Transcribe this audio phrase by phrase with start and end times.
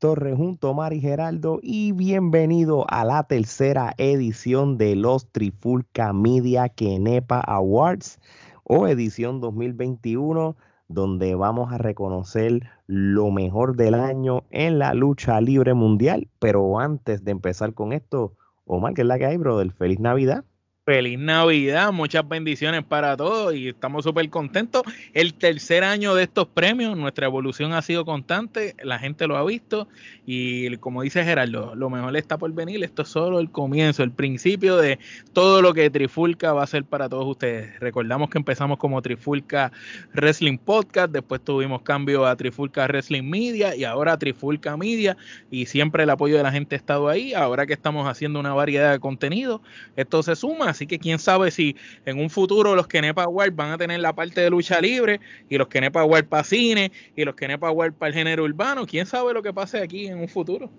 [0.00, 6.70] Torres junto a Mari Geraldo y bienvenido a la tercera edición de los Trifulca Media
[6.70, 8.18] Kenepa Awards
[8.64, 10.56] o edición 2021
[10.88, 16.28] donde vamos a reconocer lo mejor del año en la lucha libre mundial.
[16.38, 18.32] Pero antes de empezar con esto,
[18.64, 19.70] Omar, ¿qué es la que hay, brother?
[19.70, 20.44] Feliz Navidad.
[20.90, 24.82] Feliz Navidad, muchas bendiciones para todos y estamos súper contentos.
[25.14, 29.44] El tercer año de estos premios, nuestra evolución ha sido constante, la gente lo ha
[29.44, 29.86] visto
[30.26, 32.82] y como dice Gerardo, lo mejor está por venir.
[32.82, 34.98] Esto es solo el comienzo, el principio de
[35.32, 37.78] todo lo que Trifulca va a ser para todos ustedes.
[37.78, 39.70] Recordamos que empezamos como Trifulca
[40.12, 45.16] Wrestling Podcast, después tuvimos cambio a Trifulca Wrestling Media y ahora Trifulca Media
[45.52, 47.32] y siempre el apoyo de la gente ha estado ahí.
[47.32, 49.62] Ahora que estamos haciendo una variedad de contenido,
[49.94, 53.72] esto se suma Así que quién sabe si en un futuro los Kenepa Award van
[53.72, 57.34] a tener la parte de lucha libre y los Kenepa Award para cine y los
[57.34, 58.86] Kenepa Award para el género urbano.
[58.86, 60.70] Quién sabe lo que pase aquí en un futuro.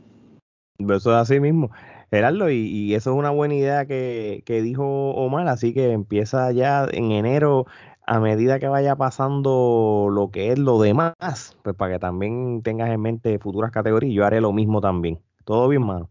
[0.80, 1.70] Eso es así mismo.
[2.10, 6.88] Gerardo, y, eso es una buena idea que, que dijo Omar, así que empieza ya
[6.92, 7.68] en enero
[8.08, 11.14] a medida que vaya pasando lo que es lo demás,
[11.62, 15.20] pues para que también tengas en mente futuras categorías, yo haré lo mismo también.
[15.46, 16.11] ¿Todo bien, mano?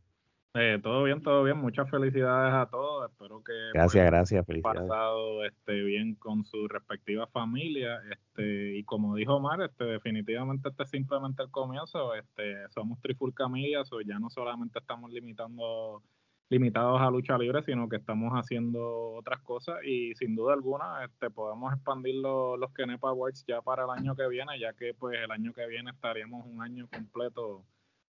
[0.54, 1.58] Eh, todo bien, todo bien.
[1.58, 3.08] Muchas felicidades a todos.
[3.08, 4.88] Espero que gracias, gracias, felicidades.
[4.88, 8.00] pasado este, bien con su respectiva familia.
[8.10, 12.14] Este, y como dijo Omar, este, definitivamente este es simplemente el comienzo.
[12.14, 16.02] Este, somos Trifulca Media, o ya no solamente estamos limitando
[16.48, 21.30] limitados a lucha libre, sino que estamos haciendo otras cosas y sin duda alguna este,
[21.30, 25.16] podemos expandir los, los Kenepa Awards ya para el año que viene, ya que pues
[25.22, 27.64] el año que viene estaríamos un año completo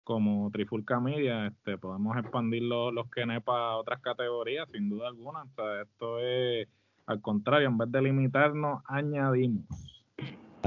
[0.04, 5.44] como Trifulca Media, este, podemos expandir los, los Kenepa a otras categorías, sin duda alguna.
[5.82, 6.68] esto es,
[7.06, 9.64] al contrario, en vez de limitarnos, añadimos.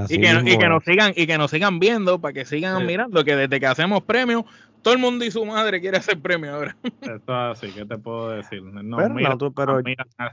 [0.09, 3.23] y que, y que, nos sigan y que nos sigan viendo para que sigan mirando
[3.23, 4.43] que desde que hacemos premios
[4.81, 6.75] todo el mundo y su madre quiere hacer premio ahora.
[7.01, 9.81] Eso es así ¿qué te puedo decir no pero, mira, pero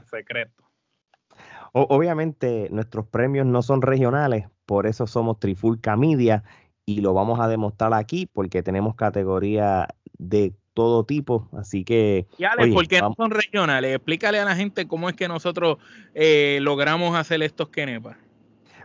[0.09, 0.63] secreto.
[1.73, 6.45] Obviamente nuestros premios no son regionales por eso somos Trifulca Media
[6.91, 9.87] y lo vamos a demostrar aquí porque tenemos categoría
[10.17, 12.27] de todo tipo, así que...
[12.37, 13.95] Y Ale, ¿por qué no son regionales?
[13.95, 15.77] Explícale a la gente cómo es que nosotros
[16.13, 18.17] eh, logramos hacer estos kenepas.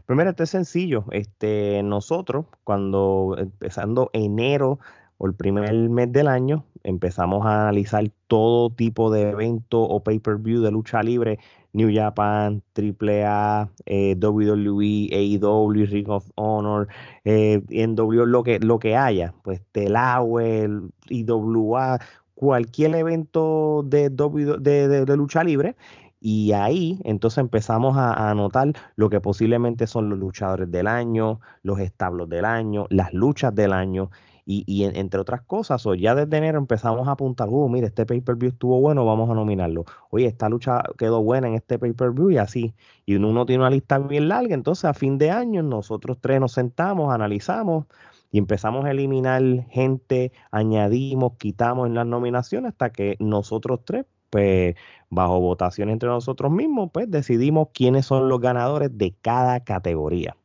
[0.04, 1.04] Primero, esto es sencillo.
[1.10, 4.78] Este, nosotros, cuando empezando enero
[5.18, 10.62] o el primer mes del año, empezamos a analizar todo tipo de evento o pay-per-view
[10.62, 11.38] de lucha libre
[11.76, 16.88] New Japan, AAA, eh, WWE, AEW, Ring of Honor,
[17.24, 22.00] eh, NW, lo que, lo que haya, pues Telawel, IWA,
[22.34, 25.76] cualquier evento de, de, lucha libre.
[26.18, 31.78] Y ahí entonces empezamos a, anotar lo que posiblemente son los luchadores del año, los
[31.78, 34.10] establos del año, las luchas del año
[34.48, 38.50] y, entre otras cosas, o ya desde enero empezamos a apuntar, uh, mire, este pay-per-view
[38.50, 39.84] estuvo bueno, vamos a nominarlo.
[40.10, 42.74] Oye, esta lucha quedó buena en este pay-per-view y así.
[43.04, 46.52] Y uno, tiene una lista bien larga, entonces a fin de año nosotros tres nos
[46.52, 47.86] sentamos, analizamos
[48.30, 54.76] y empezamos a eliminar gente, añadimos, quitamos en las nominaciones hasta que nosotros tres, pues
[55.10, 60.36] bajo votación entre nosotros mismos, pues decidimos quiénes son los ganadores de cada categoría.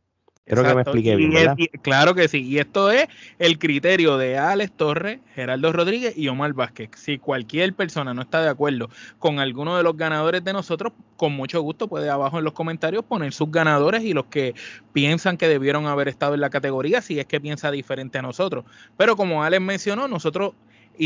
[0.45, 1.55] Creo que me expliqué bien, ¿verdad?
[1.81, 2.41] claro que sí.
[2.41, 3.07] Y esto es
[3.37, 6.89] el criterio de Alex Torres, Geraldo Rodríguez y Omar Vázquez.
[6.95, 11.33] Si cualquier persona no está de acuerdo con alguno de los ganadores de nosotros, con
[11.33, 14.55] mucho gusto puede abajo en los comentarios poner sus ganadores y los que
[14.93, 18.65] piensan que debieron haber estado en la categoría, si es que piensa diferente a nosotros.
[18.97, 20.53] Pero como Alex mencionó, nosotros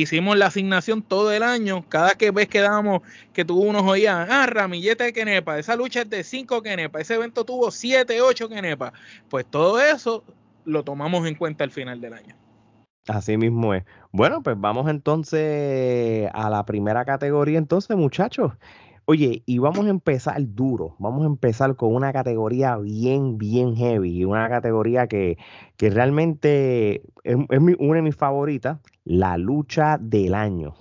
[0.01, 1.85] hicimos la asignación todo el año.
[1.88, 3.01] Cada que vez que damos,
[3.33, 7.16] que tuvo unos oían, ah, ramillete de Kenepa, esa lucha es de 5 Kenepa, ese
[7.16, 8.93] evento tuvo 7, 8 Kenepa.
[9.29, 10.23] Pues todo eso
[10.66, 12.35] lo tomamos en cuenta al final del año.
[13.08, 13.84] Así mismo es.
[14.11, 18.53] Bueno, pues vamos entonces a la primera categoría, entonces, muchachos.
[19.07, 24.25] Oye, y vamos a empezar duro, vamos a empezar con una categoría bien, bien heavy,
[24.25, 25.37] una categoría que,
[25.78, 30.73] que realmente es, una de mis favoritas, la lucha del año.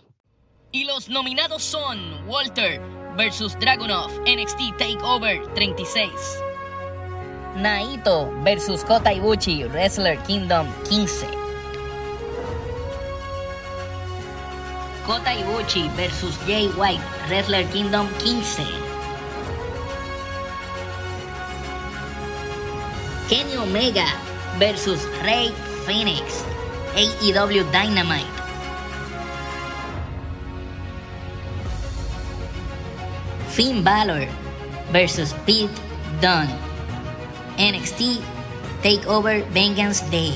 [0.73, 2.81] Y los nominados son Walter
[3.15, 6.11] versus Dragunov, NXT Takeover 36.
[7.57, 11.44] Naito versus Kota Ibushi, Wrestler Kingdom 15.
[15.05, 18.65] Kota Ibushi versus Jay White, Wrestler Kingdom 15.
[23.29, 24.09] Kenny Omega
[24.57, 25.53] versus Rey
[25.85, 26.41] Phoenix,
[26.97, 28.33] AEW Dynamite.
[33.53, 34.25] Finn Balor
[34.89, 35.69] versus Pete
[36.25, 36.49] Dunne,
[37.61, 38.25] NXT
[38.81, 40.33] Takeover Vengeance Day.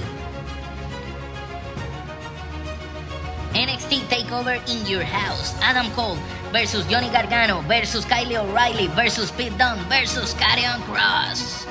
[3.54, 5.54] NXT Takeover in Your House.
[5.62, 6.18] Adam Cole
[6.52, 11.66] versus Johnny Gargano versus Kylie O'Reilly versus Pete Dunne versus Karrion Cross.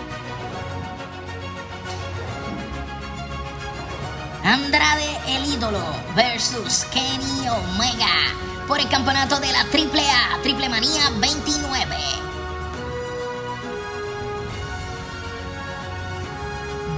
[4.43, 5.83] Andrade el ídolo
[6.15, 8.33] versus Kenny Omega
[8.67, 11.95] por el campeonato de la AAA Triple Manía 29.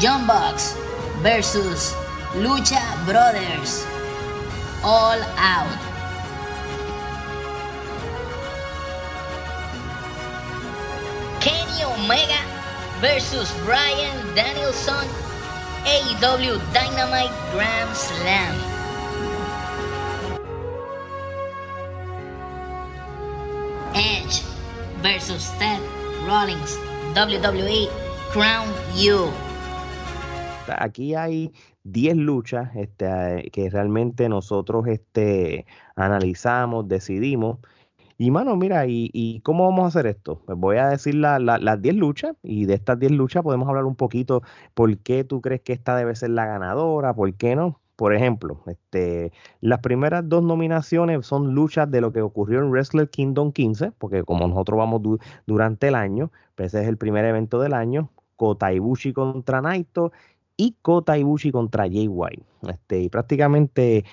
[0.02, 0.76] John Box
[1.22, 1.94] versus
[2.36, 3.86] Lucha Brothers
[4.84, 5.78] All Out.
[11.42, 12.40] Kenny Omega
[13.02, 15.08] versus Brian Danielson
[15.84, 18.56] AEW Dynamite Grand Slam.
[23.96, 24.42] Edge
[25.02, 25.82] versus Ted
[26.28, 26.76] Rollins
[27.16, 27.90] WWE
[28.32, 29.34] Crown You.
[30.78, 31.52] Aquí hay
[31.84, 37.60] 10 luchas este, que realmente nosotros este, analizamos, decidimos.
[38.18, 40.42] Y mano, mira, ¿y, cómo vamos a hacer esto?
[40.46, 43.96] Pues voy a decir las 10 luchas y de estas 10 luchas podemos hablar un
[43.96, 44.44] poquito
[44.74, 47.80] por qué tú crees que esta debe ser la ganadora, por qué no.
[47.96, 53.10] Por ejemplo, este, las primeras dos nominaciones son luchas de lo que ocurrió en Wrestler
[53.10, 55.02] Kingdom 15, porque como nosotros vamos
[55.46, 60.14] durante el año, pues ese es el primer evento del año, Kota Ibushi contra Naito
[60.60, 62.44] y Kota Ibushi contra Jay White.
[62.68, 64.04] Este, y prácticamente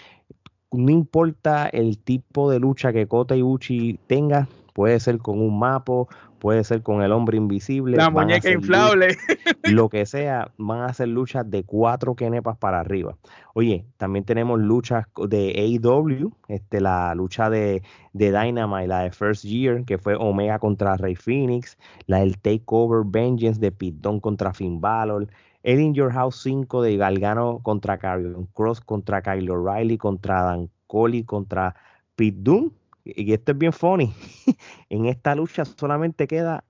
[0.70, 6.08] no importa el tipo de lucha que Kota Ibushi tenga, puede ser con un mapo,
[6.38, 7.96] puede ser con el hombre invisible.
[7.96, 9.08] La muñeca inflable.
[9.64, 13.16] lo que sea, van a ser luchas de cuatro kenepas para arriba.
[13.54, 17.82] Oye, también tenemos luchas de AEW, este, la lucha de,
[18.12, 21.76] de Dynamite, la de First Year, que fue Omega contra Rey Phoenix,
[22.06, 25.26] la del Takeover Vengeance de Pete contra Finn Balor,
[25.66, 30.70] el In Your House 5 de Galgano contra Carrion Cross, contra Kyle O'Reilly, contra Dan
[30.86, 31.74] Cole, contra
[32.14, 32.70] Pete Dunne
[33.04, 34.12] y esto es bien funny,
[34.88, 36.64] en esta lucha solamente queda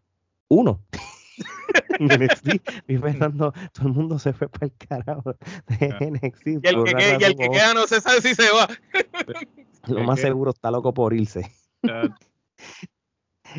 [0.48, 0.80] uno.
[1.98, 2.62] NXT,
[3.00, 5.34] pensando, todo el mundo se fue para el carajo
[5.66, 6.46] de NXT.
[6.46, 8.68] Y el, que, queda no se sabe si se va.
[9.86, 11.50] Lo más seguro está loco por irse.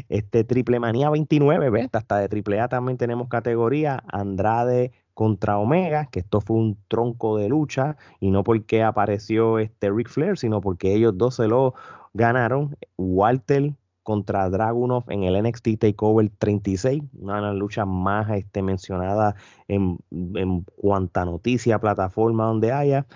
[0.09, 1.89] Este Triple Manía 29, ¿ves?
[1.93, 7.39] Hasta de Triple A también tenemos categoría Andrade contra Omega, que esto fue un tronco
[7.39, 11.73] de lucha y no porque apareció este Ric Flair, sino porque ellos dos se lo
[12.13, 13.73] ganaron Walter
[14.03, 19.33] contra Dragunov en el NXT Takeover 36, una de las luchas más este, mencionadas
[19.67, 23.07] en, en cuanta noticia, plataforma donde haya.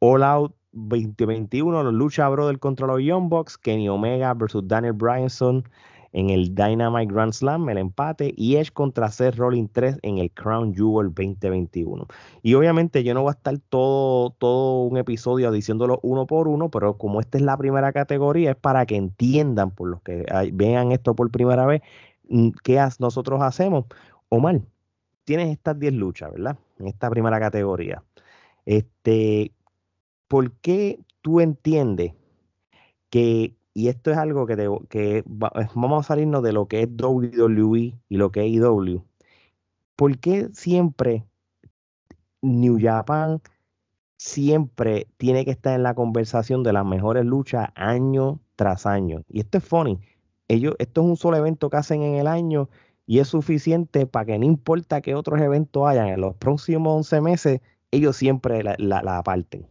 [0.00, 5.62] All Out 2021, los Lucha Brothers contra los Young Bucks, Kenny Omega versus Daniel Bryanson
[6.16, 10.30] en el Dynamite Grand Slam, el empate, y Edge contra Seth Rollins 3 en el
[10.30, 12.06] Crown Jewel 2021.
[12.42, 16.70] Y obviamente yo no voy a estar todo, todo un episodio diciéndolo uno por uno,
[16.70, 20.24] pero como esta es la primera categoría, es para que entiendan, por los que
[20.54, 21.82] vean esto por primera vez,
[22.30, 23.84] mm, qué nosotros hacemos.
[24.30, 24.62] Omar,
[25.24, 26.56] tienes estas 10 luchas, ¿verdad?
[26.78, 28.02] En esta primera categoría.
[28.64, 29.52] Este,
[30.28, 32.14] ¿Por qué tú entiendes
[33.10, 34.56] que y esto es algo que,
[34.88, 39.02] que vamos a salirnos de lo que es WWE y lo que es IW.
[39.96, 41.26] ¿Por qué siempre
[42.40, 43.42] New Japan
[44.16, 49.24] siempre tiene que estar en la conversación de las mejores luchas año tras año?
[49.28, 50.00] Y esto es funny.
[50.48, 52.70] Ellos, esto es un solo evento que hacen en el año
[53.04, 57.20] y es suficiente para que no importa qué otros eventos hayan en los próximos 11
[57.20, 59.66] meses, ellos siempre la, la aparten.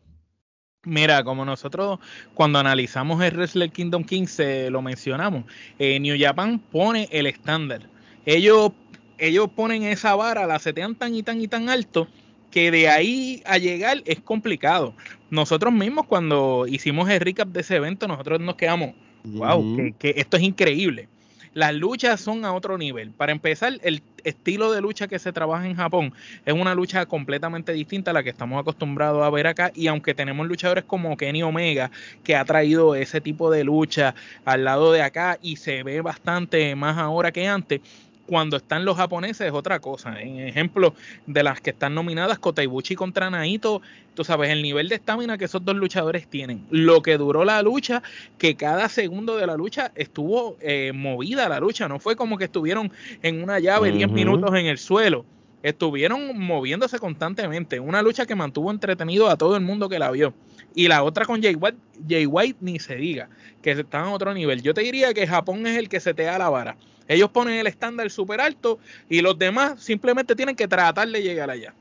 [0.86, 2.00] Mira, como nosotros
[2.34, 5.44] cuando analizamos el Wrestler Kingdom 15 lo mencionamos,
[5.80, 7.82] eh, New Japan pone el estándar.
[8.26, 8.72] Ellos,
[9.18, 12.08] ellos ponen esa vara, la setean tan y tan y tan alto
[12.52, 14.94] que de ahí a llegar es complicado.
[15.30, 18.94] Nosotros mismos cuando hicimos el recap de ese evento, nosotros nos quedamos,
[19.26, 21.10] wow, que esto es increíble.
[21.54, 23.12] Las luchas son a otro nivel.
[23.12, 26.14] Para empezar, el estilo de lucha que se trabaja en Japón
[26.46, 29.72] es una lucha completamente distinta a la que estamos acostumbrados a ver acá.
[29.74, 31.92] Y aunque tenemos luchadores como Kenny Omega,
[32.24, 36.76] que ha traído ese tipo de lucha al lado de acá y se ve bastante
[36.76, 37.82] más ahora que antes,
[38.26, 40.20] cuando están los japoneses es otra cosa.
[40.22, 43.82] En ejemplo de las que están nominadas, Kota Ibushi contra Naito,
[44.14, 46.66] tú sabes el nivel de estamina que esos dos luchadores tienen.
[46.70, 48.02] Lo que duró la lucha,
[48.38, 52.46] que cada segundo de la lucha estuvo eh, movida la lucha, no fue como que
[52.46, 52.92] estuvieron
[53.22, 55.26] en una llave 10 minutos en el suelo.
[55.64, 57.80] Estuvieron moviéndose constantemente.
[57.80, 60.34] Una lucha que mantuvo entretenido a todo el mundo que la vio.
[60.76, 61.78] Y la otra con Jay White,
[62.08, 63.30] Jay White ni se diga,
[63.64, 64.62] que están a otro nivel.
[64.62, 66.78] Yo te diría que Japón es el que se te da la vara.
[67.08, 71.50] Ellos ponen el estándar súper alto y los demás simplemente tienen que tratar de llegar
[71.50, 71.74] allá.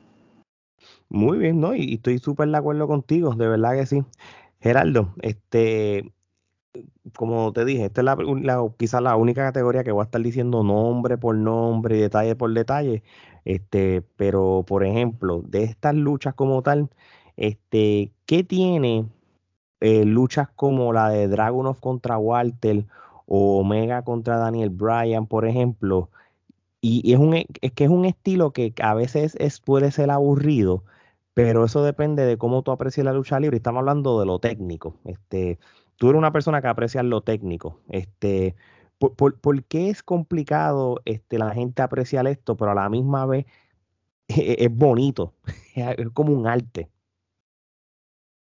[1.09, 1.75] Muy bien, ¿no?
[1.75, 4.02] Y estoy súper de acuerdo contigo, de verdad que sí.
[4.61, 6.12] Geraldo, este,
[7.14, 8.16] como te dije, esta es la,
[8.76, 13.02] quizás la única categoría que voy a estar diciendo nombre por nombre detalle por detalle.
[13.45, 16.88] Este, pero, por ejemplo, de estas luchas como tal,
[17.37, 19.07] este, ¿qué tiene
[19.81, 22.87] eh, luchas como la de Dragunov contra Walter
[23.26, 26.11] o Omega contra Daniel Bryan, por ejemplo?
[26.81, 30.85] Y, es, un, es que es un estilo que a veces es, puede ser aburrido,
[31.33, 33.57] pero eso depende de cómo tú aprecias la lucha libre.
[33.57, 34.99] Estamos hablando de lo técnico.
[35.04, 35.59] Este,
[35.97, 37.81] tú eres una persona que aprecia lo técnico.
[37.88, 38.54] Este,
[38.99, 43.47] ¿por, qué es complicado este, la gente apreciar esto, pero a la misma vez
[44.28, 45.35] es, bonito?
[45.75, 46.88] Es como un arte.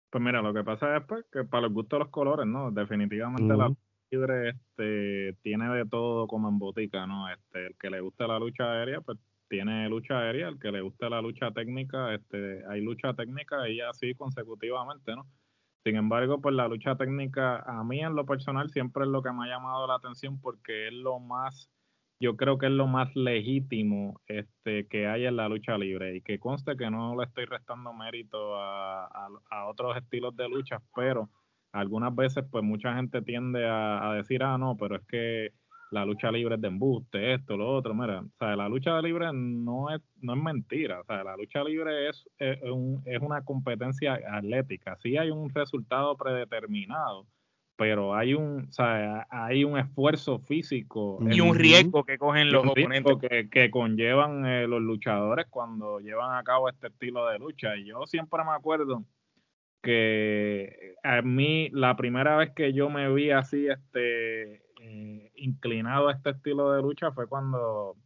[0.10, 2.70] Pues mira, lo que pasa es pues, que para los gustos de los colores, ¿no?
[2.70, 3.74] Definitivamente la
[4.13, 7.29] libre este, tiene de todo como en botica, ¿no?
[7.29, 9.17] Este, el que le guste la lucha aérea, pues
[9.50, 13.82] tiene lucha aérea, el que le guste la lucha técnica, este, hay lucha técnica y
[13.82, 15.25] así consecutivamente, ¿no?
[15.84, 19.32] Sin embargo, pues la lucha técnica a mí en lo personal siempre es lo que
[19.32, 21.70] me ha llamado la atención porque es lo más,
[22.22, 26.22] yo creo que es lo más legítimo este, que hay en la lucha libre y
[26.22, 29.08] que conste que no le estoy restando mérito a,
[29.51, 31.29] a, otros estilos de lucha, pero
[31.74, 35.51] algunas veces pues mucha gente tiende a, a decir, ah, no, pero es que
[35.94, 39.30] la lucha libre es de embuste, esto, lo otro, mira, o sea, la lucha libre
[39.32, 42.60] no es, no es mentira, o sea, la lucha libre es, es,
[43.22, 47.27] una competencia atlética, sí hay un resultado predeterminado,
[47.75, 51.20] pero hay un, o sea, hay un esfuerzo físico.
[51.30, 53.18] Y un riesgo que cogen los oponentes.
[53.20, 57.75] Que, que conllevan eh, los luchadores cuando llevan a cabo este estilo de lucha.
[57.75, 59.03] Y yo siempre me acuerdo
[59.84, 66.13] que a mí la primera vez que yo me vi así, este, eh, inclinado a
[66.13, 67.98] este estilo de lucha fue cuando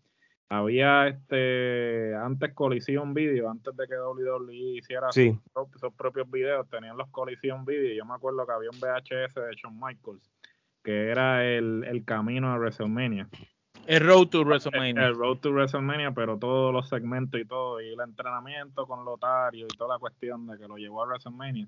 [0.49, 5.37] había este antes Colisión Video, antes de que WWE hiciera sus,
[5.95, 7.95] propios videos, tenían los Colisión Video.
[7.95, 10.31] Yo me acuerdo que había un VHS de Shawn Michaels,
[10.83, 13.29] que era el, camino a WrestleMania.
[13.87, 15.07] El Road to WrestleMania.
[15.07, 19.65] El, Road to WrestleMania, pero todos los segmentos y todo, y el entrenamiento con Lotario
[19.65, 21.67] y toda la cuestión de que lo llevó a WrestleMania.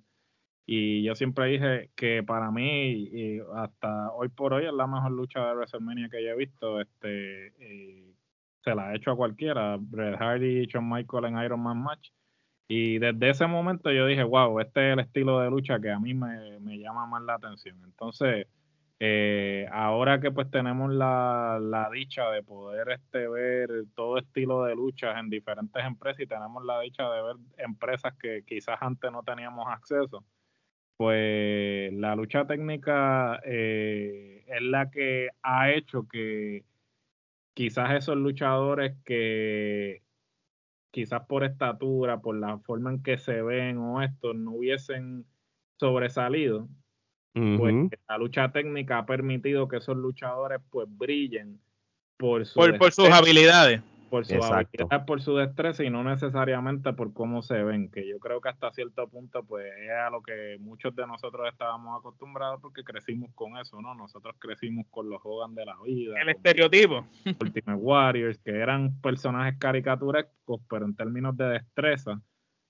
[0.65, 5.11] Y yo siempre dije que para mí, y hasta hoy por hoy, es la mejor
[5.11, 6.79] lucha de WrestleMania que yo he visto.
[6.79, 7.53] Este,
[8.63, 9.77] se la ha hecho a cualquiera.
[9.79, 12.09] Bret Hardy y Shawn Michael en Iron Man Match.
[12.67, 15.99] Y desde ese momento yo dije, wow, este es el estilo de lucha que a
[15.99, 17.81] mí me, llama más la atención.
[17.83, 18.45] Entonces,
[19.00, 24.75] eh, ahora que pues tenemos la, la, dicha de poder este, ver todo estilo de
[24.75, 29.24] luchas en diferentes empresas y tenemos la dicha de ver empresas que quizás antes no
[29.24, 30.25] teníamos acceso,
[30.98, 36.65] pues la lucha técnica eh, es la que ha hecho que
[37.53, 40.03] quizás esos luchadores que
[40.91, 45.25] quizás por estatura, por la forma en que se ven o esto, no hubiesen
[45.79, 46.68] sobresalido,
[47.33, 51.59] pues la lucha técnica ha permitido que esos luchadores pues brillen
[52.17, 52.43] por,
[52.77, 57.63] por sus habilidades por su habilidad, por su destreza y no necesariamente por cómo se
[57.63, 61.05] ven, que yo creo que hasta cierto punto pues es a lo que muchos de
[61.05, 63.95] nosotros estábamos acostumbrados porque crecimos con eso, ¿no?
[63.95, 66.19] Nosotros crecimos con los Hogan de la vida.
[66.21, 67.05] El estereotipo.
[67.39, 72.19] Ultimate Warriors, que eran personajes caricaturescos, pero en términos de destreza,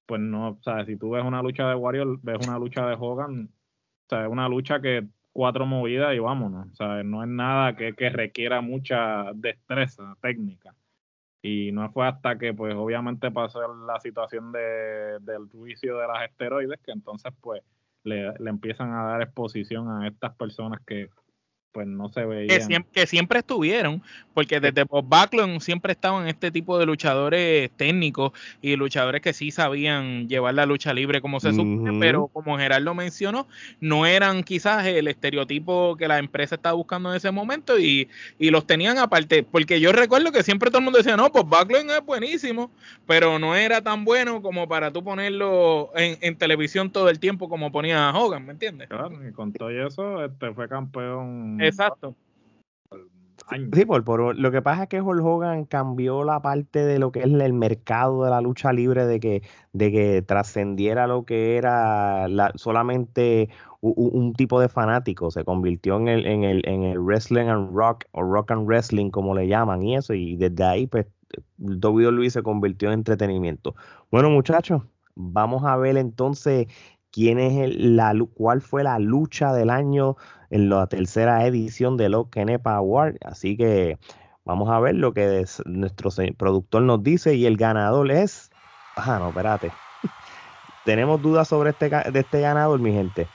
[0.05, 2.97] pues no, o sea, si tú ves una lucha de Warriors, ves una lucha de
[2.99, 3.49] Hogan,
[4.09, 7.75] o sea, es una lucha que cuatro movidas y vámonos, o sea, no es nada
[7.75, 10.75] que, que requiera mucha destreza técnica.
[11.41, 16.29] Y no fue hasta que pues obviamente pasó la situación de, del juicio de las
[16.29, 17.61] esteroides que entonces pues
[18.03, 21.09] le, le, empiezan a dar exposición a estas personas que
[21.71, 22.59] pues no se veía.
[22.91, 24.01] Que siempre, estuvieron,
[24.33, 29.51] porque desde Bob Backlund siempre estaban este tipo de luchadores técnicos y luchadores que sí
[29.51, 33.47] sabían llevar la lucha libre como se supone, pero como Gerardo mencionó,
[33.79, 38.09] no eran quizás el estereotipo que la empresa estaba buscando en ese momento y,
[38.39, 41.91] los tenían aparte, porque yo recuerdo que siempre todo el mundo decía, no, pues Backlund
[41.91, 42.71] es buenísimo,
[43.05, 47.47] pero no era tan bueno como para tú ponerlo en, en televisión todo el tiempo
[47.47, 48.89] como ponía Hogan, ¿me entiendes?
[48.89, 52.15] Claro, y con todo eso, este fue campeón Exacto.
[53.73, 57.19] Sí, por, lo que pasa es que Hulk Hogan cambió la parte de lo que
[57.19, 59.41] es el mercado de la lucha libre, de que,
[59.73, 63.49] de que trascendiera lo que era la, solamente
[63.81, 68.05] un, tipo de fanático, se convirtió en el, en, el, en el wrestling and rock
[68.11, 71.07] o rock and wrestling como le llaman y eso, y desde ahí pues
[71.57, 73.73] WWE se convirtió en entretenimiento.
[74.11, 74.83] Bueno muchachos,
[75.15, 76.67] vamos a ver entonces
[77.11, 80.17] quién es el, la, cuál fue la lucha del año
[80.49, 83.17] en la tercera edición de los Kenepa Award.
[83.23, 83.97] Así que
[84.45, 88.51] vamos a ver lo que nuestro productor nos dice y el ganador es...
[88.95, 89.71] Ah, no, espérate.
[90.85, 93.27] Tenemos dudas sobre este, de este ganador, mi gente.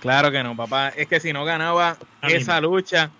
[0.00, 0.88] Claro que no, papá.
[0.88, 3.10] Es que si no ganaba esa lucha,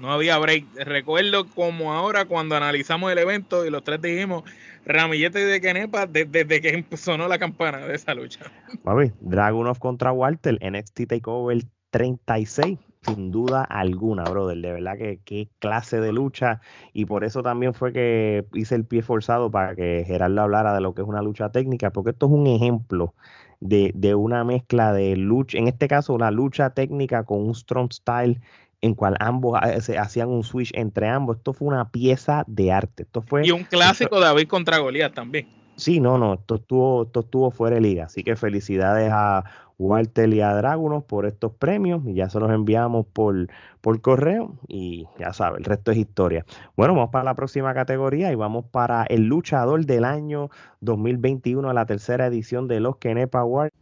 [0.00, 0.64] no había break.
[0.84, 4.44] Recuerdo como ahora cuando analizamos el evento y los tres dijimos,
[4.84, 8.40] ramillete de Kenepa desde, que sonó la campana de esa lucha.
[8.82, 14.58] Papi, Dragunov contra Walter, NXT Takeover 36 sin duda alguna, brother.
[14.58, 16.60] De verdad que qué clase de lucha.
[16.92, 20.80] Y por eso también fue que hice el pie forzado para que Gerardo hablara de
[20.80, 23.14] lo que es una lucha técnica, porque esto es un ejemplo
[23.60, 27.92] de, de una mezcla de lucha, en este caso una lucha técnica con un strong
[27.92, 28.40] style
[28.82, 31.36] en cual ambos se hacían un switch entre ambos.
[31.38, 33.02] Esto fue una pieza de arte.
[33.02, 35.48] Esto fue, y un clásico de David contra Goliath también.
[35.76, 38.04] Sí, no, no, esto estuvo, esto estuvo fuera de liga.
[38.04, 39.44] Así que felicidades a
[39.78, 42.02] Walter y a Dragunos por estos premios.
[42.06, 43.48] Y ya se los enviamos por,
[43.80, 44.56] por correo.
[44.68, 46.44] Y ya sabe, el resto es historia.
[46.76, 51.86] Bueno, vamos para la próxima categoría y vamos para el luchador del año 2021, la
[51.86, 53.74] tercera edición de los Kenepa Awards.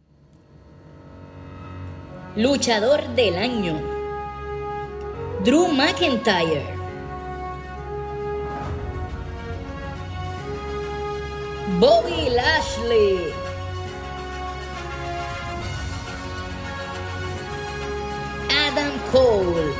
[2.37, 3.98] Luchador del año.
[5.41, 6.67] Drew McIntyre.
[11.79, 13.31] Bobby Lashley.
[18.49, 19.73] Adam Cole.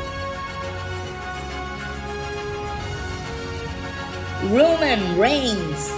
[4.47, 5.91] Roman Reigns.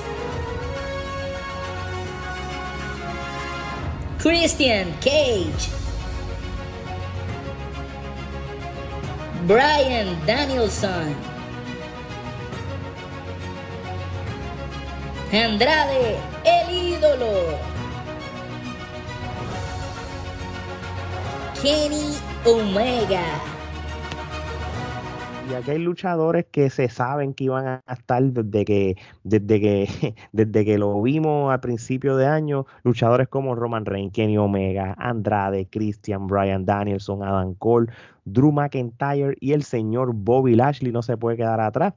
[4.17, 5.80] Christian Cage.
[9.47, 11.15] Brian Danielson.
[15.33, 17.57] Andrade, el ídolo.
[21.61, 23.23] Kenny Omega.
[25.49, 30.15] Y aquí hay luchadores que se saben que iban a estar desde que, desde que,
[30.31, 32.65] desde que lo vimos al principio de año.
[32.83, 37.91] Luchadores como Roman Reigns, Kenny Omega, Andrade, Christian, Brian Danielson, Adam Cole,
[38.25, 41.93] Drew McIntyre y el señor Bobby Lashley no se puede quedar atrás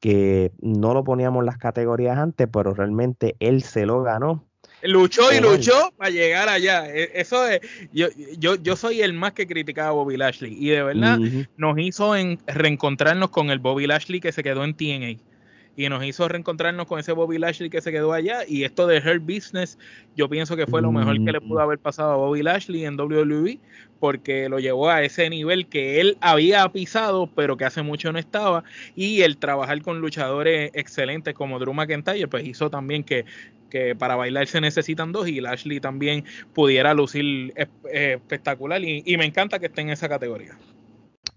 [0.00, 4.44] que no lo poníamos en las categorías antes, pero realmente él se lo ganó.
[4.82, 6.88] Luchó y luchó para llegar allá.
[6.88, 7.60] E, eso es,
[7.92, 11.18] yo, yo, yo soy el más que criticaba a Bobby Lashley y de verdad
[11.56, 15.31] nos hizo en reencontrarnos con el Bobby Lashley que se quedó en TNA
[15.76, 18.98] y nos hizo reencontrarnos con ese Bobby Lashley que se quedó allá y esto de
[18.98, 19.78] Her Business
[20.16, 23.00] yo pienso que fue lo mejor que le pudo haber pasado a Bobby Lashley en
[23.00, 23.58] WWE
[23.98, 28.18] porque lo llevó a ese nivel que él había pisado pero que hace mucho no
[28.18, 33.24] estaba y el trabajar con luchadores excelentes como Drew McIntyre pues hizo también que,
[33.70, 37.54] que para bailar se necesitan dos y Lashley también pudiera lucir
[37.90, 40.58] espectacular y, y me encanta que esté en esa categoría.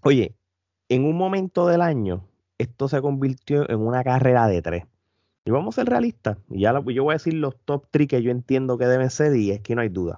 [0.01, 0.35] Oye,
[0.89, 4.85] en un momento del año esto se convirtió en una carrera de tres.
[5.45, 6.37] Y vamos a ser realistas.
[6.49, 9.35] Y ya yo voy a decir los top 3 que yo entiendo que deben ser
[9.35, 10.17] y es que no hay duda.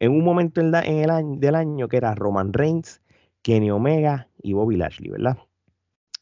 [0.00, 3.02] En un momento en, el año, del año que era Roman Reigns,
[3.42, 5.36] Kenny Omega y Bobby Lashley, ¿verdad?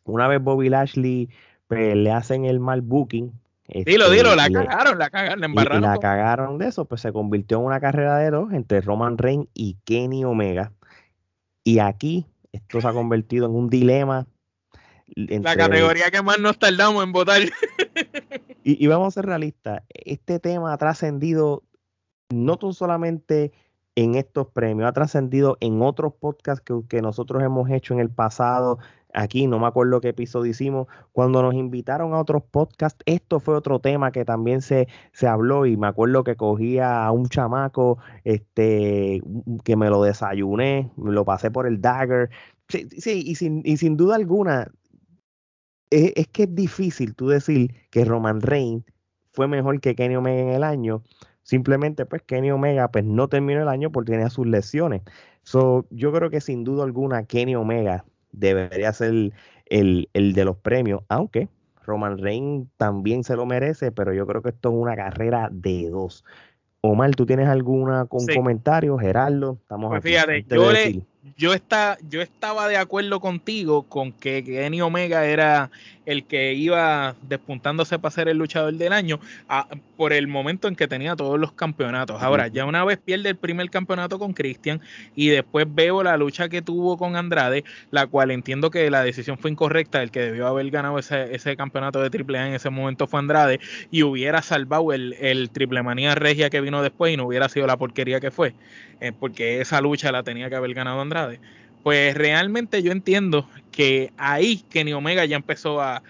[0.05, 1.29] Una vez Bobby Lashley
[1.69, 3.33] pues, le hacen el mal booking.
[3.69, 5.83] Dilo, este, dilo, la cagaron, la cagaron, la embarraron.
[5.83, 9.49] la cagaron de eso, pues se convirtió en una carrera de dos entre Roman Reigns
[9.55, 10.73] y Kenny Omega.
[11.63, 14.27] Y aquí esto se ha convertido en un dilema
[15.15, 17.43] la categoría que más nos tardamos en votar.
[18.65, 21.63] y, vamos a ser realistas, este tema ha trascendido
[22.31, 23.53] no solamente
[23.95, 28.79] en estos premios, ha trascendido en otros podcasts que, nosotros hemos hecho en el pasado.
[29.15, 33.55] Aquí, no me acuerdo qué episodio hicimos, cuando nos invitaron a otros podcasts, esto fue
[33.55, 37.97] otro tema que también se, se habló y me acuerdo que cogía a un chamaco
[38.25, 39.23] este,
[39.65, 42.29] que me lo desayuné, me lo pasé por el dagger.
[42.69, 44.71] Sí, sí y, sin, y sin duda alguna,
[45.91, 48.85] es, que es difícil tú decir que Roman Reigns
[49.33, 51.03] fue mejor que Kenny Omega en el año.
[51.43, 55.03] Simplemente, pues Kenny Omega pues, no terminó el año porque tenía sus lesiones.
[55.43, 59.33] So, yo creo que sin duda alguna Kenny Omega debería ser
[59.67, 61.49] el, el de los premios, aunque
[61.87, 65.89] Roman Reigns también se lo merece, pero yo creo que esto es una carrera de
[65.89, 66.25] dos.
[66.81, 68.99] Omar, ¿tú tienes alguna con comentario?
[68.99, 71.03] Gerardo, estamos pues Fíjate, yo le,
[71.37, 75.71] yo, está, yo estaba de acuerdo contigo con que Kenny Omega era
[76.05, 79.19] el que iba despuntándose para ser el luchador del año
[79.97, 82.23] por el momento en que tenía todos los campeonatos.
[82.23, 84.81] Ahora, ya una vez pierde el primer campeonato con Christian
[85.17, 89.37] y después veo la lucha que tuvo con Andrade, la cual entiendo que la decisión
[89.37, 92.71] fue incorrecta, el que debió haber ganado ese, ese campeonato de Triple A en ese
[92.71, 93.59] momento fue Andrade
[93.91, 97.67] y hubiera salvado el, el Triple Manía Regia que vino después y no hubiera sido
[97.67, 98.55] la porquería que fue,
[99.01, 101.16] eh, porque esa lucha la tenía que haber ganado Andrade
[101.87, 106.03] pues realmente yo entiendo que ahí Kenny Omega ya empezó a,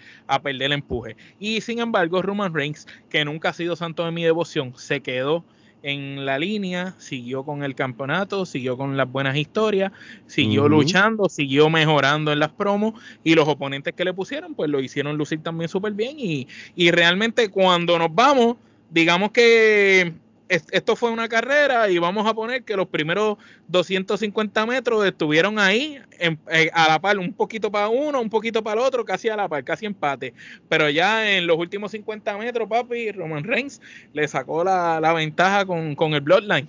[0.42, 1.16] perder el empuje.
[1.38, 5.44] Y sin embargo, Roman Reigns, que nunca ha sido santo de mi devoción, se quedó
[5.82, 9.92] en la línea, siguió con el campeonato, siguió con las buenas historias,
[10.26, 14.80] siguió luchando, siguió mejorando en las promos y los oponentes que le pusieron, pues lo
[14.80, 18.56] hicieron lucir también súper bien y, y realmente cuando nos vamos,
[18.90, 20.14] digamos que
[20.48, 25.98] esto fue una carrera y vamos a poner que los primeros 250 metros estuvieron ahí
[26.18, 29.36] eh, a la par, un poquito para uno, un poquito para el otro, casi a
[29.36, 30.34] la par, casi empate.
[30.68, 33.80] Pero ya en los últimos 50 metros, papi, Roman Reigns
[34.12, 36.68] le sacó la, ventaja con, con, el Bloodline.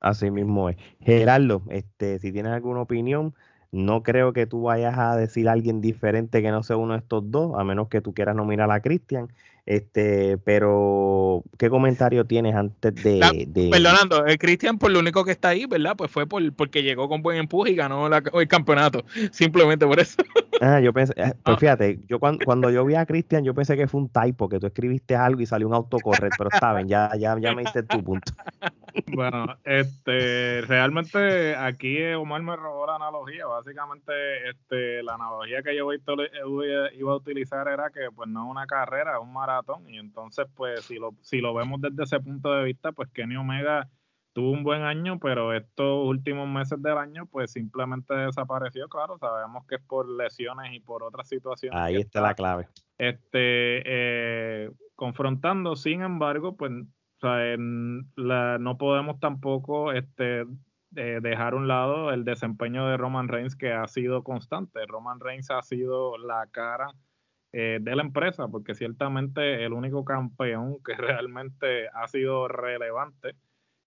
[0.00, 0.76] Así mismo es.
[1.00, 3.34] Gerardo, este, si tienes alguna opinión,
[3.70, 7.00] no creo que tú vayas a decir a alguien diferente que no sea uno de
[7.00, 9.28] estos dos, a menos que tú quieras nominar a Cristian.
[9.68, 13.68] Este, pero, ¿qué comentario tienes antes de.
[13.70, 15.94] Perdonando, el Cristian, por lo único que está ahí, ¿verdad?
[15.94, 19.04] Pues fue por, porque llegó con buen empuje y ganó el campeonato.
[19.30, 20.22] Simplemente por eso.
[20.60, 21.60] Ah, yo pensé, eh, pues ah.
[21.60, 24.58] fíjate, yo cuando, cuando yo vi a Cristian, yo pensé que fue un typo, que
[24.58, 27.84] tú escribiste algo y salió un autocorrecto, pero está bien, ya, ya, ya me diste
[27.84, 28.32] tu punto.
[29.12, 33.46] Bueno, este, realmente aquí Omar me robó la analogía.
[33.46, 34.12] Básicamente,
[34.50, 39.12] este, la analogía que yo iba a utilizar era que, pues, no es una carrera,
[39.12, 39.57] es un maratón.
[39.88, 43.36] Y entonces, pues, si lo, si lo vemos desde ese punto de vista, pues Kenny
[43.36, 43.88] Omega
[44.32, 48.88] tuvo un buen año, pero estos últimos meses del año, pues, simplemente desapareció.
[48.88, 51.80] Claro, sabemos que es por lesiones y por otras situaciones.
[51.80, 52.68] Ahí está la clave.
[52.98, 60.44] Este, eh, confrontando, sin embargo, pues o sea, no podemos tampoco este,
[60.90, 64.86] dejar a un lado el desempeño de Roman Reigns que ha sido constante.
[64.86, 66.92] Roman Reigns ha sido la cara
[67.52, 73.34] eh, de la empresa porque ciertamente el único campeón que realmente ha sido relevante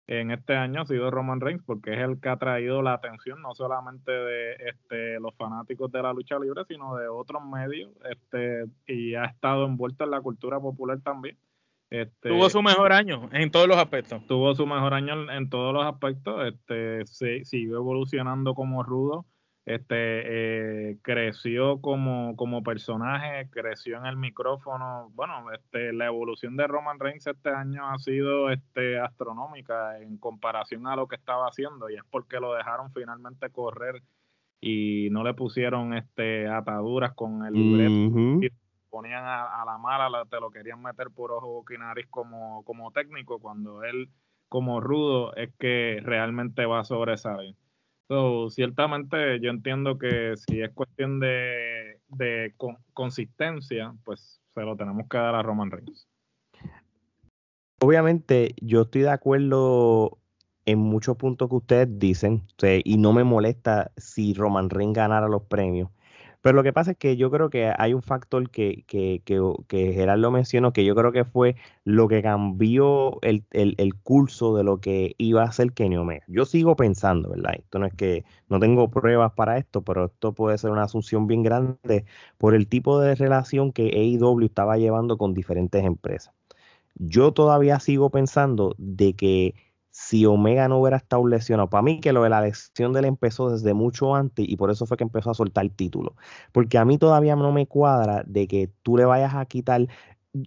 [0.07, 3.41] en este año ha sido Roman Reigns porque es el que ha traído la atención
[3.41, 8.65] no solamente de este, los fanáticos de la lucha libre sino de otros medios este,
[8.87, 11.37] y ha estado envuelto en la cultura popular también
[11.91, 14.25] este, tuvo su mejor año en todos los aspectos.
[14.25, 16.47] Tuvo su mejor año en, todos los aspectos.
[16.47, 17.05] Este,
[17.43, 19.25] siguió evolucionando como rudo.
[19.65, 25.11] Este, eh, creció como, como personaje, creció en el micrófono.
[25.13, 30.87] Bueno, este, la evolución de Roman Reigns este año ha sido este, astronómica en comparación
[30.87, 34.01] a lo que estaba haciendo y es porque lo dejaron finalmente correr
[34.59, 38.51] y no le pusieron este, ataduras con el libreto
[38.91, 42.91] ponían a, la mala, te lo querían meter por ojo, boca y nariz como, como
[42.91, 44.09] técnico, cuando él
[44.49, 47.55] como rudo es que realmente va a sobresalir.
[48.11, 52.53] So, ciertamente yo entiendo que si es cuestión de, de
[52.91, 56.09] consistencia, pues se lo tenemos que dar a Roman Reigns.
[57.79, 60.17] Obviamente yo estoy de acuerdo
[60.65, 62.43] en muchos puntos que ustedes dicen
[62.83, 65.89] y no me molesta si Roman Reigns ganara los premios.
[66.41, 69.39] Pero lo que pasa es que yo creo que hay un factor que, que, que,
[69.67, 73.45] que Gerardo mencionó, que yo creo que fue lo que cambió el,
[74.03, 76.25] curso de lo que iba a ser Kenny Omega.
[76.27, 77.53] Yo sigo pensando, ¿verdad?
[77.57, 81.27] Esto no es que no tengo pruebas para esto, pero esto puede ser una asunción
[81.27, 82.05] bien grande
[82.37, 86.33] por el tipo de relación que AEW estaba llevando con diferentes empresas.
[86.95, 89.55] Yo todavía sigo pensando de que
[89.91, 91.69] si Omega no hubiera estado lesionado.
[91.69, 94.71] Para mí que lo de la lesión de él empezó desde mucho antes y por
[94.71, 96.15] eso fue que empezó a soltar título.
[96.51, 99.87] Porque a mí todavía no me cuadra de que tú le vayas a quitar...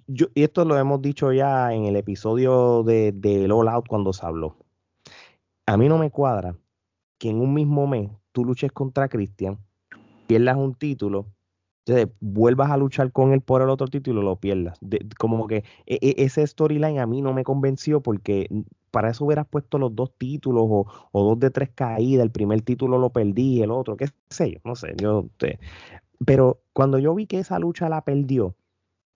[0.06, 4.14] Yo, y esto lo hemos dicho ya en el episodio de, de All Out cuando
[4.14, 4.56] se habló.
[5.66, 6.56] A mí no me cuadra
[7.18, 9.58] que en un mismo mes tú luches contra Christian,
[10.26, 11.26] pierdas un título
[11.86, 14.78] entonces, vuelvas a luchar con él por el otro título lo pierdas.
[15.18, 18.48] como que e, e, ese storyline a mí no me convenció porque
[18.94, 22.96] para eso hubieras puesto los dos títulos o, dos de tres caídas, el primer título
[22.96, 25.26] lo perdí, el otro, qué sé yo, no sé, yo
[26.24, 28.54] pero cuando yo vi que esa lucha la perdió,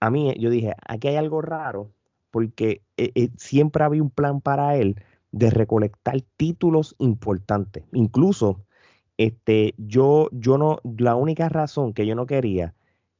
[0.01, 1.93] a mí yo dije, aquí hay algo raro,
[2.33, 4.97] porque eh, eh, siempre había un plan para él
[5.31, 7.85] de recolectar títulos importantes.
[7.93, 8.65] Incluso,
[9.17, 12.75] este, yo, yo no, la única razón que yo no quería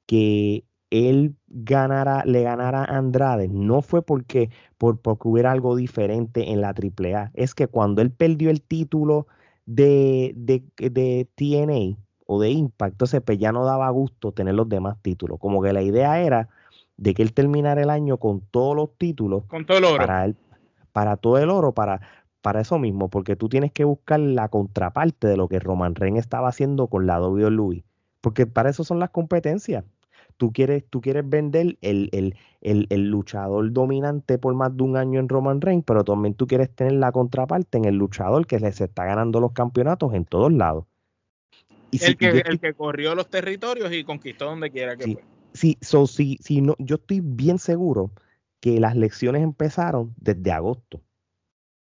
[0.07, 6.51] que él ganara, le ganara a Andrade no fue porque, por, porque hubiera algo diferente
[6.51, 7.31] en la AAA.
[7.35, 9.27] Es que cuando él perdió el título
[9.67, 14.69] de, de, de TNA o de Impact, entonces pues ya no daba gusto tener los
[14.69, 15.39] demás títulos.
[15.39, 16.49] Como que la idea era
[16.97, 19.45] de que él terminara el año con todos los títulos.
[19.45, 19.99] Con todo el oro.
[19.99, 20.37] Para, él,
[20.93, 22.01] para todo el oro, para,
[22.41, 26.21] para eso mismo, porque tú tienes que buscar la contraparte de lo que Roman Reigns
[26.21, 27.85] estaba haciendo con la WWE.
[28.21, 29.85] Porque para eso son las competencias
[30.39, 35.61] tú quieres, tú quieres vender el, luchador dominante por más de un año en Roman
[35.61, 39.41] Reigns, pero también tú quieres tener la contraparte en el luchador que se está ganando
[39.41, 40.87] los campeonatos en todos lados.
[41.91, 45.25] Y el, que, el que corrió los territorios y conquistó donde quiera que fue.
[45.55, 48.13] Sí, so, sí, sí, no, yo estoy bien seguro
[48.61, 51.01] que las lecciones empezaron desde agosto.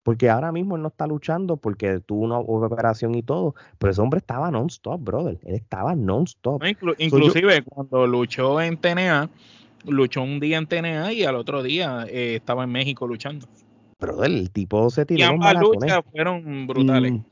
[0.05, 4.03] Porque ahora mismo él no está luchando porque tuvo una operación y todo, pero ese
[4.03, 5.39] hombre estaba non-stop, brother.
[5.45, 6.63] Él estaba non-stop.
[6.99, 9.31] inclusive cuando luchó en TNA,
[9.87, 13.49] luchó un día en TNA y al otro día eh, estaba en México luchando.
[13.99, 15.21] Brother, el tipo se tiró.
[15.21, 17.13] Y ambas luchas fueron brutales.
[17.13, 17.25] Mm,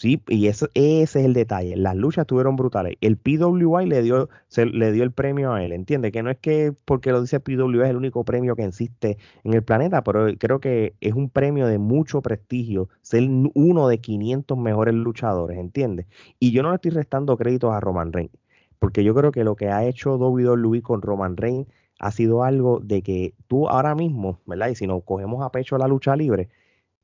[0.00, 1.76] Sí, y eso, ese es el detalle.
[1.76, 2.96] Las luchas estuvieron brutales.
[3.00, 6.12] El PWI le dio, se, le dio el premio a él, ¿entiendes?
[6.12, 9.54] Que no es que porque lo dice PWI es el único premio que existe en
[9.54, 14.56] el planeta, pero creo que es un premio de mucho prestigio ser uno de 500
[14.56, 16.06] mejores luchadores, ¿entiendes?
[16.38, 18.30] Y yo no le estoy restando créditos a Roman Reigns,
[18.78, 21.66] porque yo creo que lo que ha hecho WWE con Roman Reigns
[21.98, 24.68] ha sido algo de que tú ahora mismo, ¿verdad?
[24.68, 26.48] Y si nos cogemos a pecho la lucha libre,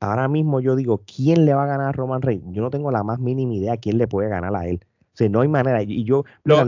[0.05, 2.53] ahora mismo yo digo, ¿quién le va a ganar a Roman Reigns?
[2.53, 4.79] Yo no tengo la más mínima idea quién le puede ganar a él.
[5.15, 5.81] O sea, no hay manera.
[5.81, 6.67] Y yo, los,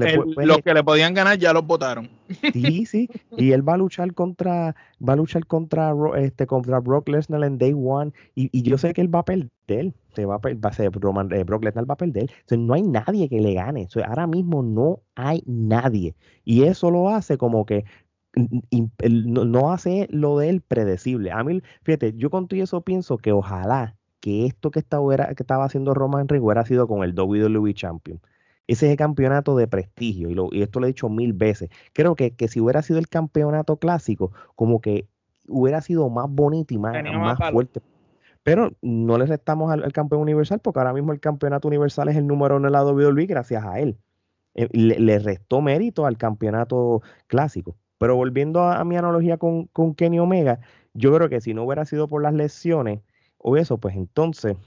[0.64, 2.10] que le podían ganar ya los votaron.
[2.54, 3.10] Sí, sí.
[3.38, 4.74] Y él va a luchar contra,
[5.06, 8.14] va a luchar contra, este, contra Brock Lesnar en Day One.
[8.36, 9.92] Y, yo sé que él va a perder.
[10.16, 12.24] Se va a, va a ser Roman, eh, Brock Lesnar va a perder.
[12.24, 13.86] O sea, no hay nadie que le gane.
[13.94, 16.16] O ahora mismo no hay nadie.
[16.46, 17.84] Y eso lo hace como que
[18.38, 21.32] no, hace lo de él predecible.
[21.32, 25.44] A mí, fíjate, yo con todo eso pienso que ojalá que esto que estaba, que
[25.44, 28.20] estaba haciendo Roman Reigns hubiera sido con el WWE Champion.
[28.68, 31.70] Ese es el campeonato de prestigio, y, esto lo he dicho mil veces.
[31.94, 35.08] Creo que, que, si hubiera sido el campeonato clásico, como que
[35.48, 37.82] hubiera sido más bonito y más, más, fuerte.
[38.44, 42.28] Pero no le restamos al, campeón universal, porque ahora mismo el campeonato universal es el
[42.28, 43.98] número uno en la WWE gracias a él.
[44.56, 47.78] Eh, le restó mérito al campeonato clásico.
[47.98, 50.60] Pero volviendo a, mi analogía con, con, Kenny Omega,
[50.94, 53.02] yo creo que si no hubiera sido por las lesiones
[53.38, 54.58] o eso, pues entonces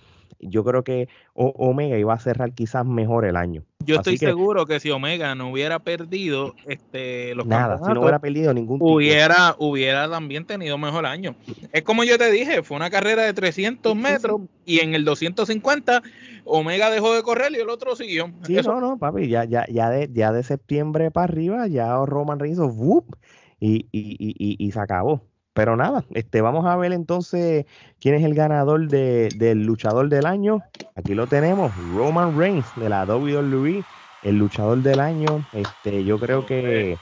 [0.40, 3.62] yo creo que Omega iba a cerrar quizás mejor el año.
[3.85, 8.18] Yo estoy seguro que si Omega no hubiera perdido este los nada, si no hubiera
[8.18, 11.35] perdido ningún hubiera hubiera también tenido mejor año.
[11.72, 16.03] Es como yo te dije, fue una carrera de 300 metros y en el 250
[16.44, 18.31] Omega dejó de correr y el otro siguió.
[18.46, 22.38] Sí, no, no, papi, ya ya ya de ya de septiembre para arriba ya Roman
[22.38, 23.05] Reigns hizo
[23.61, 25.22] y, y, y, y se acabó.
[25.52, 27.66] Pero nada, este, vamos a ver entonces
[28.00, 30.60] quién es el ganador del luchador del año.
[30.94, 33.84] Aquí lo tenemos, Roman Reigns de la WWE,
[34.22, 35.44] el luchador del año.
[35.52, 36.98] Este, yo creo que,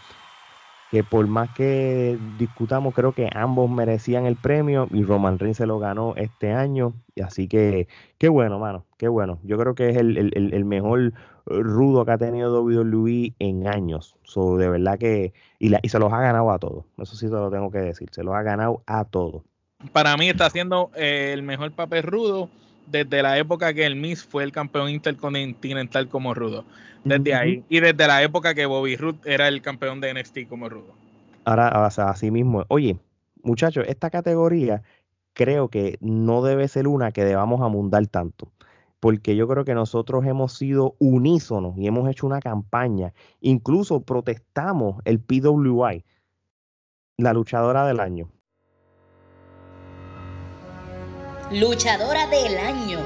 [0.90, 5.66] que por más que discutamos, creo que ambos merecían el premio y Roman Reigns se
[5.66, 6.94] lo ganó este año.
[7.22, 9.38] Así que, qué bueno, mano, qué bueno.
[9.42, 11.12] Yo creo que es el, el, el mejor
[11.46, 14.16] rudo que ha tenido WWE en años.
[14.22, 15.32] So, de verdad que.
[15.58, 16.84] Y, y se los ha ganado a todos.
[16.98, 18.08] Eso sí se lo tengo que decir.
[18.12, 19.42] Se los ha ganado a todos.
[19.92, 22.48] Para mí está haciendo eh, el mejor papel rudo
[22.90, 26.64] desde la época que el Miss fue el campeón intercontinental como rudo.
[27.04, 27.64] Desde ahí.
[27.68, 30.94] Y desde la época que Bobby Roode era el campeón de NXT como rudo.
[31.44, 32.64] Ahora, o sea, así mismo.
[32.68, 32.98] Oye,
[33.42, 34.82] muchachos, esta categoría
[35.32, 38.50] creo que no debe ser una que debamos amundar tanto
[39.00, 45.00] porque yo creo que nosotros hemos sido unísonos y hemos hecho una campaña, incluso protestamos
[45.04, 46.04] el PWI,
[47.16, 48.28] la luchadora del año.
[51.50, 53.00] Luchadora del año,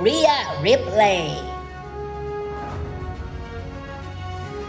[0.00, 1.36] Rhea Ripley,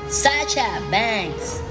[0.10, 1.62] Sacha Banks,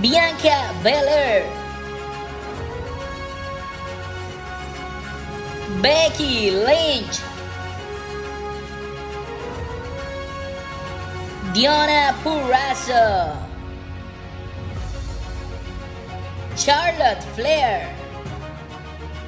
[0.00, 1.44] Bianca Belair.
[5.82, 7.20] Becky Lynch,
[11.54, 13.49] Diana Purrazzo,
[16.60, 17.88] Charlotte Flair.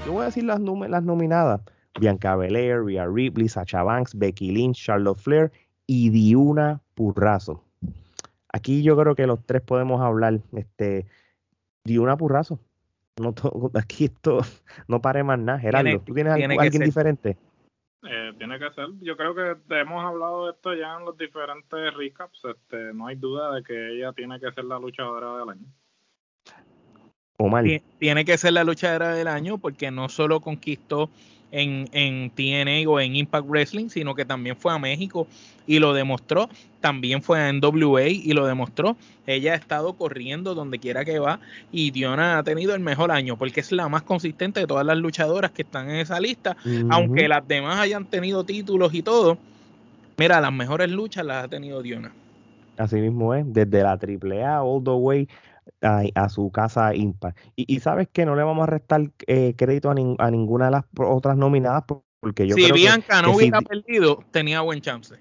[0.04, 1.62] Yo voy a decir las, las nominadas.
[1.98, 5.50] Bianca Belair, Rhea Ripley, Sacha Banks, Becky Lynch, Charlotte Flair
[5.86, 7.64] y Diana Purrazzo.
[8.52, 10.40] Aquí yo creo que los tres podemos hablar.
[10.54, 11.06] Este,
[11.84, 12.60] Diuna Purrazzo.
[13.18, 13.34] No
[13.80, 14.40] aquí esto
[14.86, 15.58] no pare más nada.
[15.58, 17.38] Gerardo, ¿tú tienes algo, alguien diferente?
[18.02, 18.88] Eh, tiene que ser.
[19.00, 22.44] Yo creo que hemos hablado de esto ya en los diferentes recaps.
[22.44, 25.66] Este, no hay duda de que ella tiene que ser la luchadora del año.
[27.42, 27.64] Omar.
[27.98, 31.10] Tiene que ser la luchadora del año porque no solo conquistó
[31.52, 35.28] en, en TNA o en Impact Wrestling, sino que también fue a México
[35.66, 36.48] y lo demostró.
[36.80, 38.96] También fue a NWA y lo demostró.
[39.26, 41.38] Ella ha estado corriendo donde quiera que va
[41.70, 44.96] y Diona ha tenido el mejor año porque es la más consistente de todas las
[44.96, 46.56] luchadoras que están en esa lista,
[46.90, 49.38] aunque las demás hayan tenido títulos y todo.
[50.16, 52.12] Mira, las mejores luchas las ha tenido Diona.
[52.76, 55.28] Así mismo es, desde la AAA all the way
[55.82, 57.34] a, su casa impar.
[57.56, 61.36] Y, sabes que no le vamos a restar eh, crédito a, ninguna de las otras
[61.36, 61.84] nominadas
[62.20, 65.16] porque yo si creo Bianca no hubiera perdido, tenía buen chance.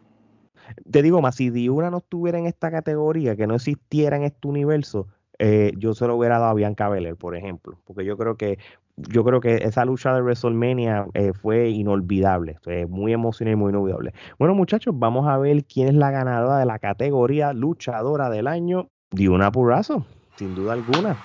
[0.90, 4.48] Te digo más, si Diuna no estuviera en esta categoría, que no existiera en este
[4.48, 5.08] universo,
[5.40, 8.60] eh, yo se lo hubiera dado a Bianca Belair, por ejemplo, porque yo creo que
[8.98, 13.72] yo creo que esa lucha de WrestleMania eh, fue inolvidable, fue muy emocionante y muy
[13.72, 14.14] inolvidable.
[14.38, 18.90] Bueno, muchachos, vamos a ver quién es la ganadora de la categoría luchadora del año.
[19.12, 20.06] Diona Purazo,
[20.38, 21.18] sin duda alguna.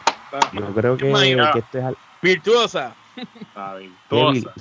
[0.53, 2.95] Yo creo que, que este es virtuosa.
[3.79, 4.53] virtuosa.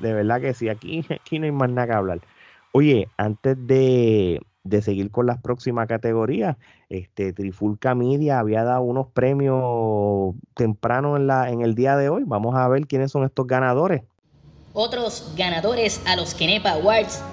[0.00, 2.20] De verdad que sí, aquí, aquí no hay más nada que hablar.
[2.72, 6.56] Oye, antes de, de seguir con las próximas categorías,
[6.88, 12.24] este Trifulca Media había dado unos premios temprano en, la, en el día de hoy.
[12.26, 14.02] Vamos a ver quiénes son estos ganadores.
[14.74, 17.24] Otros ganadores a los Kenepa Awards.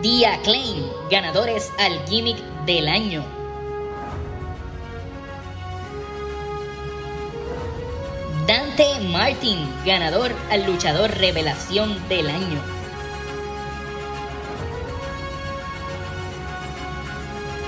[0.00, 3.41] Dia Klein, ganadores al gimmick del año.
[8.46, 12.60] Dante Martin, ganador al luchador revelación del año.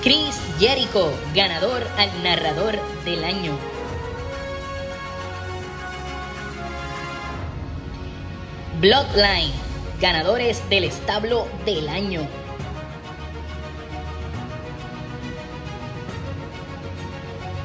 [0.03, 3.57] Chris Jericho, ganador al narrador del año.
[8.81, 9.53] Bloodline,
[10.01, 12.27] ganadores del establo del año.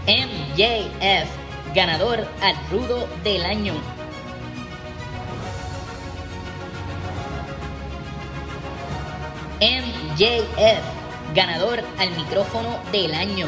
[0.06, 1.39] MJF,
[1.74, 3.74] ganador al rudo del año.
[9.62, 13.48] MJF, ganador al micrófono del año.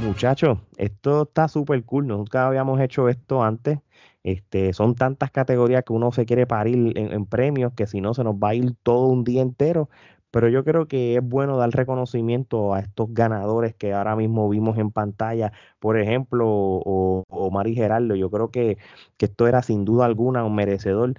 [0.00, 2.06] Muchachos, esto está súper cool.
[2.06, 3.78] Nunca habíamos hecho esto antes.
[4.22, 8.24] Este, son tantas categorías que uno se quiere parir en, premios que si no se
[8.24, 9.88] nos va a ir todo un día entero.
[10.30, 14.78] Pero yo creo que es bueno dar reconocimiento a estos ganadores que ahora mismo vimos
[14.78, 15.52] en pantalla.
[15.78, 18.14] Por ejemplo, o, o Mari Gerardo.
[18.14, 18.78] Yo creo que,
[19.16, 21.14] que esto era sin duda alguna un merecedor.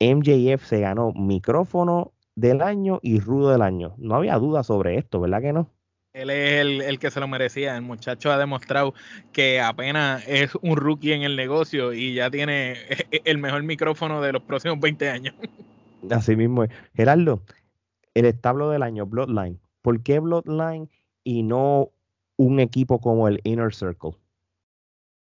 [0.00, 3.94] MJF se ganó micrófono del año y rudo del año.
[3.98, 5.70] No había duda sobre esto, ¿verdad que no?
[6.12, 7.76] Él es el, que se lo merecía.
[7.76, 8.94] El muchacho ha demostrado
[9.32, 12.76] que apenas es un rookie en el negocio y ya tiene
[13.24, 15.34] el mejor micrófono de los próximos 20 años.
[16.10, 16.70] Así mismo es.
[16.94, 17.42] Gerardo,
[18.16, 19.60] el establo del año, Bloodline.
[19.82, 20.88] ¿Por qué Bloodline
[21.22, 21.90] y no
[22.38, 24.12] un equipo como el Inner Circle?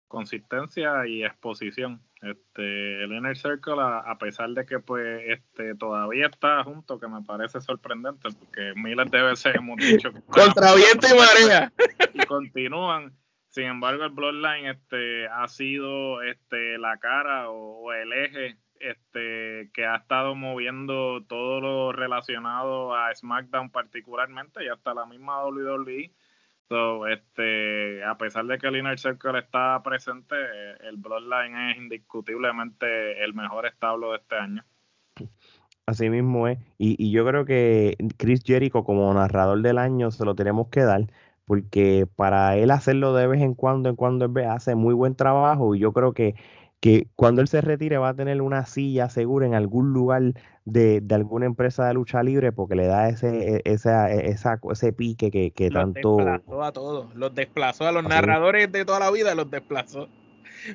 [0.07, 2.01] Consistencia y exposición.
[2.23, 7.21] Este, el Inner Circle, a, pesar de que pues este todavía está junto, que me
[7.23, 11.73] parece sorprendente, porque miles de veces hemos dicho que contra viento y marea
[12.15, 13.13] y continúan.
[13.49, 19.87] Sin embargo, el Bloodline este ha sido este la cara o, el eje este que
[19.87, 26.13] ha estado moviendo todo lo relacionado a SmackDown particularmente y hasta la misma WWE
[26.69, 31.77] So, este, a pesar de que el Inner Circle está presente, eh, el Bloodline es
[31.77, 34.65] indiscutiblemente el mejor establo de este año.
[35.87, 36.59] Así mismo es.
[36.79, 40.81] Y, y yo creo que Chris Jericho como narrador del año se lo tenemos que
[40.81, 41.03] dar
[41.45, 45.81] porque para él hacerlo de vez en cuando, en cuando hace muy buen trabajo y
[45.81, 46.35] yo creo que
[46.85, 50.35] que cuando él se retire va a tener una silla segura en algún lugar
[50.67, 54.93] de, alguna empresa de lucha libre porque le da ese, e, esa, e, esa, ese
[54.93, 56.19] pique que, que los tanto...
[56.19, 60.11] Desplazó a todos, los desplazó a los narradores de toda la vida, los desplazó.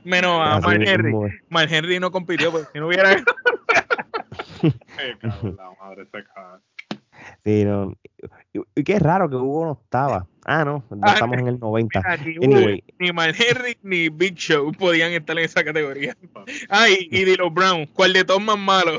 [0.04, 1.14] Menos a Mark Henry.
[1.48, 3.12] Mark Henry no compitió porque si no hubiera...
[4.64, 6.24] la madre se
[7.44, 7.94] Sí, no.
[8.52, 10.26] Y, qué raro que Hugo no estaba.
[10.52, 12.02] Ah, no, ah, estamos en el 90.
[12.40, 16.18] ni, ni Mal Henry ni Big Show podían estar en esa categoría.
[16.70, 18.94] Ay, y Dilo Brown, ¿cuál de todos más malo?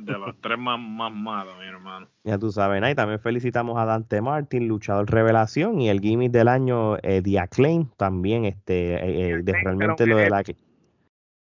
[0.00, 2.08] de los tres más, más malos, mi hermano.
[2.24, 6.48] Ya tú sabes, y también felicitamos a Dante Martin, luchador revelación, y el gimmick del
[6.48, 10.56] año, eh, The Acclaim, también, este, eh, eh, de realmente lo de la que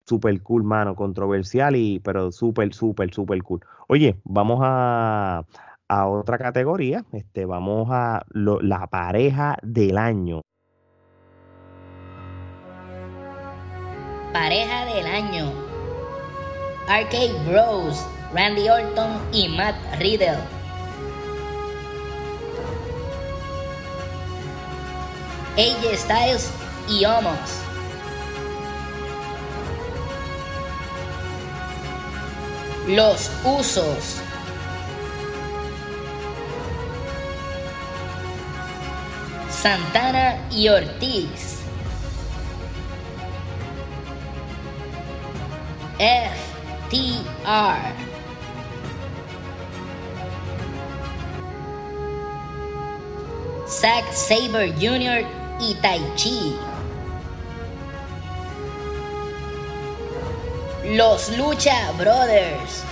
[0.07, 3.61] super cool, mano, controversial y pero súper, súper, súper cool.
[3.88, 5.44] Oye, vamos a,
[5.89, 7.05] a otra categoría.
[7.12, 10.43] Este, vamos a la pareja del año.
[14.32, 15.53] Pareja del año.
[16.89, 20.39] Arcade Bros, Randy Orton y Matt Riddle.
[25.57, 26.53] AJ Styles
[26.89, 27.62] y Omos.
[32.87, 34.20] Los Usos.
[39.62, 41.62] Santana y Ortiz.
[45.98, 47.26] FTR.
[53.66, 55.26] Zack Saber Jr.
[55.59, 56.54] y Tai Chi.
[60.84, 62.84] Los Lucha Brothers.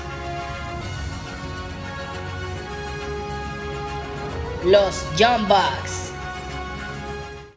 [4.64, 5.04] Los
[5.46, 6.03] Bucks.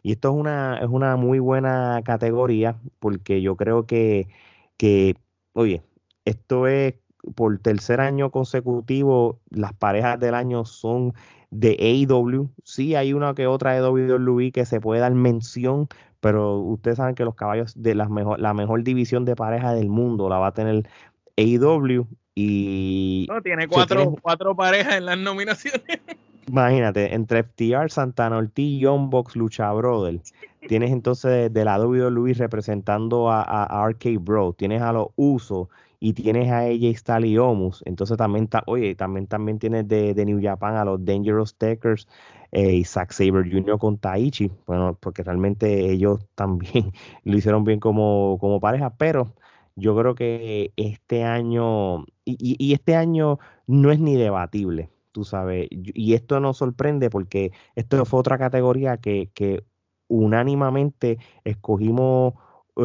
[0.02, 4.28] Y esto es una, es una muy buena categoría porque yo creo que,
[4.76, 5.16] que,
[5.52, 5.82] oye,
[6.24, 6.94] esto es
[7.34, 11.14] por tercer año consecutivo, las parejas del año son
[11.50, 12.50] de AEW.
[12.64, 15.88] Sí, hay una que otra de WWE que se puede dar mención,
[16.20, 19.88] pero ustedes saben que los caballos de la mejor, la mejor división de pareja del
[19.88, 20.88] mundo la va a tener
[21.36, 23.26] AEW y...
[23.28, 25.82] No, tiene cuatro, cuatro parejas en las nominaciones.
[26.48, 30.20] Imagínate, entre FTR, Santana Ortiz, Young Box, Lucha Brother.
[30.66, 34.54] Tienes entonces de la WWE representando a, a, RK Bro.
[34.54, 35.68] Tienes a los Usos
[36.00, 37.82] y tienes a AJ Styles y Omus.
[37.84, 42.08] Entonces también, está oye, también, también tienes de, de, New Japan a los Dangerous Takers
[42.52, 43.78] eh, y Zack Saber Jr.
[43.78, 44.50] con Taichi.
[44.66, 46.92] Bueno, porque realmente ellos también
[47.24, 49.34] lo hicieron bien como, como pareja, pero
[49.76, 54.88] yo creo que este año, y este año no es ni debatible
[55.18, 55.66] tú sabes.
[55.70, 59.64] Y esto nos sorprende porque esto fue otra categoría que, que
[60.06, 62.34] unánimamente escogimos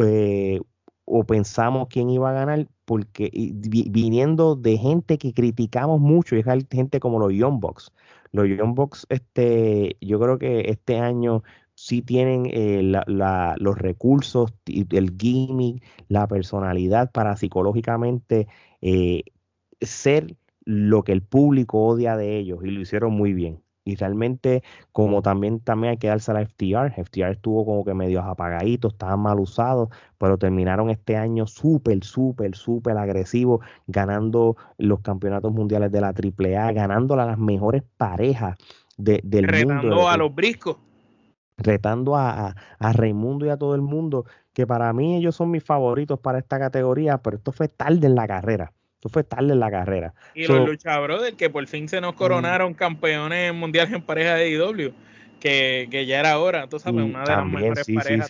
[0.02, 0.60] eh,
[1.04, 3.30] o pensamos quién iba a ganar porque
[3.88, 7.92] viniendo de gente que criticamos mucho, y es gente como los Young Bucks.
[8.32, 11.44] Los Young Bucks, este, yo creo que este año
[11.76, 18.48] sí tienen eh, los recursos, el gimmick, la personalidad para psicológicamente
[18.82, 19.22] eh,
[19.80, 23.64] ser lo que el público odia de ellos y lo hicieron muy bien.
[23.86, 24.62] Y realmente,
[24.92, 28.88] como también, también hay que darse a la FTR, FTR estuvo como que medio apagadito,
[28.88, 35.92] estaban mal usados, pero terminaron este año súper, súper, súper agresivos, ganando los campeonatos mundiales
[35.92, 38.56] de la AAA, ganando a las mejores parejas
[38.96, 39.74] de, del mundo.
[39.74, 40.78] Retando a los briscos.
[41.58, 45.50] Retando a, a, a Raimundo y a todo el mundo, que para mí ellos son
[45.50, 48.72] mis favoritos para esta categoría, pero esto fue tarde en la carrera
[49.08, 50.14] fue tarde en la carrera.
[50.34, 54.50] Y los Lucha Brothers, que por fin se nos coronaron campeones mundiales en pareja de
[54.50, 54.92] IW,
[55.40, 58.28] que, que ya era hora, tú sabes, una de las mejores parejas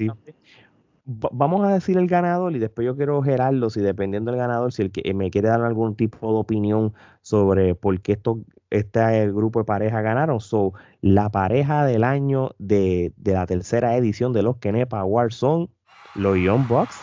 [1.07, 4.81] Vamos a decir el ganador y después yo quiero Gerardo, si dependiendo del ganador, si
[4.81, 9.59] el que me quiere dar algún tipo de opinión sobre por qué esto, este grupo
[9.59, 10.41] de pareja ganaron.
[10.41, 10.73] So,
[11.03, 15.69] la pareja del año de, de la tercera edición de los Kenepa Awards son
[16.15, 16.99] los Young Bucks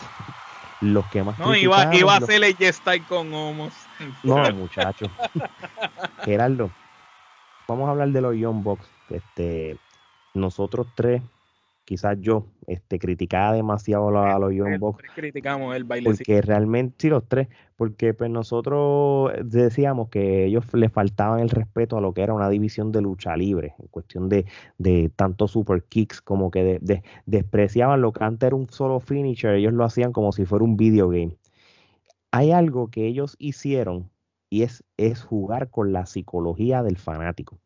[0.82, 3.72] los que más no iba, iba a ser el Style con Homos.
[4.22, 5.06] No muchacho.
[6.24, 6.70] Gerardo
[7.68, 8.86] vamos a hablar de los Young Bucks.
[9.08, 9.78] Este
[10.34, 11.22] nosotros tres
[11.92, 15.04] quizás yo este, criticaba demasiado a, los Young Bucks.
[15.14, 16.08] Criticamos el baile.
[16.08, 21.98] Porque realmente, sí, los tres, porque pues nosotros decíamos que ellos les faltaban el respeto
[21.98, 24.46] a lo que era una división de lucha libre, en cuestión de,
[24.78, 26.80] de tanto super kicks, como que
[27.26, 30.78] despreciaban lo que antes era un solo finisher, ellos lo hacían como si fuera un
[30.78, 31.36] video game.
[32.30, 34.08] Hay algo que ellos hicieron
[34.48, 37.58] y es, es jugar con la psicología del fanático.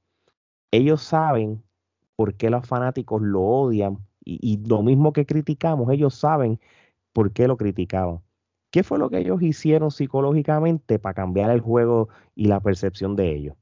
[0.72, 1.62] Ellos saben
[2.16, 6.58] por qué los fanáticos lo odian y, lo mismo que criticamos, ellos saben
[7.12, 8.18] por qué lo criticaban.
[8.70, 13.34] ¿Qué fue lo que ellos hicieron psicológicamente para cambiar el juego y la percepción de
[13.34, 13.56] ellos?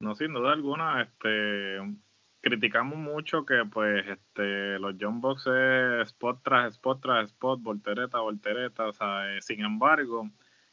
[0.00, 1.78] No, sin duda alguna, este,
[2.40, 8.20] criticamos mucho que pues este, los John Box es spot tras spot tras spot, voltereta,
[8.20, 10.30] voltereta, o sea, eh, sin embargo,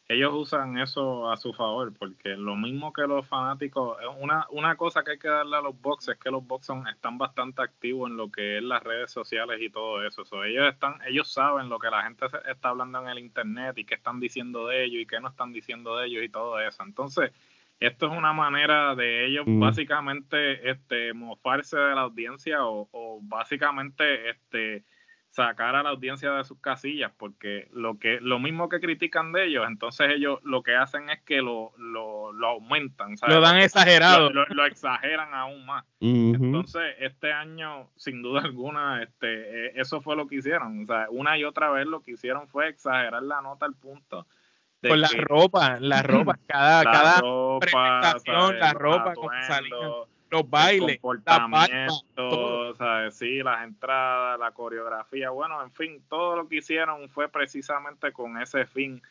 [0.08, 5.04] ellos usan eso a su favor, porque lo mismo que los fanáticos, una, una cosa
[5.04, 8.18] que hay que darle a los boxes es que los boxes están bastante activos en
[8.18, 10.22] lo que es las redes sociales y todo eso.
[10.44, 13.96] ellos están, ellos saben lo que la gente está hablando en el internet y qué
[13.96, 16.84] están diciendo de ellos y qué no están diciendo de ellos y todo eso.
[16.84, 17.32] Entonces,
[17.80, 19.60] esto es una manera de ellos mm.
[19.60, 24.84] básicamente este mofarse de la audiencia o, o básicamente este
[25.36, 29.48] sacar a la audiencia de sus casillas, porque lo que lo mismo que critican de
[29.48, 34.30] ellos, entonces ellos lo que hacen es que lo, lo, lo aumentan, lo dan exagerado,
[34.32, 35.84] lo, exageran aún más.
[36.00, 41.08] Entonces este año, sin duda alguna, este, e, eso fue lo que hicieron, o sea,
[41.10, 44.26] una y otra vez lo que hicieron fue exagerar la nota al punto.
[44.82, 49.14] Con la ropa, la ropa, cada, cada presentación, la ropa,
[49.48, 52.74] saliendo los bailes, comportamiento,
[53.12, 58.42] sí, las entradas, la coreografía, bueno, en fin, todo lo que hicieron fue precisamente con
[58.42, 59.02] ese fin.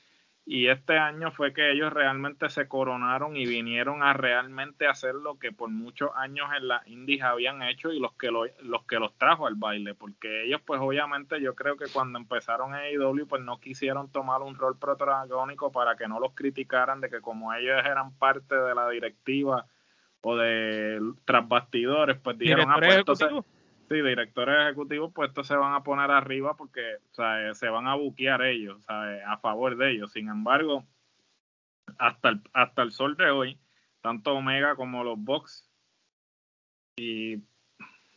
[0.46, 5.38] Y este año fue que ellos realmente se coronaron y vinieron a realmente hacer lo
[5.38, 9.16] que por muchos años en las indies habían hecho y los que los que los
[9.16, 13.40] trajo al baile, porque ellos pues obviamente yo creo que cuando empezaron en AEW pues
[13.40, 17.80] no quisieron tomar un rol protagónico para que no los criticaran de que como ellos
[17.82, 19.64] eran parte de la directiva
[20.24, 23.04] o de tras bastidores, pues dijeron, ah, pues
[23.88, 26.80] sí, directores ejecutivos, pues estos se van a poner arriba porque
[27.12, 30.12] o sea, se van a buquear ellos, a favor de ellos.
[30.12, 30.84] Sin embargo,
[31.98, 33.58] hasta el, hasta el sol de hoy,
[34.00, 35.70] tanto Omega como los Box
[36.96, 37.42] y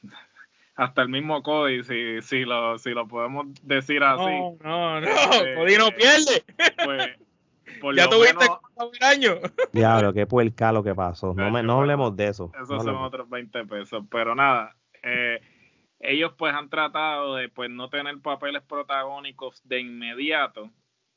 [0.76, 4.24] hasta el mismo Cody, si, si, lo, si lo podemos decir así.
[4.24, 6.44] No, no, no, eh, Cody no pierde.
[6.86, 7.27] Pues,
[7.96, 8.46] ya tuviste
[8.78, 9.36] menos, año.
[9.74, 11.34] Diablo, qué puerca lo que pasó.
[11.34, 12.52] No, me, no hablemos de eso.
[12.62, 14.04] Esos son otros 20 pesos.
[14.10, 15.42] Pero nada, eh,
[16.00, 20.70] ellos pues han tratado de pues no tener papeles protagónicos de inmediato,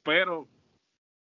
[0.03, 0.49] pero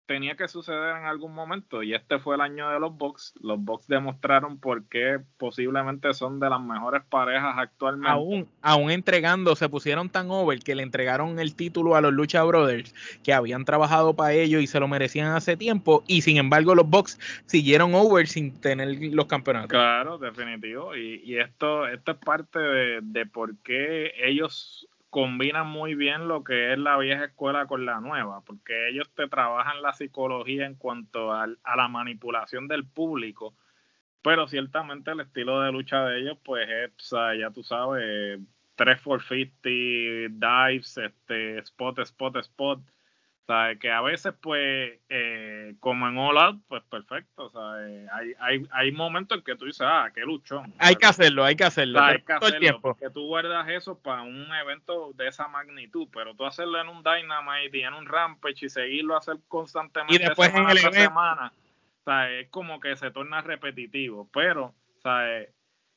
[0.07, 3.35] tenía que suceder en algún momento y este fue el año de los Bucks.
[3.41, 8.11] Los Bucks demostraron por qué posiblemente son de las mejores parejas actualmente.
[8.11, 12.43] Aún, aún entregando, se pusieron tan over que le entregaron el título a los Lucha
[12.45, 16.75] Brothers que habían trabajado para ello y se lo merecían hace tiempo y sin embargo
[16.75, 19.71] los Bucks siguieron over sin tener los campeonatos.
[19.71, 20.97] Claro, definitivo.
[20.97, 26.45] Y, y esto, esto es parte de, de por qué ellos combinan muy bien lo
[26.45, 30.75] que es la vieja escuela con la nueva, porque ellos te trabajan la psicología en
[30.75, 33.57] cuanto a, la manipulación del público,
[34.21, 37.11] pero ciertamente el estilo de lucha de ellos, pues es,
[37.41, 38.41] ya tú sabes,
[38.75, 42.81] 3 for 50, dives, este, spot, spot, spot,
[43.47, 47.45] sea, Que a veces, pues, eh, como en All Out, pues perfecto.
[47.45, 47.75] O sea,
[48.15, 50.75] hay, hay, hay momentos en que tú dices, ah, qué luchón.
[50.79, 52.01] Hay que hacerlo, hay que hacerlo.
[52.01, 56.45] hay que hacerlo, porque tú guardas eso para un evento de esa magnitud, pero tú
[56.45, 60.53] hacerlo en un Dynamite y en un Rampage y seguirlo a hacer constantemente y después
[60.55, 61.53] en el semana,
[62.01, 64.29] o sea, es como que se torna repetitivo.
[64.33, 65.25] Pero, o sea,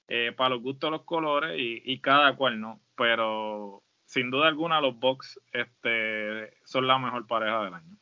[0.07, 2.79] eh, para los gustos los colores y, y cada cual, ¿no?
[2.95, 7.95] Pero sin duda alguna los Bucks este, son la mejor pareja del año.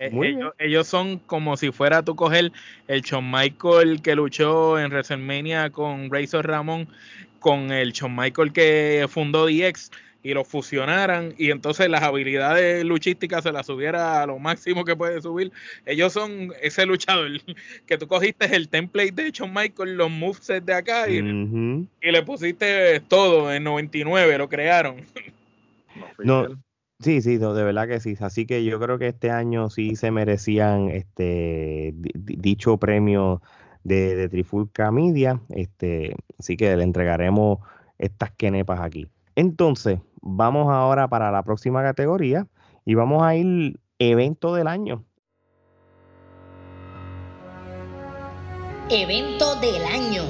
[0.00, 2.50] Eh, ellos, son como si fuera tú coger
[2.88, 6.88] el Shawn Michael que luchó en WrestleMania con Razor Ramón
[7.38, 9.92] con el Shawn Michael que fundó DX
[10.22, 14.94] y lo fusionaran y entonces las habilidades luchísticas se las subiera a lo máximo que
[14.94, 15.50] puede subir.
[15.86, 17.30] Ellos son ese luchador
[17.86, 22.22] que tú cogiste el template de Shawn Michael, los movesets de acá y, y, le
[22.22, 24.96] pusiste todo en 99, lo crearon.
[26.18, 26.46] No,
[27.00, 28.14] sí, sí, de verdad que sí.
[28.20, 33.40] Así que yo creo que este año sí se merecían este dicho premio
[33.84, 35.40] de, de Trifulca Media.
[35.48, 37.58] Este, así que le entregaremos
[37.98, 39.08] estas quenepas aquí.
[39.36, 42.46] Entonces, vamos ahora para la próxima categoría
[42.84, 45.04] y vamos a ir evento del año.
[48.88, 50.24] Evento del año.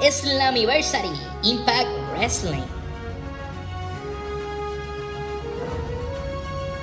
[0.00, 1.08] Slammiversary
[1.42, 2.64] Impact Wrestling.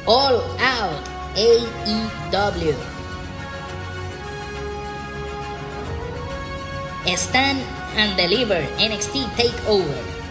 [0.08, 2.76] All Out AEW.
[7.16, 7.60] Stand
[7.96, 10.23] and Deliver NXT Takeover.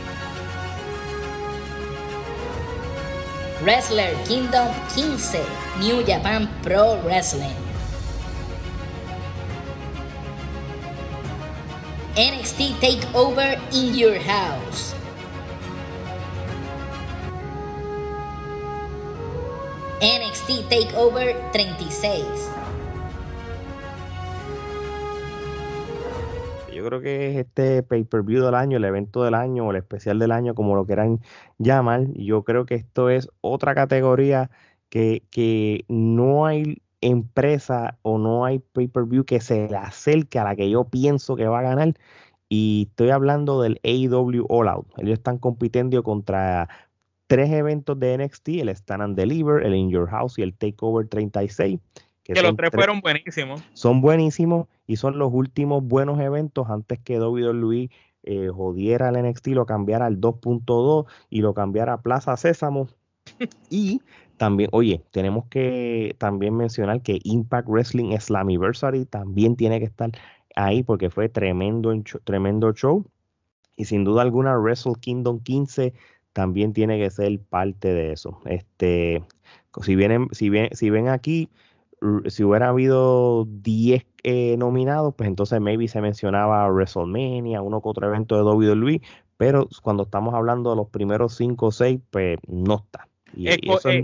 [3.62, 5.38] Wrestler Kingdom 15
[5.78, 7.54] New Japan Pro Wrestling.
[12.18, 14.98] NXT Takeover in Your House.
[20.02, 22.61] NXT Takeover 36.
[26.84, 30.32] Creo que es este pay-per-view del año, el evento del año o el especial del
[30.32, 31.20] año, como lo quieran
[31.58, 32.06] llamar.
[32.14, 34.50] Yo creo que esto es otra categoría
[34.88, 40.56] que, que no hay empresa o no hay pay-per-view que se le acerque a la
[40.56, 41.94] que yo pienso que va a ganar.
[42.48, 44.86] Y estoy hablando del AEW All Out.
[44.98, 46.68] Ellos están compitiendo contra
[47.26, 51.08] tres eventos de NXT, el Stand and Deliver, el In Your House y el Takeover
[51.08, 51.80] 36.
[52.24, 53.62] Que, los tres fueron buenísimos.
[53.72, 57.90] Son buenísimos y son los últimos buenos eventos antes que WWE
[58.24, 62.88] eh, jodiera el NXT, lo cambiara al 2.2 y lo cambiara a Plaza Sésamo.
[63.70, 64.00] y
[64.36, 70.10] también, oye, tenemos que también mencionar que Impact Wrestling Slammiversary también tiene que estar
[70.54, 71.92] ahí porque fue tremendo,
[72.24, 73.04] tremendo show.
[73.76, 75.92] Y sin duda alguna, Wrestle Kingdom 15
[76.32, 78.40] también tiene que ser parte de eso.
[78.44, 79.22] Este,
[79.82, 81.48] si vienen, si ven, si ven aquí,
[82.26, 88.08] si hubiera habido 10 eh, nominados, pues entonces maybe se mencionaba WrestleMania, uno que otro
[88.08, 89.02] evento de WWE,
[89.36, 93.08] pero cuando estamos hablando de los primeros 5 o 6, pues no está.
[93.38, 93.58] Eh,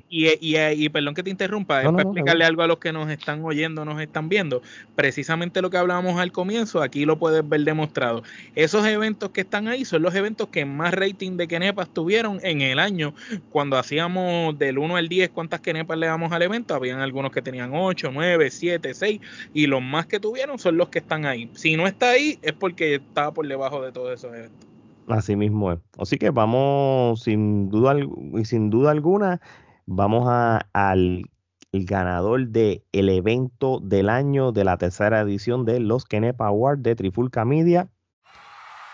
[0.08, 3.84] y, perdón que te interrumpa, es para explicarle algo a los que nos están oyendo,
[3.84, 4.62] nos están viendo.
[4.94, 8.22] Precisamente lo que hablábamos al comienzo, aquí lo puedes ver demostrado.
[8.54, 12.60] Esos eventos que están ahí son los eventos que más rating de Kenepas tuvieron en
[12.60, 13.14] el año.
[13.50, 17.42] Cuando hacíamos del 1 al 10 cuántas Kenepas le damos al evento, habían algunos que
[17.42, 19.20] tenían 8, 9, 7, 6
[19.54, 21.50] y los más que tuvieron son los que están ahí.
[21.54, 24.68] Si no está ahí es porque estaba por debajo de todos esos eventos.
[25.08, 25.78] Así mismo es.
[25.98, 27.96] Así que vamos, sin duda,
[28.44, 29.40] sin duda alguna,
[29.86, 31.30] vamos a, al
[31.72, 36.94] ganador del el evento del año de la tercera edición de los Kenepa Awards de
[36.94, 37.88] Trifulca Media,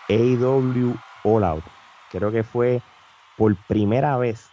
[0.09, 1.63] AW All Out.
[2.11, 2.81] Creo que fue
[3.37, 4.49] por primera vez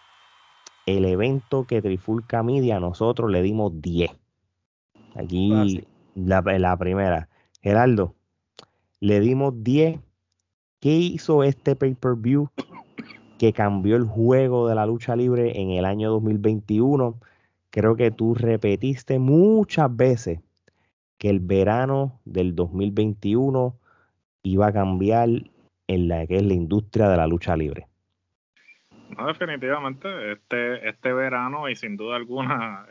[0.86, 4.10] el evento que Trifulca Media nosotros le dimos 10.
[5.14, 7.28] Aquí la, la, primera.
[7.60, 8.14] Geraldo,
[9.00, 10.00] le dimos 10.
[10.82, 12.48] ¿Qué hizo este pay-per-view
[13.38, 17.20] que cambió el juego de la lucha libre en el año 2021?
[17.70, 20.40] Creo que tú repetiste muchas veces
[21.18, 23.76] que el verano del 2021
[24.42, 25.28] iba a cambiar
[25.86, 27.86] en la que es la industria de la lucha libre.
[29.16, 32.86] No, definitivamente, este, este verano y sin duda alguna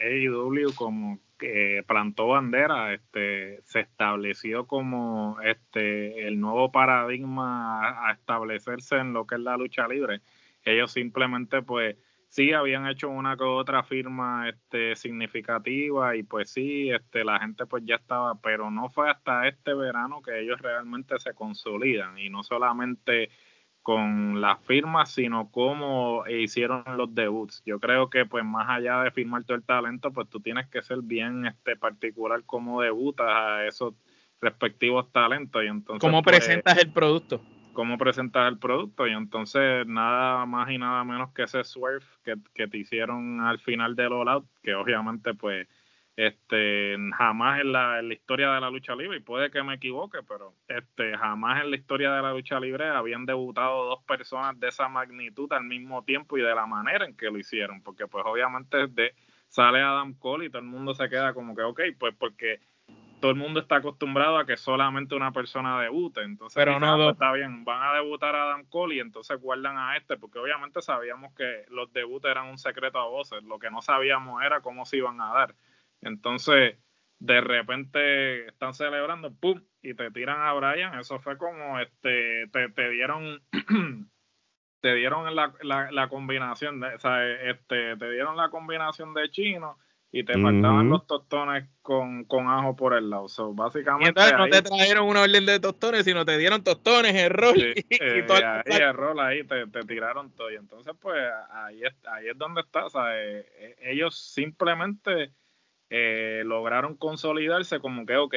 [0.00, 8.12] eh, AEW como que plantó bandera, este, se estableció como este el nuevo paradigma a
[8.12, 10.20] establecerse en lo que es la lucha libre.
[10.64, 11.96] Ellos simplemente pues
[12.34, 17.66] sí habían hecho una que otra firma este, significativa y pues sí, este, la gente
[17.66, 22.30] pues ya estaba, pero no fue hasta este verano que ellos realmente se consolidan y
[22.30, 23.30] no solamente
[23.84, 27.62] con las firmas, sino cómo hicieron los debuts.
[27.66, 30.80] Yo creo que pues más allá de firmar todo el talento, pues tú tienes que
[30.80, 33.92] ser bien este particular cómo debutas a esos
[34.40, 37.42] respectivos talentos y entonces cómo pues, presentas el producto
[37.74, 42.66] cómo presentar el producto y entonces nada más y nada menos que ese swerve que,
[42.66, 45.68] te hicieron al final del All Out, que obviamente pues
[46.16, 49.74] este jamás en la, en la, historia de la lucha libre y puede que me
[49.74, 54.58] equivoque pero este jamás en la historia de la lucha libre habían debutado dos personas
[54.60, 58.06] de esa magnitud al mismo tiempo y de la manera en que lo hicieron porque
[58.06, 59.14] pues obviamente de,
[59.48, 62.60] sale Adam Cole y todo el mundo se queda como que ok pues porque
[63.20, 66.20] todo el mundo está acostumbrado a que solamente una persona debute.
[66.20, 69.78] Entonces, pero no, pues, está bien, van a debutar a Adam Cole y entonces guardan
[69.78, 73.42] a este, porque obviamente sabíamos que los debuts eran un secreto a voces.
[73.44, 75.54] Lo que no sabíamos era cómo se iban a dar.
[76.04, 76.76] Entonces,
[77.18, 79.60] de repente están celebrando, ¡pum!
[79.82, 80.98] y te tiran a Brian.
[80.98, 83.42] Eso fue como este, te, te dieron.
[84.80, 89.30] te dieron la, la, la combinación, de, o sea, este, te dieron la combinación de
[89.30, 89.78] chino
[90.16, 93.26] y te faltaban los tostones con, con, ajo por el lado.
[93.26, 97.14] So, básicamente, y entonces no te trajeron una orden de tostones, sino te dieron tostones,
[97.16, 97.56] error.
[97.58, 100.52] y, eh, todo ahí, error ahí te, te, tiraron todo.
[100.52, 101.18] Y entonces, pues
[101.50, 102.84] ahí es, ahí es donde está.
[102.84, 105.32] O sea, eh, eh, ellos simplemente
[106.44, 108.34] lograron consolidarse como que, ok,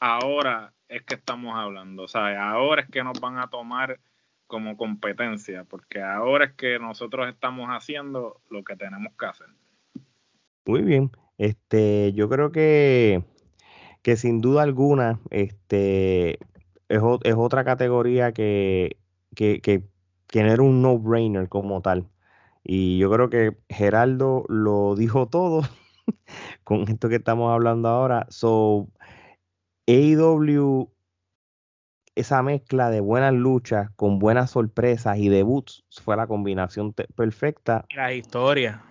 [0.00, 2.02] ahora es que estamos hablando.
[2.02, 4.00] O sea, ahora es que nos van a tomar
[4.46, 9.46] como competencia, porque ahora es que nosotros estamos haciendo lo que tenemos que hacer.
[10.66, 11.10] Muy bien.
[11.38, 13.24] Este, yo creo que,
[14.02, 16.32] que sin duda alguna, este,
[16.88, 18.98] es, es otra categoría que,
[19.34, 19.82] que, que,
[20.34, 22.08] era un no-brainer como tal.
[22.62, 25.62] Y yo creo que Geraldo lo dijo todo
[26.64, 28.26] con esto que estamos hablando ahora.
[28.30, 28.88] So,
[29.86, 30.90] AEW,
[32.14, 37.86] esa mezcla de buenas luchas con buenas sorpresas y debuts fue la combinación perfecta.
[37.94, 38.82] La historia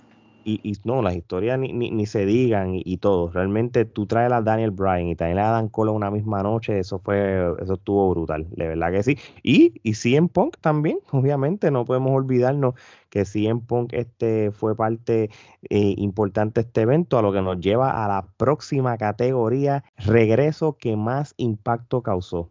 [0.43, 3.29] y, no, las historias ni, ni, se digan y, todo.
[3.29, 6.99] Realmente tú traes a Daniel Bryan y también a Dan Cole una misma noche, eso
[6.99, 9.17] fue, eso estuvo brutal, de verdad que sí.
[9.43, 12.75] Y, y CM Punk también, obviamente, no podemos olvidarnos
[13.09, 15.29] que CM Punk este, fue parte
[15.69, 20.77] eh, importante de este evento, a lo que nos lleva a la próxima categoría, regreso
[20.77, 22.49] que más impacto causó.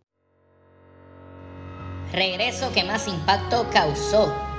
[2.13, 4.50] Regreso que más impacto causó.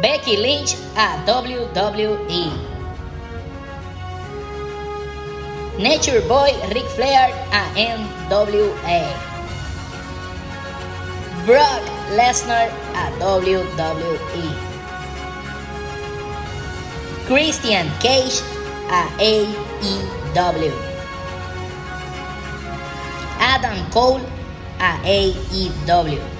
[0.00, 2.48] Becky Lynch a WWE.
[5.76, 9.02] Nature Boy Ric Flair a NWA.
[11.44, 11.84] Brock
[12.16, 14.48] Lesnar a WWE.
[17.28, 18.40] Christian Cage
[18.88, 20.72] a AEW.
[23.38, 24.24] Adam Cole
[24.80, 26.39] a AEW.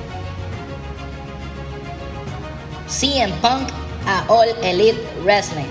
[2.91, 3.68] CM Punk
[4.05, 5.70] a All Elite Wrestling.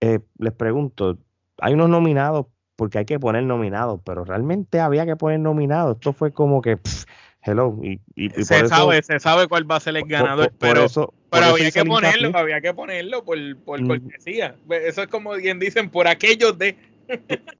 [0.00, 1.16] Eh, les pregunto,
[1.58, 5.94] hay unos nominados porque hay que poner nominados, pero realmente había que poner nominados.
[5.94, 6.76] Esto fue como que,
[7.42, 7.78] hello.
[7.84, 8.00] Y,
[8.42, 10.86] se, sabe, se sabe cuál va a ser el ganador, pero,
[11.30, 13.86] pero había, que ponerlo, había que ponerlo por, por mm.
[13.86, 14.56] cortesía.
[14.68, 16.76] Eso es como bien dicen, por aquellos de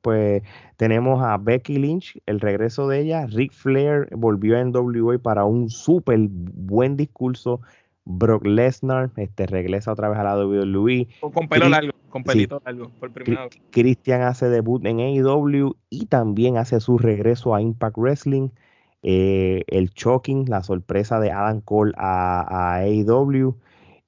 [0.03, 0.43] pues
[0.77, 3.27] tenemos a Becky Lynch, el regreso de ella.
[3.27, 7.61] Ric Flair volvió a NWA para un súper buen discurso.
[8.05, 11.09] Brock Lesnar este, regresa otra vez a la WWE.
[11.21, 13.61] Con pelo largo, con pelito largo, por primera vez.
[13.71, 18.51] Christian hace debut en AEW y también hace su regreso a Impact Wrestling.
[19.03, 23.57] Eh, el Choking, la sorpresa de Adam Cole a, a AEW.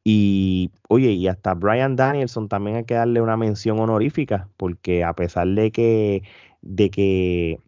[0.09, 5.15] Y oye, y hasta Brian Danielson también hay que darle una mención honorífica, porque a
[5.15, 6.23] pesar de que,
[6.67, 7.61] de que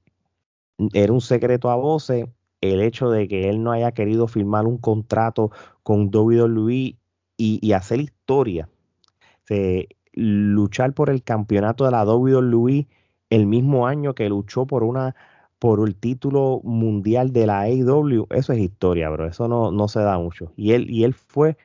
[0.93, 2.27] era un secreto a voces
[2.61, 5.51] el hecho de que él no haya querido firmar un contrato
[5.83, 6.99] con WWE y,
[7.37, 8.69] y hacer historia.
[10.13, 12.87] luchar por el campeonato de la WWE
[13.31, 15.15] el mismo año que luchó por una
[15.59, 19.27] por el título mundial de la AEW, eso es historia, bro.
[19.27, 20.53] Eso no, no se da mucho.
[20.57, 21.57] Y él, y él fue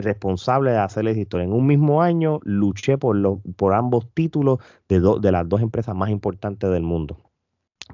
[0.00, 1.44] responsable de hacerles historia.
[1.44, 5.94] En un mismo año luché por, los, por ambos títulos de, de las dos empresas
[5.94, 7.18] más importantes del mundo.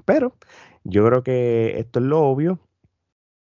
[0.05, 0.33] Pero
[0.83, 2.59] yo creo que esto es lo obvio.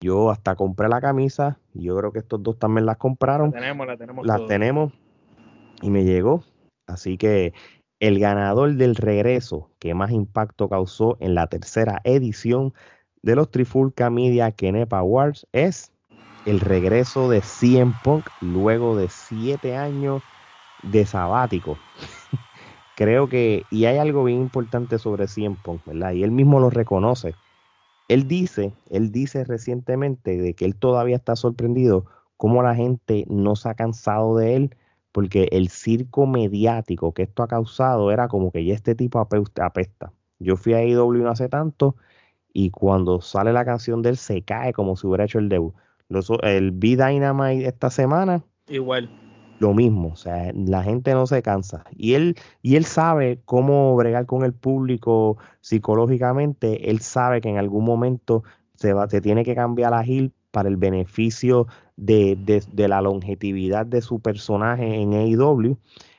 [0.02, 1.60] Yo hasta compré la camisa.
[1.74, 3.52] Yo creo que estos dos también las compraron.
[3.52, 4.26] La tenemos, la tenemos.
[4.26, 4.94] Las tenemos.
[5.82, 6.44] Y me llegó.
[6.88, 7.54] Así que
[8.00, 12.74] el ganador del regreso que más impacto causó en la tercera edición
[13.22, 15.92] de los Trifulca Media Kenepa Awards es
[16.46, 20.22] el regreso de CM Punk luego de siete años
[20.84, 21.78] de sabático.
[22.96, 26.14] Creo que, y hay algo bien importante sobre CM Punk, ¿verdad?
[26.14, 27.34] Y él mismo lo reconoce.
[28.08, 32.06] Él dice, él dice recientemente de que él todavía está sorprendido
[32.38, 34.76] cómo la gente no se ha cansado de él,
[35.12, 40.14] porque el circo mediático que esto ha causado era como que ya este tipo apesta.
[40.40, 41.96] Yo fui a IW hace tanto
[42.54, 45.74] y cuando sale la canción de él se cae como si hubiera hecho el debut
[46.10, 48.44] el B Dynamite esta semana.
[48.68, 49.10] Igual.
[49.60, 51.86] Lo mismo, o sea, la gente no se cansa.
[51.96, 56.90] Y él, y él sabe cómo bregar con el público psicológicamente.
[56.90, 58.44] Él sabe que en algún momento
[58.74, 62.38] se, va, se tiene que cambiar la Gil para el beneficio de,
[62.76, 65.78] la longevidad de su personaje en AEW.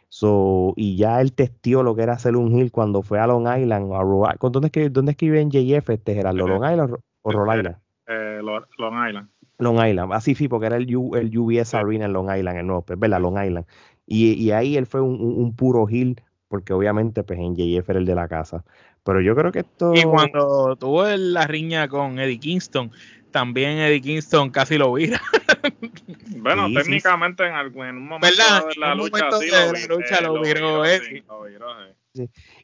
[0.09, 3.47] So, y ya él testió lo que era hacer un Hill cuando fue a Long
[3.49, 3.93] Island.
[3.93, 6.47] A ¿Dónde, es que, ¿Dónde escribe en JF este Gerardo?
[6.47, 7.77] ¿Long Island o Rhode Island?
[8.07, 9.29] Eh, Long Island.
[9.59, 12.83] Long Island, así sí, porque era el, el UBS Arena en Long Island, el nuevo,
[12.83, 13.21] pues, ¿verdad?
[13.21, 13.67] Long Island.
[14.07, 18.15] Y, ahí él fue un, puro heel, porque obviamente pues en JF era el de
[18.15, 18.65] la casa.
[19.03, 19.95] Pero yo creo que esto...
[19.95, 22.93] Y cuando tuvo la riña con Eddie Kingston,
[23.33, 25.21] también Eddie Kingston casi lo vira.
[26.39, 31.25] bueno, técnicamente En, algún, un momento de la lucha, lo, viró Eddie.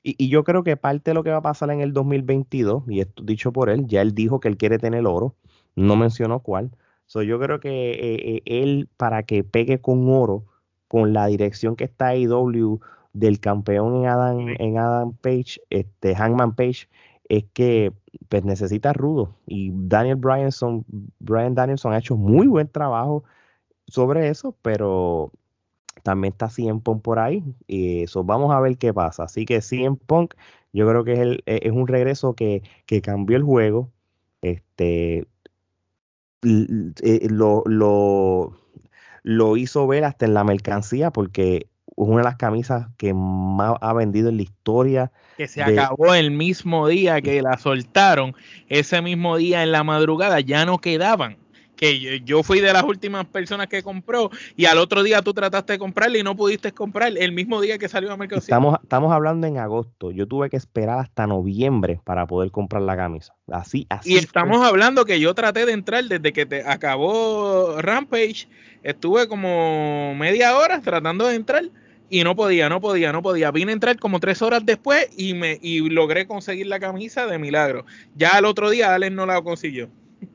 [0.02, 2.84] Y, y, yo creo que parte de lo que va a pasar en el 2022,
[2.88, 5.36] y esto dicho por él, ya él dijo que él quiere tener oro,
[5.74, 6.70] no mencionó cuál,
[7.20, 10.46] yo creo que eh, eh, él, para que pegue con oro,
[10.88, 12.80] con la dirección que está IW
[13.12, 16.88] del campeón en Adam, en Adam Page, este Hangman Page,
[17.28, 17.92] es que
[18.28, 19.36] pues necesita rudo.
[19.46, 20.84] Y Daniel Bryanson,
[21.18, 23.24] Brian Danielson ha hecho muy buen trabajo
[23.86, 25.32] sobre eso, pero
[26.02, 27.44] también está CM Punk por ahí.
[27.66, 29.24] Y eso vamos a ver qué pasa.
[29.24, 30.34] Así que CM Punk,
[30.72, 33.90] yo creo que es, el, es un regreso que, que cambió el juego.
[34.42, 35.26] Este,
[36.42, 38.52] eh, lo, lo,
[39.22, 43.74] lo hizo ver hasta en la mercancía porque es una de las camisas que más
[43.80, 45.12] ha vendido en la historia.
[45.36, 48.34] Que se acabó el mismo día que la soltaron,
[48.68, 51.41] ese mismo día en la madrugada ya no quedaban
[51.76, 55.74] que yo fui de las últimas personas que compró y al otro día tú trataste
[55.74, 58.40] de comprarla y no pudiste comprar el mismo día que salió a mercado.
[58.40, 60.10] Estamos, estamos hablando en agosto.
[60.10, 63.34] Yo tuve que esperar hasta noviembre para poder comprar la camisa.
[63.48, 64.14] Así, así.
[64.14, 68.48] Y estamos hablando que yo traté de entrar desde que te acabó Rampage.
[68.82, 71.64] Estuve como media hora tratando de entrar
[72.12, 73.50] y no podía, no podía, no podía.
[73.50, 77.38] Vine a entrar como tres horas después y me y logré conseguir la camisa de
[77.38, 77.86] milagro.
[78.14, 79.88] Ya al otro día Alex no la consiguió.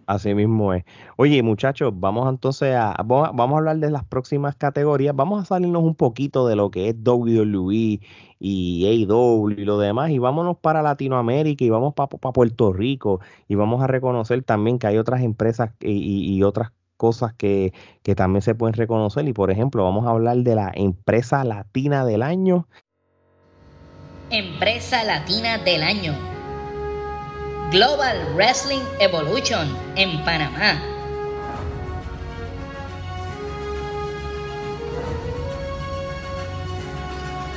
[0.08, 0.86] Así mismo es.
[1.18, 5.14] Oye, muchachos, vamos entonces a vamos, a hablar de las próximas categorías.
[5.14, 8.00] Vamos a salirnos un poquito de lo que es WWE
[8.40, 13.56] y AEW y lo demás y vámonos para Latinoamérica y vamos para Puerto Rico y
[13.56, 18.56] vamos a reconocer también que hay otras empresas y, otras cosas que, que también se
[18.56, 22.66] pueden reconocer y por ejemplo vamos a hablar de la empresa latina del año.
[24.30, 26.37] Empresa latina del año.
[27.72, 30.82] Global Wrestling Evolution en Panamá.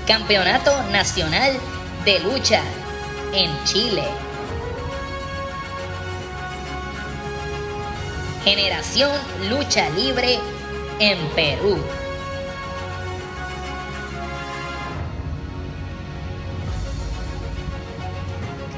[0.08, 1.52] Campeonato Nacional
[2.04, 2.60] de Lucha
[3.32, 4.02] en Chile.
[8.42, 9.12] Generación
[9.48, 10.40] Lucha Libre
[10.98, 11.78] en Perú.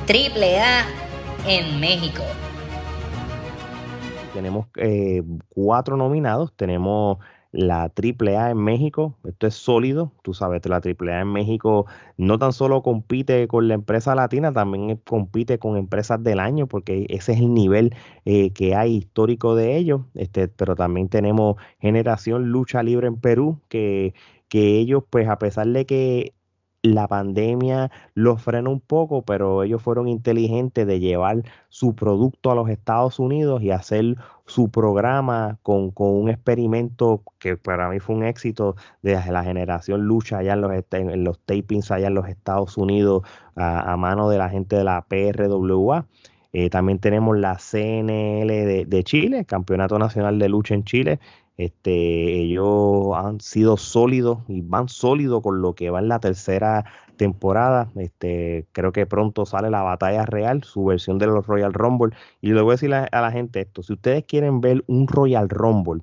[0.07, 1.02] Triple A
[1.47, 2.23] en México.
[4.33, 6.53] Tenemos eh, cuatro nominados.
[6.57, 7.19] Tenemos
[7.53, 9.17] la AAA en México.
[9.25, 10.13] Esto es sólido.
[10.23, 11.87] Tú sabes, la AAA en México
[12.17, 17.07] no tan solo compite con la empresa latina, también compite con empresas del año, porque
[17.11, 20.03] ese es el nivel eh, que hay histórico de ellos.
[20.15, 24.15] Este, pero también tenemos Generación Lucha Libre en Perú, que,
[24.49, 26.35] que ellos, pues a pesar de que
[26.83, 32.55] la pandemia los frenó un poco, pero ellos fueron inteligentes de llevar su producto a
[32.57, 34.17] los Estados Unidos y hacer
[34.47, 40.39] su programa con, un experimento que para mí fue un éxito de la generación lucha
[40.39, 43.23] allá en los, en los tapings allá en los Estados Unidos
[43.55, 46.07] a, mano de la gente de la PRWA.
[46.55, 51.19] Eh, también tenemos la CNL de, de Chile, Campeonato Nacional de Lucha en Chile,
[51.57, 56.85] este, ellos han sido sólidos y van sólidos con lo que va en la tercera
[57.17, 57.91] temporada.
[57.97, 62.17] Este, creo que pronto sale la batalla real, su versión de los Royal Rumble.
[62.41, 65.49] Y le voy a decir a, la gente esto: si ustedes quieren ver un Royal
[65.49, 66.03] Rumble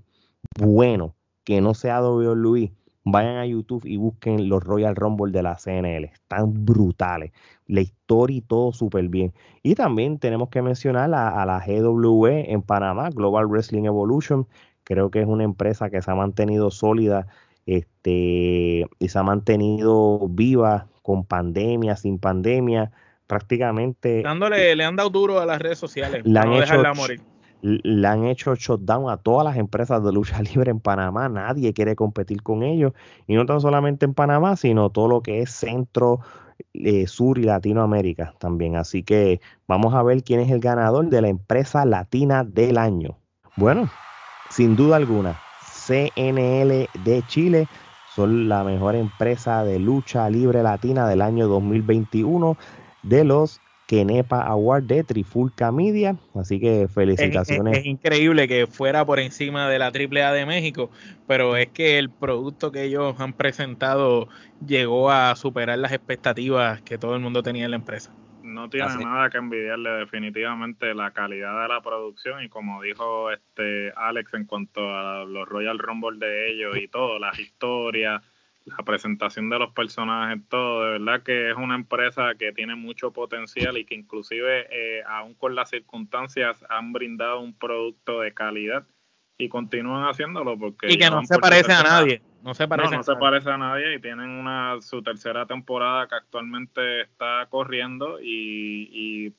[0.60, 2.72] bueno, que no sea WWE,
[3.04, 6.06] vayan a YouTube y busquen los Royal Rumble de la CNL.
[6.06, 7.32] Están brutales.
[7.68, 9.34] La historia y todo súper bien.
[9.62, 14.48] Y también tenemos que mencionar a, a la GWE en Panamá, Global Wrestling Evolution.
[14.90, 17.28] Creo que es una empresa que se ha mantenido sólida
[17.68, 22.92] este, y se ha mantenido viva con pandemia, sin pandemia,
[23.28, 24.24] prácticamente.
[24.24, 26.26] Dándole, le han dado duro a las redes sociales.
[26.26, 27.22] Le han, hecho, morir.
[27.62, 31.30] le han hecho shutdown a todas las empresas de lucha libre en Panamá.
[31.30, 32.94] Nadie quiere competir con ellos.
[33.28, 36.22] Y no tan solamente en Panamá, sino todo lo que es centro,
[36.74, 38.76] eh, sur y Latinoamérica también.
[38.76, 43.20] Así que vamos a ver quién es el ganador de la empresa latina del año.
[43.56, 43.92] Bueno,
[44.50, 45.40] sin duda alguna,
[45.86, 47.68] CNL de Chile
[48.16, 52.58] son la mejor empresa de lucha libre latina del año 2021
[53.04, 56.16] de los Kenepa Award de Trifulca Media.
[56.36, 57.80] Así que felicitaciones.
[57.80, 60.92] Es, increíble que fuera por encima de la AAA de México,
[61.28, 64.28] pero es que el producto que ellos han presentado
[64.66, 68.12] llegó a superar las expectativas que todo el mundo tenía en la empresa
[68.60, 73.92] no tiene nada que envidiarle definitivamente la calidad de la producción y como dijo este
[73.96, 78.22] Alex en cuanto a los Royal Rumble de ellos y todo, las historias,
[78.66, 83.12] la presentación de los personajes, todo, de verdad que es una empresa que tiene mucho
[83.12, 88.86] potencial y que inclusive eh, aún con las circunstancias han brindado un producto de calidad
[89.40, 93.04] y continúan haciéndolo porque y que no se parece a nadie no se parece, no,
[93.04, 99.34] se parece a nadie y tienen una su tercera temporada que actualmente está corriendo y,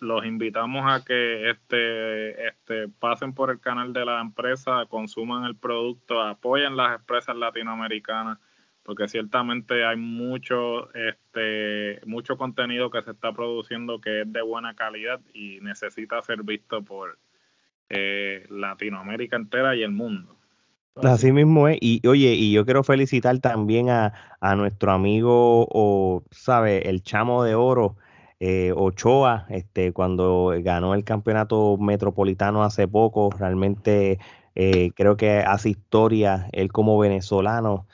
[0.00, 5.56] los invitamos a que este, este pasen por el canal de la empresa, consuman el
[5.56, 8.38] producto, apoyen las empresas latinoamericanas
[8.82, 14.74] porque ciertamente hay mucho este mucho contenido que se está produciendo que es de buena
[14.74, 17.16] calidad y necesita ser visto por
[17.92, 20.34] eh, Latinoamérica entera y el mundo.
[20.96, 21.78] Así mismo es.
[21.80, 24.12] Y oye, y yo quiero felicitar también a,
[24.56, 26.88] nuestro amigo, o, ¿sabe?
[26.88, 27.96] El chamo de oro,
[28.40, 34.18] eh, Ochoa, este, cuando ganó el campeonato metropolitano hace poco, realmente
[34.54, 37.86] eh, creo que hace historia él como venezolano.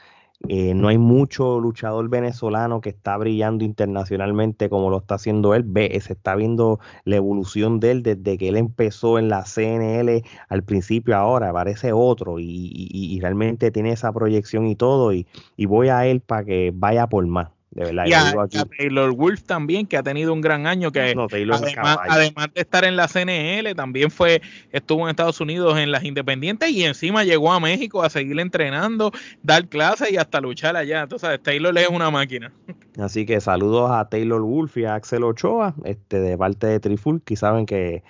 [0.47, 5.64] Eh, no hay mucho luchador venezolano que está brillando internacionalmente como lo está haciendo él.
[5.66, 10.22] Ve, se está viendo la evolución de él desde que él empezó en la CNL
[10.49, 15.26] al principio ahora, parece otro y, realmente tiene esa proyección y todo y
[15.66, 17.57] voy a él para que vaya por más.
[17.71, 22.49] De verdad, y a, Taylor Wolf también, que ha tenido un gran año, que además,
[22.55, 24.41] de estar en la CNL, también fue,
[24.73, 29.12] estuvo en Estados Unidos en las independientes y encima llegó a México a seguir entrenando,
[29.43, 31.03] dar clases y hasta luchar allá.
[31.03, 32.53] Entonces, Taylor es una máquina.
[32.99, 37.37] Así que saludos a Taylor Wolf y a Axel Ochoa, este, de parte de Trifulki,
[37.37, 38.03] saben que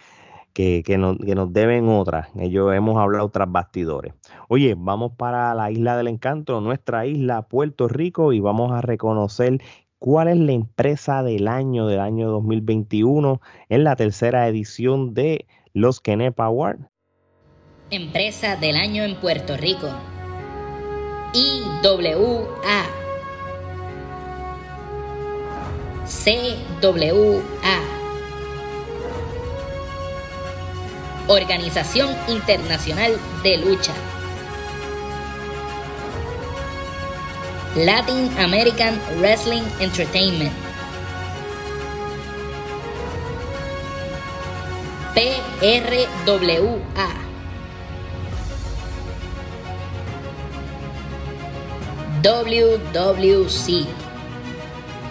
[0.52, 2.28] que, nos, deben otras.
[2.36, 4.14] Ellos hemos hablado tras bastidores.
[4.48, 9.60] Oye, vamos para la isla del encanto, nuestra isla, Puerto Rico, y vamos a reconocer
[9.98, 16.00] cuál es la empresa del año del año 2021 en la tercera edición de los
[16.00, 16.80] Kenepa Award.
[17.90, 19.88] Empresa del año en Puerto Rico.
[21.32, 22.84] IWA.
[26.04, 27.97] CWA.
[31.28, 33.12] Organización Internacional
[33.42, 33.92] de Lucha.
[37.76, 40.52] Latin American Wrestling Entertainment.
[45.14, 46.78] PRWA.
[52.22, 53.86] WWC.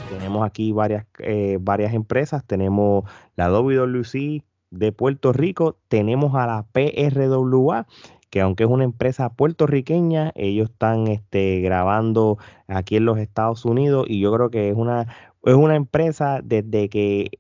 [0.10, 2.44] Tenemos aquí varias, eh, varias empresas.
[2.46, 3.06] Tenemos
[3.36, 7.88] la WWC, de Puerto Rico tenemos a la PRWA,
[8.30, 12.38] que aunque es una empresa puertorriqueña, ellos están este, grabando
[12.68, 15.08] aquí en los Estados Unidos y yo creo que es una,
[15.44, 17.32] es una empresa desde que,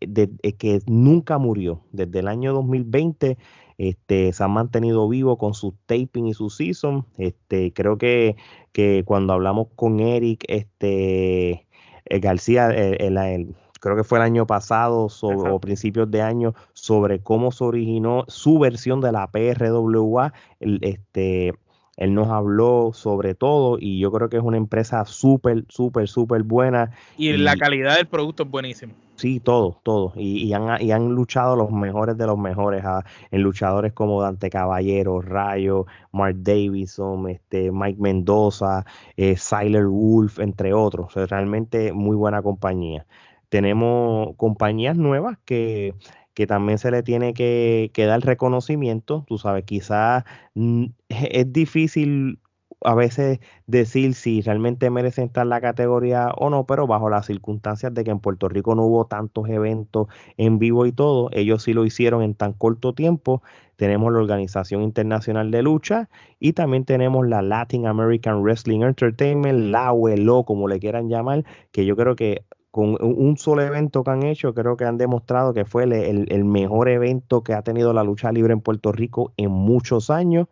[0.57, 3.37] que nunca murió, desde el año 2020.
[3.77, 7.05] Este, se han mantenido vivos con su taping y su season.
[7.17, 8.35] Este, creo que,
[8.71, 11.67] que cuando hablamos con Eric, este,
[12.05, 17.51] eh, García, el, creo que fue el año pasado o principios de año, sobre cómo
[17.51, 20.33] se originó su versión de la PRWA.
[20.59, 21.53] este,
[21.97, 26.43] él nos habló sobre todo y yo creo que es una empresa súper, súper, súper
[26.43, 26.91] buena.
[27.17, 28.93] Y, la calidad del producto es buenísima.
[29.15, 30.13] Sí, todo, todo.
[30.15, 34.51] Y, han, y, han, luchado los mejores de los mejores ah, en luchadores como Dante
[34.51, 41.15] Caballero, Rayo, Mark Davidson, este, Mike Mendoza, eh, Siler Wolf, entre otros.
[41.15, 43.07] realmente muy buena compañía.
[43.49, 45.93] Tenemos compañías nuevas que
[46.37, 49.25] que también se le tiene que, dar reconocimiento.
[49.27, 50.23] Tú sabes, quizás
[50.53, 52.39] mm, es difícil
[52.81, 57.25] a veces decir si realmente merecen estar en la categoría o no, pero bajo las
[57.25, 61.63] circunstancias de que en Puerto Rico no hubo tantos eventos en vivo y todo, ellos
[61.63, 63.41] sí lo hicieron en tan corto tiempo.
[63.75, 66.07] Tenemos la Organización Internacional de Lucha
[66.39, 71.83] y también tenemos la Latin American Wrestling Entertainment, la UELO, como le quieran llamar, que
[71.85, 75.65] yo creo que con un solo evento que han hecho, creo que han demostrado que
[75.65, 80.09] fue el, mejor evento que ha tenido la lucha libre en Puerto Rico en muchos
[80.09, 80.47] años.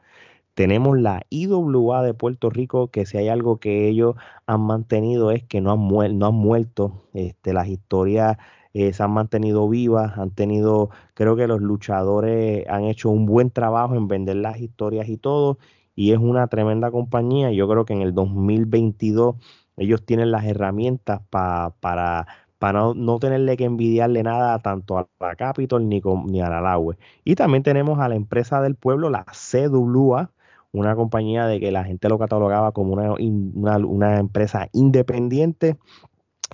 [0.55, 4.15] Tenemos la IWA de Puerto Rico, que si hay algo que ellos
[4.47, 7.03] han mantenido es que no han, no han muerto.
[7.13, 8.37] Este, las historias
[8.73, 13.51] eh, se han mantenido vivas, han tenido, creo que los luchadores han hecho un buen
[13.51, 15.57] trabajo en vender las historias y todo,
[15.95, 17.51] y es una tremenda compañía.
[17.51, 19.35] Yo creo que en el 2022
[19.77, 22.25] ellos tienen las herramientas para, para
[22.73, 26.97] no, no, tenerle que envidiarle nada tanto a la Capitol ni, ni a la LAUE.
[27.23, 30.31] Y también tenemos a la empresa del pueblo, la CWA,
[30.71, 35.77] una compañía de que la gente lo catalogaba como una, una, empresa independiente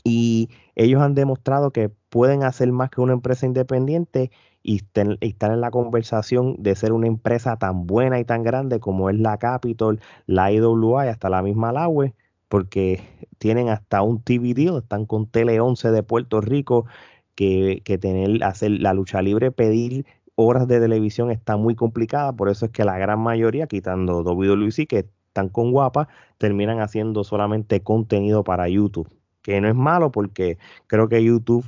[0.03, 4.31] y ellos han demostrado que pueden hacer más que una empresa independiente
[4.63, 4.81] y,
[5.21, 9.17] estar en la conversación de ser una empresa tan buena y tan grande como es
[9.17, 12.13] la Capitol, la IWA y hasta la misma LAUE
[12.51, 13.01] porque
[13.37, 16.85] tienen hasta un TV deal, están con Tele 11 de Puerto Rico,
[17.33, 22.49] que, que tener, hacer la lucha libre, pedir horas de televisión está muy complicada, por
[22.49, 27.81] eso es que la gran mayoría, quitando WWE, que están con guapa, terminan haciendo solamente
[27.83, 29.09] contenido para YouTube
[29.41, 31.65] que no es malo porque creo que YouTube,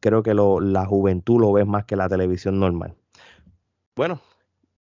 [0.00, 2.94] creo que lo, la juventud lo ve más que la televisión normal.
[3.96, 4.20] Bueno,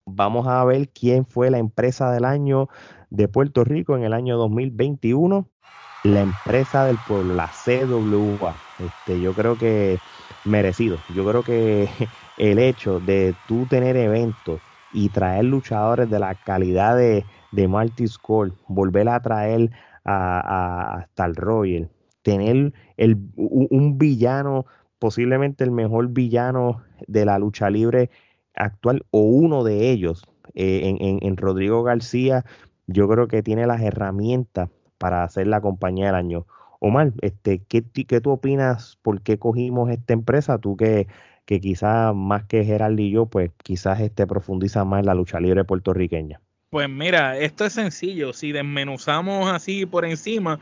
[0.06, 2.70] vamos a ver quién fue la empresa del año
[3.16, 5.48] de Puerto Rico en el año 2021,
[6.04, 8.56] la empresa del pueblo, la CWA.
[8.80, 9.98] Este, yo creo que
[10.44, 10.98] merecido.
[11.16, 11.90] Yo creo que
[12.38, 14.60] el hecho de tú tener eventos
[14.94, 18.06] y traer luchadores de la calidad de, de Marty
[18.68, 19.72] volver a traer
[20.04, 21.90] a, hasta el Royal,
[22.22, 24.66] tener el, un villano,
[25.00, 28.10] posiblemente el mejor villano de la lucha libre
[28.56, 32.46] actual o uno de ellos eh, en, en, Rodrigo García,
[32.88, 36.46] yo creo que tiene las herramientas para hacer la compañía del año.
[36.80, 38.98] Omar, este, ¿qué, ¿qué tú opinas?
[39.02, 40.58] ¿Por qué cogimos esta empresa?
[40.58, 41.08] Tú que,
[41.46, 45.40] que quizás más que Gerald y yo, pues quizás este profundiza más en la lucha
[45.40, 46.42] libre puertorriqueña.
[46.70, 48.34] Pues mira, esto es sencillo.
[48.34, 50.60] Si desmenuzamos así por encima,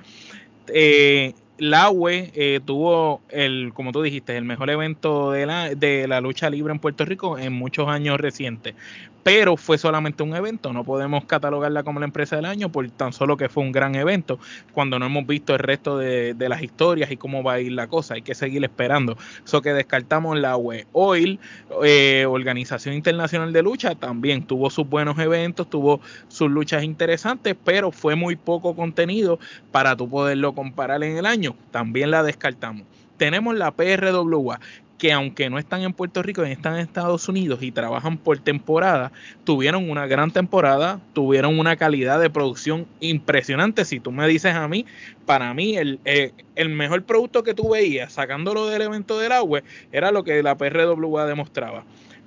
[0.67, 6.07] eh, la UE eh, tuvo el, como tú dijiste, el mejor evento de la, de
[6.07, 8.75] la lucha libre en Puerto Rico en muchos años recientes
[9.23, 13.13] pero fue solamente un evento, no podemos catalogarla como la empresa del año por tan
[13.13, 14.37] solo que fue un gran evento,
[14.73, 17.87] cuando no hemos visto el resto de, las historias y cómo va a ir la
[17.87, 19.17] cosa, hay que seguir esperando.
[19.45, 20.85] Eso que descartamos la web.
[20.91, 21.39] Oil,
[21.85, 27.91] eh, Organización Internacional de Lucha, también tuvo sus buenos eventos, tuvo sus luchas interesantes, pero
[27.93, 29.39] fue muy poco contenido
[29.71, 32.85] para tú poderlo comparar en el año, también la descartamos
[33.17, 34.59] tenemos la PRWA,
[34.97, 39.11] que aunque no están en Puerto Rico, están en Estados Unidos y trabajan por temporada,
[39.43, 43.85] tuvieron una gran temporada, tuvieron una calidad de producción impresionante.
[43.85, 44.85] Si tú me dices a mí,
[45.25, 49.61] para mí el, eh, el mejor producto que tú veías sacándolo del evento del agua
[49.91, 51.83] era lo que la PRWA demostraba.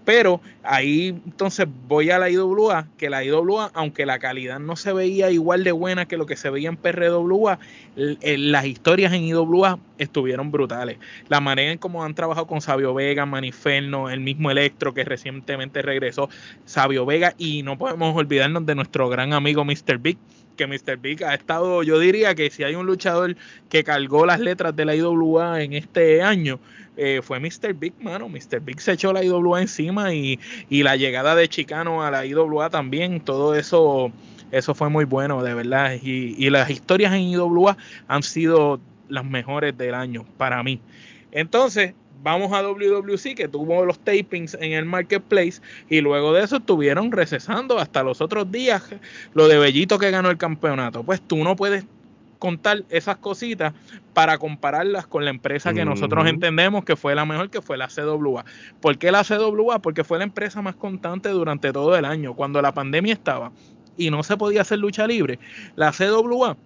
[0.07, 4.93] Pero ahí entonces voy a la IWA, que la IWA, aunque la calidad no se
[4.93, 7.59] veía igual de buena que lo que se veía en PRWA,
[7.97, 10.99] las historias en IWA estuvieron brutales.
[11.29, 15.83] La manera en cómo han trabajado con Sabio Vega, Maniferno, el mismo Electro que recientemente
[15.83, 16.31] regresó,
[16.65, 19.99] Sabio Vega, y no podemos olvidarnos de nuestro gran amigo Mr.
[19.99, 20.19] Big,
[20.57, 20.99] que Mr.
[20.99, 23.37] Big ha estado, yo diría que si hay un luchador
[23.69, 26.61] que cargó las letras de la IWA en este año,
[26.97, 27.75] eh, fue Mr.
[27.75, 28.29] Big, mano.
[28.29, 28.61] Mr.
[28.61, 30.39] Big se echó la IWA encima y,
[30.71, 34.13] la llegada de Chicano a la IWA también, todo eso,
[34.51, 35.95] eso fue muy bueno, de verdad.
[36.03, 37.77] Y, y las historias en IWA
[38.09, 40.81] han sido las mejores del año para mí.
[41.33, 46.57] Entonces, vamos a WWC que tuvo los tapings en el marketplace y luego de eso
[46.57, 48.83] estuvieron recesando hasta los otros días
[49.35, 51.05] lo de Bellito que ganó el campeonato.
[51.05, 51.85] Pues tú no puedes
[52.39, 53.73] contar esas cositas
[54.15, 57.89] para compararlas con la empresa que nosotros entendemos que fue la mejor, que fue la
[57.89, 58.45] CWA.
[58.81, 59.81] ¿Por qué la CWA?
[59.81, 62.35] Porque fue la empresa más constante durante todo el año.
[62.35, 63.53] Cuando la pandemia estaba
[63.97, 65.39] y no se podía hacer lucha libre,
[65.75, 66.57] la CWA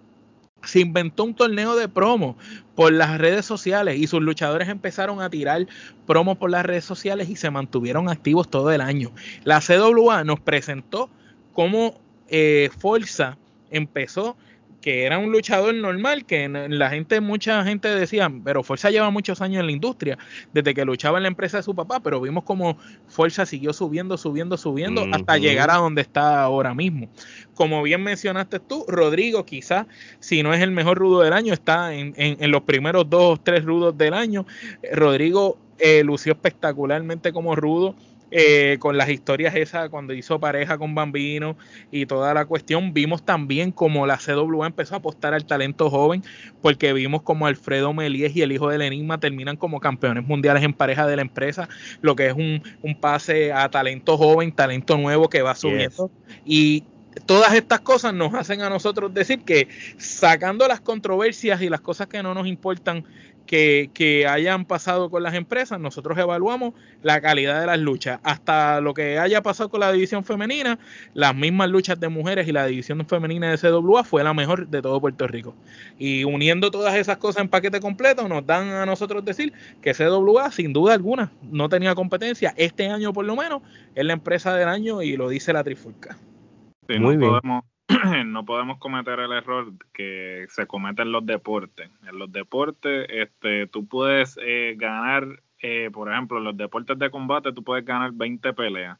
[0.63, 2.37] se inventó un torneo de promo
[2.75, 5.67] por las redes sociales y sus luchadores empezaron a tirar
[6.05, 9.11] promo por las redes sociales y se mantuvieron activos todo el año.
[9.43, 11.09] La CWA nos presentó
[11.53, 13.37] cómo eh, Forza
[13.71, 14.37] empezó
[14.81, 19.41] que era un luchador normal, que la gente, mucha gente decía, pero Fuerza lleva muchos
[19.41, 20.17] años en la industria,
[20.53, 22.77] desde que luchaba en la empresa de su papá, pero vimos como
[23.07, 27.09] Fuerza siguió subiendo, subiendo, subiendo, hasta llegar a donde está ahora mismo.
[27.53, 29.85] Como bien mencionaste tú, Rodrigo quizás,
[30.19, 33.63] si no es el mejor rudo del año, está en, en, los primeros dos, tres
[33.63, 34.45] rudos del año.
[34.91, 37.95] Rodrigo eh, lució espectacularmente como rudo
[38.31, 41.57] eh, con las historias esas cuando hizo pareja con Bambino
[41.91, 42.93] y toda la cuestión.
[42.93, 46.23] Vimos también como la CWA empezó a apostar al talento joven,
[46.61, 50.73] porque vimos como Alfredo Melies y el hijo del Enigma terminan como campeones mundiales en
[50.73, 51.67] pareja de la empresa,
[52.01, 52.61] lo que es un,
[53.01, 56.09] pase a talento joven, talento nuevo que va subiendo.
[56.45, 56.85] Y
[57.25, 59.67] todas estas cosas nos hacen a nosotros decir que
[59.97, 63.03] sacando las controversias y las cosas que no nos importan
[63.45, 66.73] que, hayan pasado con las empresas, nosotros evaluamos
[67.03, 68.19] la calidad de las luchas.
[68.23, 70.79] Hasta lo que haya pasado con la división femenina,
[71.13, 74.81] las mismas luchas de mujeres y la división femenina de CWA fue la mejor de
[74.81, 75.55] todo Puerto Rico.
[75.99, 80.51] Y uniendo todas esas cosas en paquete completo, nos dan a nosotros decir que CWA,
[80.51, 82.53] sin duda alguna, no tenía competencia.
[82.57, 83.61] Este año, por lo menos,
[83.95, 86.17] es la empresa del año y lo dice la Trifulca.
[86.87, 87.31] Muy bien.
[88.25, 91.89] no podemos cometer el error que se comete en los deportes.
[92.07, 97.09] En los deportes, este, tú puedes eh, ganar, eh, por ejemplo, en los deportes de
[97.09, 98.97] combate, tú puedes ganar 20 peleas.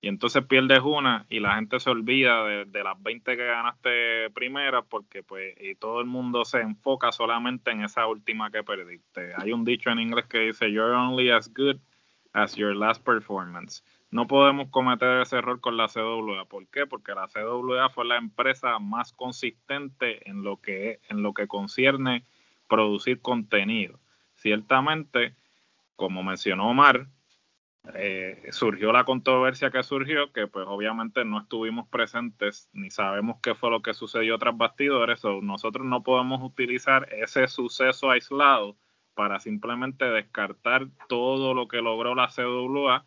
[0.00, 4.82] Y entonces pierdes una y la gente se olvida de, las 20 que ganaste primera
[4.82, 9.32] porque pues y todo el mundo se enfoca solamente en esa última que perdiste.
[9.36, 11.78] Hay un dicho en inglés que dice, you're only as good
[12.32, 16.46] as your last performance no podemos cometer ese error con la CWA.
[16.46, 16.86] ¿Por qué?
[16.86, 22.24] Porque la CWA fue la empresa más consistente en lo que, en lo que concierne
[22.68, 24.00] producir contenido.
[24.34, 25.34] Ciertamente,
[25.96, 27.08] como mencionó Omar,
[27.94, 33.54] eh, surgió la controversia que surgió, que pues obviamente no estuvimos presentes ni sabemos qué
[33.54, 38.76] fue lo que sucedió tras bastidores, nosotros no podemos utilizar ese suceso aislado
[39.14, 43.06] para simplemente descartar todo lo que logró la CWA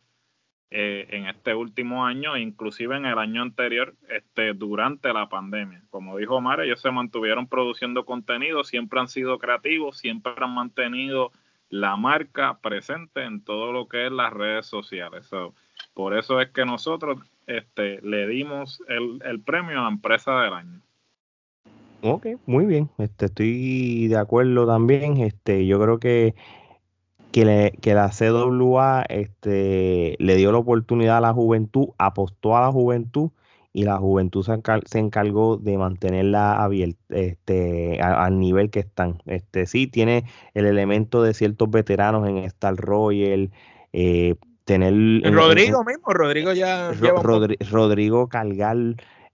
[0.73, 5.83] eh, en este último año, inclusive en el año anterior, este, durante la pandemia.
[5.89, 11.33] Como dijo Omar, ellos se mantuvieron produciendo contenido, siempre han sido creativos, siempre han mantenido
[11.69, 15.29] la marca presente en todo lo que es las redes sociales.
[15.93, 20.53] por eso es que nosotros este, le dimos el, el premio a la empresa del
[20.53, 20.81] año.
[22.03, 22.89] Ok, muy bien.
[22.97, 25.17] Este, estoy de acuerdo también.
[25.17, 26.33] Este, yo creo que
[27.31, 32.61] que, le, que la CWA este, le dio la oportunidad a la juventud, apostó a
[32.61, 33.31] la juventud
[33.73, 39.21] y la juventud se, encargó de mantenerla abierta este, al nivel que están.
[39.25, 43.51] Este, sí, tiene el elemento de ciertos veteranos en Star Royal.
[43.93, 44.35] Eh,
[44.65, 44.93] tener
[45.33, 46.91] Rodrigo mismo, Rodrigo ya
[47.71, 48.77] Rodrigo cargar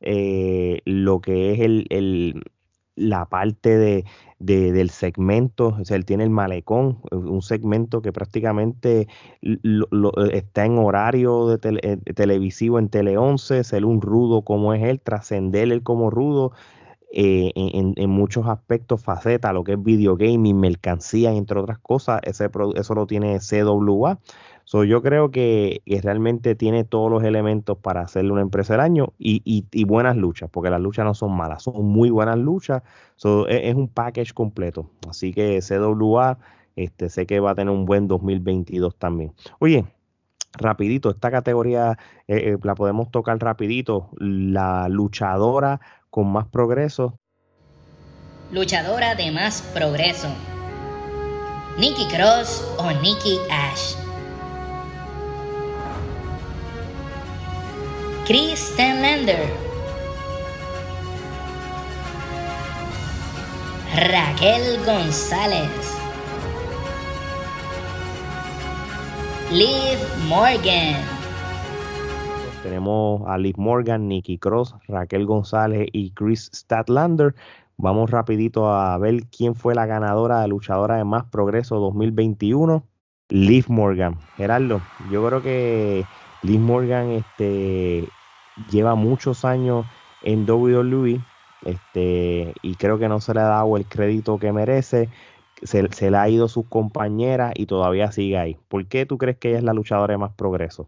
[0.02, 2.44] eh, lo que es el,
[2.98, 4.06] la parte de,
[4.40, 9.08] del segmento, o sea, él tiene el malecón, un segmento que prácticamente
[10.34, 15.00] está en horario de eh, televisivo en Tele 11, ser un rudo como es él,
[15.00, 16.52] trascender él como rudo
[17.12, 22.94] eh, en, muchos aspectos, facetas, lo que es videogaming, mercancía, entre otras cosas, ese, eso
[22.96, 24.20] lo tiene CWA.
[24.68, 29.14] So, yo creo que, realmente tiene todos los elementos para hacerle una empresa del año
[29.18, 32.84] y, buenas luchas, porque las luchas no son malas, son muy buenas luchas.
[33.16, 34.90] So, e, es, un package completo.
[35.10, 36.38] Así que CWA,
[36.76, 39.32] este, sé que va a tener un buen 2022 también.
[39.60, 39.86] Oye,
[40.52, 44.10] rapidito, esta categoría eh, eh, la podemos tocar rapidito.
[44.18, 45.80] La luchadora
[46.10, 47.18] con más progreso.
[48.52, 50.28] Luchadora de más progreso.
[51.80, 54.07] Nikki Cross o Nikki Ash.
[58.28, 59.48] Chris Stanlander.
[63.96, 65.72] Raquel González.
[69.50, 69.98] Liv
[70.28, 70.98] Morgan.
[72.64, 77.34] Tenemos a Liv Morgan, Nikki Cross, Raquel González y Chris Statlander.
[77.78, 82.84] Vamos rapidito a ver quién fue la ganadora de luchadora de más progreso 2021.
[83.30, 84.18] Liv Morgan.
[84.36, 86.06] Gerardo, yo creo que
[86.44, 88.10] Liv Morgan este,
[88.70, 89.86] lleva muchos años
[90.22, 91.22] en WWE
[91.64, 95.10] este, y creo que no se le ha dado el crédito que merece.
[95.64, 98.58] Se, se le ha ido sus compañeras y todavía sigue ahí.
[98.68, 100.88] ¿Por qué tú crees que ella es la luchadora de más progreso?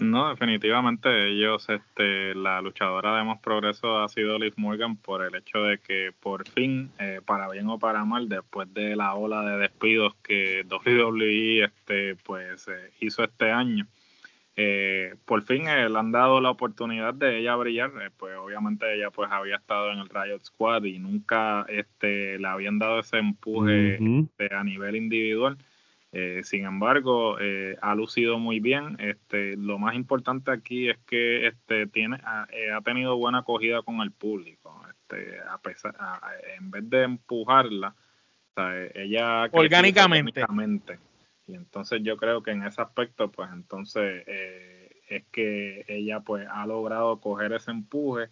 [0.00, 5.36] No, definitivamente ellos, este, la luchadora de más progreso ha sido Liv Morgan por el
[5.36, 9.42] hecho de que por fin, eh, para bien o para mal, después de la ola
[9.42, 13.86] de despidos que WWE este, pues, eh, hizo este año,
[14.56, 17.90] eh, por fin le han dado la oportunidad de ella brillar.
[18.16, 22.78] pues obviamente ella pues había estado en el Riot Squad y nunca este, le habían
[22.78, 25.56] dado ese empuje este, a nivel individual.
[26.16, 28.96] Eh, sin embargo, eh, ha lucido muy bien.
[29.00, 34.00] Este, lo más importante aquí es que este, tiene, ha, eh, tenido buena acogida con
[34.00, 34.80] el público.
[34.88, 35.96] Este, a pesar,
[36.56, 37.96] en vez de empujarla,
[38.94, 40.44] ella orgánicamente.
[40.44, 40.98] orgánicamente.
[41.46, 44.24] Y entonces yo creo que en ese aspecto, pues entonces
[45.08, 48.30] es que ella pues ha logrado coger ese empuje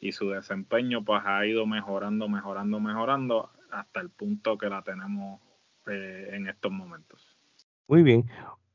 [0.00, 5.40] y su desempeño pues ha ido mejorando, mejorando, mejorando hasta el punto que la tenemos
[5.86, 7.20] eh, en estos momentos.
[7.88, 8.24] Muy bien.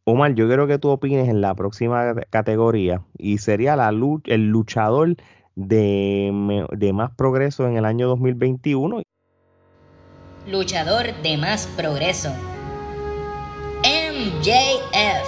[0.03, 5.15] Omar, yo quiero que tú opines en la próxima categoría y sería la el luchador
[5.55, 9.03] de, de más progreso en el año 2021.
[10.47, 12.31] Luchador de más progreso.
[14.19, 15.27] MJF.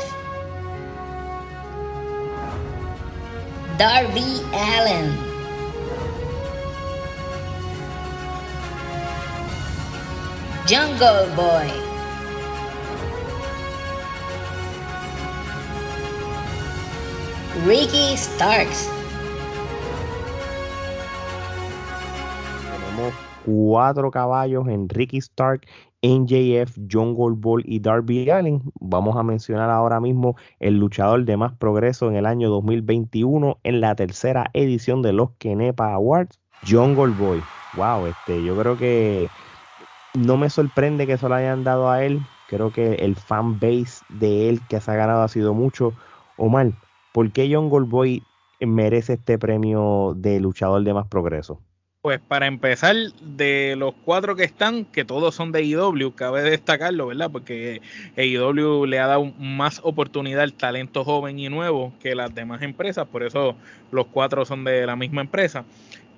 [3.78, 5.16] Darby Allen.
[10.68, 11.72] Jungle Boy.
[17.64, 19.01] Ricky Starks.
[23.46, 25.62] Cuatro caballos en Ricky Stark,
[26.02, 28.62] NJF, Jungle Boy y Darby Allin.
[28.80, 33.82] Vamos a mencionar ahora mismo el luchador de más progreso en el año 2021 en
[33.82, 37.42] la tercera edición de los Kenepa Awards, Jungle Boy.
[37.76, 39.30] Wow, este, yo creo que
[40.14, 42.22] no me sorprende que se lo hayan dado a él.
[42.48, 45.94] Creo que el fan base de él que se ha ganado ha sido mucho.
[46.36, 46.72] Omar,
[47.14, 48.24] ¿por qué John Goldboy
[48.60, 51.62] merece este premio de luchador de más progreso?
[52.04, 57.06] Pues para empezar, de los cuatro que están, que todos son de AEW, cabe destacarlo,
[57.06, 57.30] ¿verdad?
[57.32, 57.80] Porque
[58.18, 63.08] AEW le ha dado más oportunidad al talento joven y nuevo que las demás empresas,
[63.08, 63.56] por eso
[63.92, 65.64] los cuatro son de la misma empresa.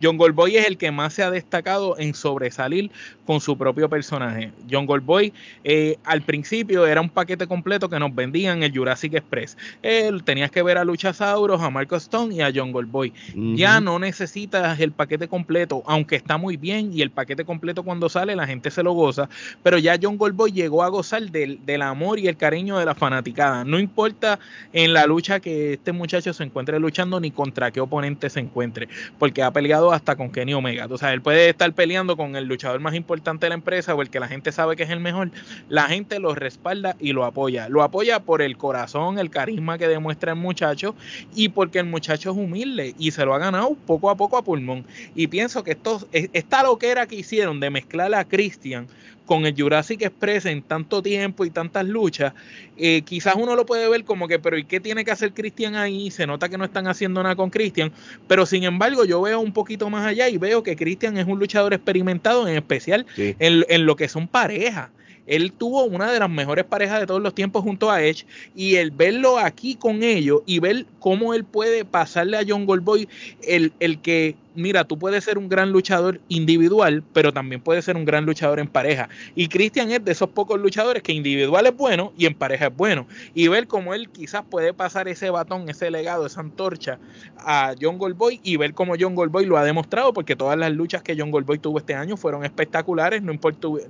[0.02, 2.92] John Goldboy es el que más se ha destacado en sobresalir
[3.26, 4.52] con su propio personaje.
[4.70, 5.34] John Goldboy
[5.64, 9.58] eh, al principio era un paquete completo que nos vendían el Jurassic Express.
[9.82, 13.14] Él tenías que ver a Luchasaurus, a Marco Stone y a John Goldboy.
[13.56, 18.10] Ya no necesitas el paquete completo, aunque está muy bien y el paquete completo cuando
[18.10, 19.30] sale la gente se lo goza,
[19.62, 22.96] pero ya John Goldboy llegó a gozar del, del amor y el cariño de la
[22.96, 23.64] fanaticada.
[23.64, 24.40] No importa
[24.74, 28.88] en la lucha que este muchacho se encuentre luchando ni contra qué oponente se encuentre,
[29.20, 30.88] porque ha peleado hasta con Kenny Omega.
[30.90, 34.02] O sea, él puede estar peleando con el luchador más importante de la empresa o
[34.02, 35.32] el que la gente sabe que es el mejor.
[35.70, 37.70] La gente lo respalda y lo apoya.
[37.70, 40.96] Lo apoya por el corazón, el carisma que demuestra el muchacho
[41.36, 44.44] y porque el muchacho es humilde y se lo ha ganado poco a poco a
[44.44, 44.86] pulmón.
[45.16, 48.88] Y pienso que esto, esta loquera que hicieron de mezclar a Christian
[49.26, 52.34] con el Jurassic Express en tanto tiempo y tantas luchas,
[52.78, 55.76] eh, quizás uno lo puede ver como que, pero ¿y qué tiene que hacer Christian
[55.76, 56.12] ahí?
[56.12, 57.92] Se nota que no están haciendo nada con Christian,
[58.28, 61.40] pero sin embargo yo veo un poquito más allá y veo que Christian es un
[61.40, 64.90] luchador experimentado, en especial en, en lo que son parejas
[65.26, 68.26] él tuvo una de las mejores parejas de todos los tiempos junto a Edge
[68.56, 73.08] y el verlo aquí con ellos y ver cómo él puede pasarle a John Goldboy
[73.42, 77.96] el, el que mira, tú puedes ser un gran luchador individual, pero también puedes ser
[77.96, 79.10] un gran luchador en pareja.
[79.36, 82.76] Y Christian es de esos pocos luchadores que individual es bueno y en pareja es
[82.76, 83.08] bueno.
[83.34, 87.00] Y ver cómo él quizás puede pasar ese batón, ese legado, esa antorcha
[87.38, 91.04] a John Goldboy y ver cómo John Goldboy lo ha demostrado, porque todas las luchas
[91.04, 93.34] que John Goldboy tuvo este año fueron espectaculares, no,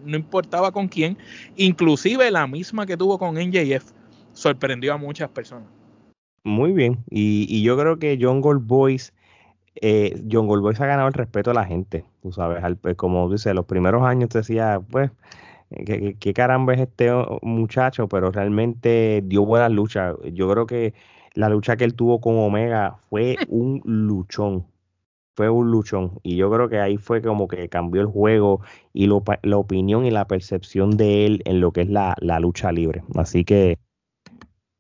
[0.06, 1.18] no importaba con quién,
[1.56, 3.92] inclusive la misma que tuvo con NJF,
[4.34, 5.68] sorprendió a muchas personas.
[6.44, 9.00] Muy bien, y, y yo creo que John Goldboy
[9.76, 13.30] eh, John Goldboy se ha ganado el respeto de la gente, tú sabes, pues, como
[13.30, 15.12] dice, los primeros años te decía, pues,
[15.86, 20.16] ¿qué, caramba es este muchacho, pero realmente dio buenas luchas.
[20.34, 20.94] Yo creo que
[21.34, 24.68] la lucha que él tuvo con Omega fue un luchón,
[25.36, 28.62] fue un luchón, y yo creo que ahí fue como que cambió el juego
[28.94, 33.04] y la opinión y la percepción de él en lo que es la, lucha libre.
[33.16, 33.80] Así que,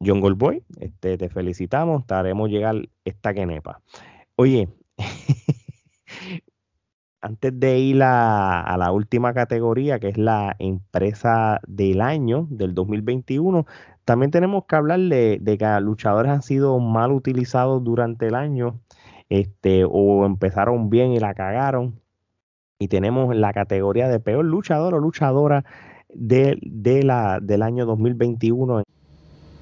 [0.06, 2.76] John Goldboy, este, te felicitamos, te haremos llegar
[3.06, 3.82] esta quenepa.
[4.36, 4.68] Oye,
[7.22, 13.66] Antes de ir a, la última categoría, que es la empresa del año del 2021,
[14.04, 18.82] también tenemos que hablar de, que luchadores han sido mal utilizados durante el año
[19.30, 22.02] este, o empezaron bien y la cagaron.
[22.78, 25.64] Y tenemos la categoría de peor luchador o luchadora
[26.14, 28.84] de, del año 2021.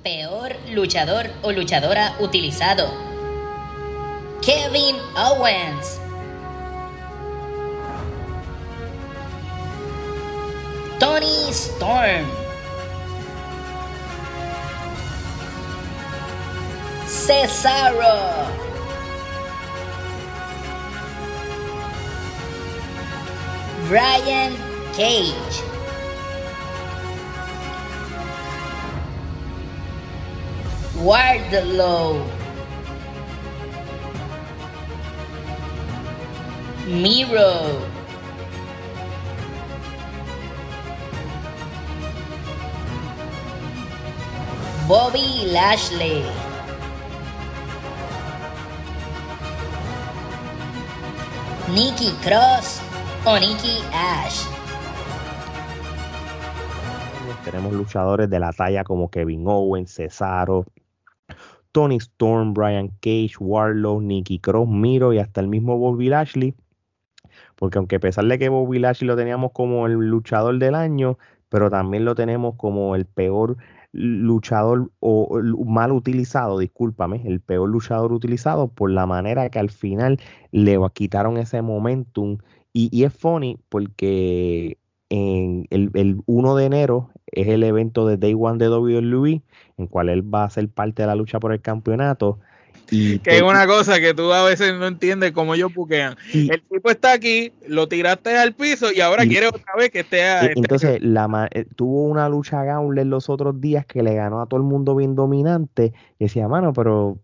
[0.02, 3.11] Peor luchador o luchadora utilizado.
[4.42, 6.00] Kevin Owens.
[11.00, 12.26] Tony Storm.
[17.06, 18.48] Cesaro.
[23.88, 24.56] Brian
[24.94, 25.62] Cage.
[30.98, 32.41] Wardlow.
[36.88, 37.80] Miro.
[44.88, 46.24] Bobby Lashley.
[51.74, 52.82] Nikki Cross
[53.26, 54.42] o Nikki Ash.
[57.46, 60.66] Tenemos luchadores de la talla como Kevin Owens, Cesaro,
[61.72, 66.56] Tony Storm, Brian Cage, Warlow, Nikki Cross, Miro y hasta el mismo Bobby Lashley.
[67.62, 71.20] Porque aunque a pesar de que Bobby Lashley lo teníamos como el luchador del año,
[71.48, 73.56] pero también lo tenemos como el peor
[73.92, 80.20] luchador o mal utilizado, discúlpame, el peor luchador utilizado por la manera que al final
[80.52, 82.40] le quitaron ese momentum.
[82.74, 84.80] Y, es funny porque
[85.10, 89.44] en el, el, 1 de enero es el evento de Day One de WWE,
[89.78, 92.40] en cual él va a ser parte de la lucha por el campeonato.
[92.92, 96.18] Y que es una cosa que tú a veces no entiendes cómo ellos buquean.
[96.34, 100.24] el tipo está aquí, lo tiraste al piso y ahora quiere otra vez que esté.
[100.24, 104.46] A, entonces, la, eh, tuvo una lucha Gauntlet los otros días que le ganó a
[104.46, 105.94] todo el mundo bien dominante.
[106.20, 107.18] Y decía, mano, pero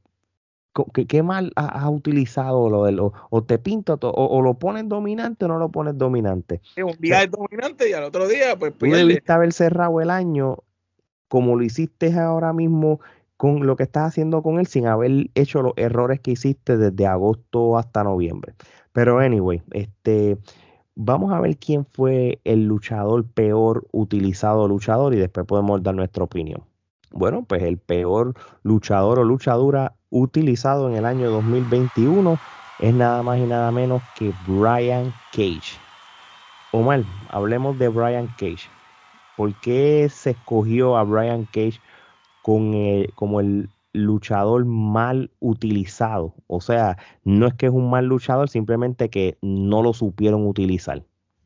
[0.94, 5.48] ¿qué, mal has utilizado lo de lo, o te pinto o, lo pones dominante o
[5.50, 6.62] no lo pones dominante?
[6.78, 8.74] un día es dominante y al otro día, pues.
[8.78, 10.60] Tú debiste haber cerrado el año
[11.28, 13.02] como lo hiciste ahora mismo
[13.38, 17.06] con lo que estás haciendo con él sin haber hecho los errores que hiciste desde
[17.06, 18.56] agosto hasta noviembre.
[18.92, 20.38] Pero anyway, este
[20.96, 26.24] vamos a ver quién fue el luchador peor utilizado luchador y después podemos dar nuestra
[26.24, 26.64] opinión.
[27.12, 28.34] Bueno, pues el peor
[28.64, 32.38] luchador o luchadora utilizado en el año 2021
[32.80, 35.78] es nada más y nada menos que Brian Cage.
[36.72, 38.70] Omar, hablemos de Brian Cage.
[39.38, 41.80] ¿Por qué se escogió a Brian Cage
[43.16, 46.34] como el luchador mal utilizado.
[46.48, 51.04] O sea, no es que es un mal luchador, simplemente que no lo supieron utilizar.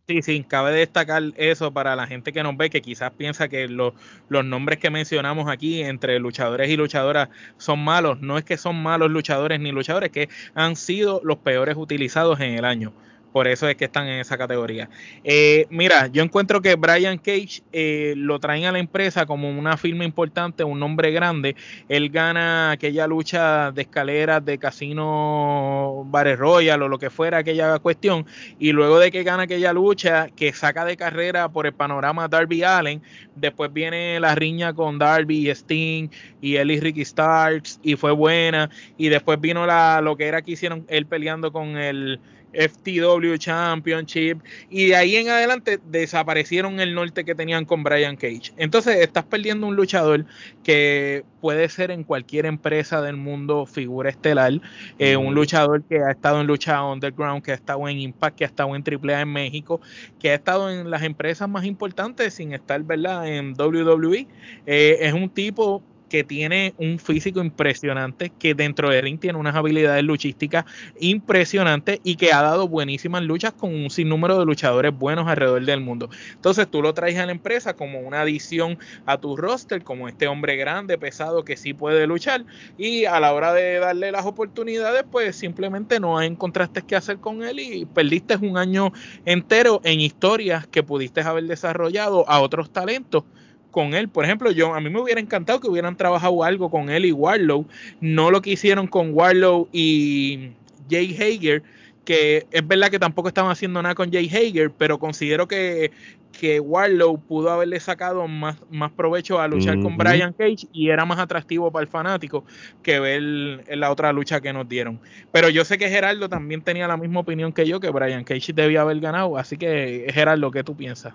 [0.07, 3.68] Sí, sí, cabe destacar eso para la gente que nos ve, que quizás piensa que
[3.68, 3.94] los
[4.30, 8.19] nombres que mencionamos aquí entre luchadores y luchadoras son malos.
[8.22, 12.56] No es que son malos luchadores ni luchadores, que han sido los peores utilizados en
[12.56, 12.94] el año.
[13.32, 14.90] Por eso es que están en esa categoría.
[15.24, 19.78] Eh, mira, yo encuentro que Brian Cage eh, lo traen a la empresa como una
[19.78, 21.56] firma importante, un nombre grande.
[21.88, 27.80] Él gana aquella lucha de escaleras de Casino Bares Royal o lo que fuera aquella
[27.80, 28.26] cuestión.
[28.60, 32.64] Y luego de que gana aquella lucha, que saca de carrera por el panorama Darby
[32.64, 33.02] Allen,
[33.36, 36.10] después viene la riña con Darby y Sting
[36.41, 38.70] y él y Ricky Starks y fue buena.
[38.98, 42.20] Y después vino la, lo que era que hicieron él peleando con el
[42.53, 48.53] FTW Championship y de ahí en adelante desaparecieron el norte que tenían con Brian Cage.
[48.57, 50.26] Entonces estás perdiendo un luchador
[50.64, 54.53] que puede ser en cualquier empresa del mundo figura estelar,
[54.99, 58.44] eh, un luchador que ha estado en lucha underground, que ha estado en Impact, que
[58.44, 59.82] ha estado en AAA en México,
[60.19, 63.28] que ha estado en las empresas más importantes sin estar, ¿verdad?
[63.28, 64.28] En WWE.
[64.65, 69.56] Eh, es un tipo que tiene un físico impresionante, que dentro de ring tiene unas
[69.56, 70.66] habilidades luchísticas
[71.00, 75.80] impresionantes y que ha dado buenísimas luchas con un sinnúmero de luchadores buenos alrededor del
[75.80, 76.10] mundo.
[76.36, 80.28] Entonces tú lo traes a la empresa como una adición a tu roster, como este
[80.28, 85.06] hombre grande, pesado, que sí puede luchar y a la hora de darle las oportunidades,
[85.10, 88.92] pues simplemente no encontraste qué hacer con él y perdiste un año
[89.24, 93.24] entero en historias que pudiste haber desarrollado a otros talentos
[93.72, 94.10] con él.
[94.10, 97.11] Por ejemplo, yo a mí me hubiera encantado que hubieran trabajado algo con él y
[97.11, 97.65] Warlow,
[97.99, 100.52] no lo que hicieron con Warlow y
[100.89, 101.64] Jay Hager,
[102.06, 105.91] que es verdad que tampoco estaban haciendo nada con Jay Hager, pero considero que,
[106.38, 111.06] que Warlow pudo haberle sacado más, más provecho a luchar con Brian Cage y era
[111.06, 112.43] más atractivo para el fanático
[112.81, 114.99] que ver la otra lucha que nos dieron.
[115.31, 118.53] Pero yo sé que Gerardo también tenía la misma opinión que yo, que Brian Cage
[118.53, 121.14] debía haber ganado, así que Gerardo, ¿qué tú piensas?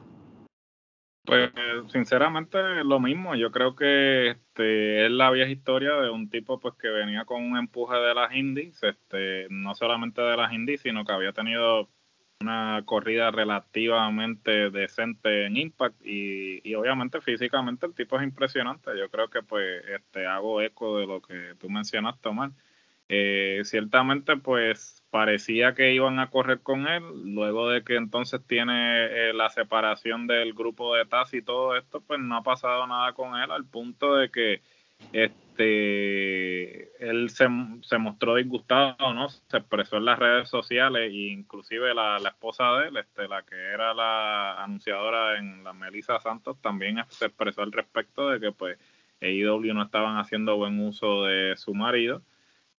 [1.27, 1.51] Pues
[1.89, 6.75] sinceramente lo mismo, yo creo que este es la vieja historia de un tipo pues
[6.75, 11.05] que venía con un empuje de las indies, este, no solamente de las indies, sino
[11.05, 11.89] que había tenido
[12.41, 18.91] una corrida relativamente decente en Impact y, y, obviamente físicamente el tipo es impresionante.
[18.99, 22.51] Yo creo que pues este hago eco de lo que tú mencionaste, Omar.
[23.09, 27.05] Eh, ciertamente pues parecía que iban a correr con él,
[27.35, 32.01] luego de que entonces tiene eh, la separación del grupo de Taz y todo esto,
[32.01, 34.61] pues no ha pasado nada con él al punto de que
[35.13, 37.47] este él se,
[37.83, 39.29] se mostró disgustado, ¿no?
[39.29, 43.43] Se expresó en las redes sociales e inclusive la, la, esposa de él, este, la
[43.43, 48.53] que era la anunciadora en la Melissa Santos, también se expresó al respecto de que
[48.53, 48.79] pues
[49.21, 52.23] AEW no estaban haciendo buen uso de su marido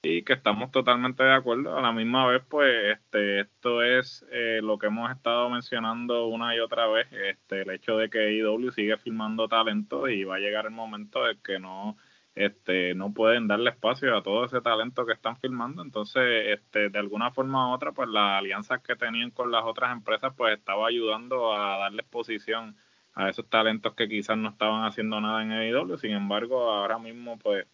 [0.07, 1.77] y que estamos totalmente de acuerdo.
[1.77, 6.55] A la misma vez, pues, este, esto es eh, lo que hemos estado mencionando una
[6.55, 10.39] y otra vez, este, el hecho de que AEW sigue filmando talento y va a
[10.39, 11.97] llegar el momento de que no,
[12.35, 15.81] este, no pueden darle espacio a todo ese talento que están filmando.
[15.81, 19.91] Entonces, este, de alguna forma u otra, pues las alianzas que tenían con las otras
[19.91, 22.77] empresas, pues estaba ayudando a darle exposición
[23.13, 25.97] a esos talentos que quizás no estaban haciendo nada en AEW.
[25.97, 27.65] Sin embargo, ahora mismo, pues,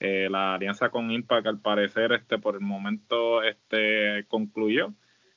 [0.00, 4.94] eh, la alianza con Impact al parecer este por el momento este concluyó.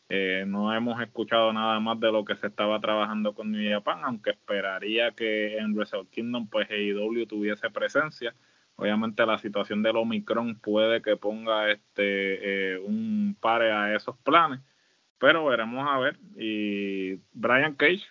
[0.10, 4.02] Eh, no hemos escuchado nada más de lo que se estaba trabajando con New Japan,
[4.04, 8.36] aunque esperaría que en Wrestle Kingdom pues AEW tuviese presencia.
[8.76, 14.60] Obviamente la situación del Omicron puede que ponga este eh, un pare a esos planes,
[15.18, 16.20] pero veremos a ver.
[16.36, 18.04] Y Brian Cage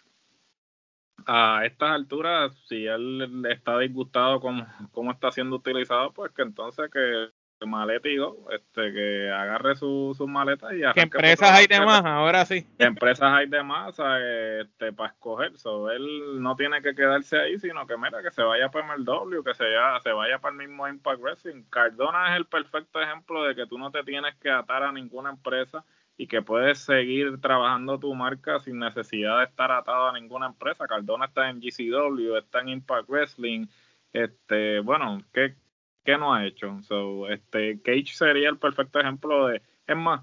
[1.32, 6.90] a estas alturas, si él está disgustado con cómo está siendo utilizado, pues que entonces
[6.90, 7.28] que
[7.66, 12.66] maletigo, este, que agarre sus su maletas y que empresas hay de más, ahora sí.
[12.78, 13.96] empresas hay de más
[14.60, 15.56] este, para escoger.
[15.56, 19.44] So, él no tiene que quedarse ahí, sino que mira, que se vaya para MLW,
[19.44, 21.62] que se, vaya, se vaya para el mismo Impact Wrestling.
[21.70, 25.30] Cardona es el perfecto ejemplo de que tú no te tienes que atar a ninguna
[25.30, 25.84] empresa
[26.20, 30.86] y que puedes seguir trabajando tu marca sin necesidad de estar atado a ninguna empresa.
[30.86, 33.68] Cardona está en GCW, está en Impact Wrestling,
[34.12, 35.54] este, bueno, ¿qué,
[36.04, 36.78] qué no ha hecho?
[36.82, 40.20] So, este, Cage sería el perfecto ejemplo de, es más,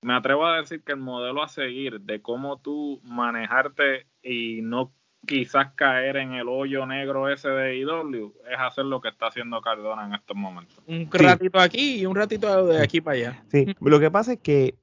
[0.00, 4.92] me atrevo a decir que el modelo a seguir de cómo tú manejarte y no
[5.24, 9.60] quizás caer en el hoyo negro ese de IW es hacer lo que está haciendo
[9.60, 10.82] Cardona en estos momentos.
[10.84, 13.44] Un ratito aquí y un ratito de aquí para allá.
[13.52, 14.81] Sí, lo que pasa es que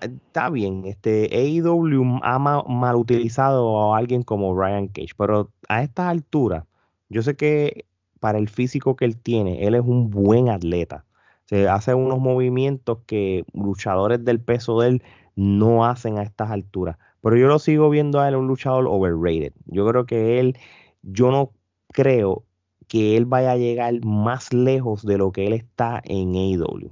[0.00, 6.08] está bien, este AEW ha mal utilizado a alguien como Ryan Cage, pero a esta
[6.08, 6.66] altura,
[7.08, 7.84] yo sé que
[8.20, 11.04] para el físico que él tiene, él es un buen atleta.
[11.46, 15.02] Se hace unos movimientos que luchadores del peso de él
[15.34, 16.98] no hacen a estas alturas.
[17.22, 19.52] Pero yo lo sigo viendo a él un luchador overrated.
[19.66, 20.58] Yo creo que él,
[21.02, 21.52] yo no
[21.92, 22.44] creo
[22.86, 26.90] que él vaya a llegar más lejos de lo que él está en AEW.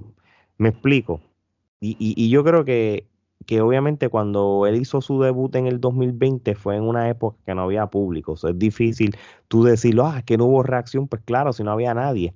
[0.57, 1.21] Me explico.
[1.79, 3.07] Y, y, yo creo que,
[3.45, 7.53] que, obviamente cuando él hizo su debut en el 2020 fue en una época que
[7.55, 8.33] no había público.
[8.33, 9.15] es difícil
[9.47, 11.07] tú decirlo, ah, que no hubo reacción.
[11.07, 12.33] Pues claro, si no había nadie.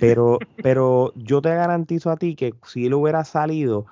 [0.00, 3.86] Pero, pero yo te garantizo a ti que si él hubiera salido,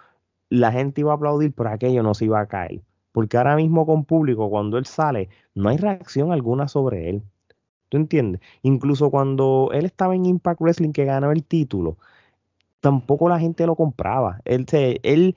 [0.50, 2.82] la gente iba a aplaudir, pero aquello no se iba a caer.
[3.12, 7.22] Porque ahora mismo con público, cuando él sale, no hay reacción alguna sobre él.
[7.88, 8.40] ¿Tú entiendes?
[8.62, 11.96] Incluso cuando él estaba en Impact Wrestling que ganó el título,
[12.80, 14.40] tampoco la gente lo compraba.
[14.44, 14.66] Él,
[15.02, 15.36] él,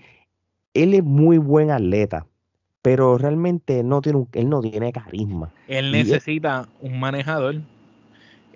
[0.73, 2.25] él es muy buen atleta,
[2.81, 5.51] pero realmente no tiene él no tiene carisma.
[5.67, 7.61] Él necesita un manejador.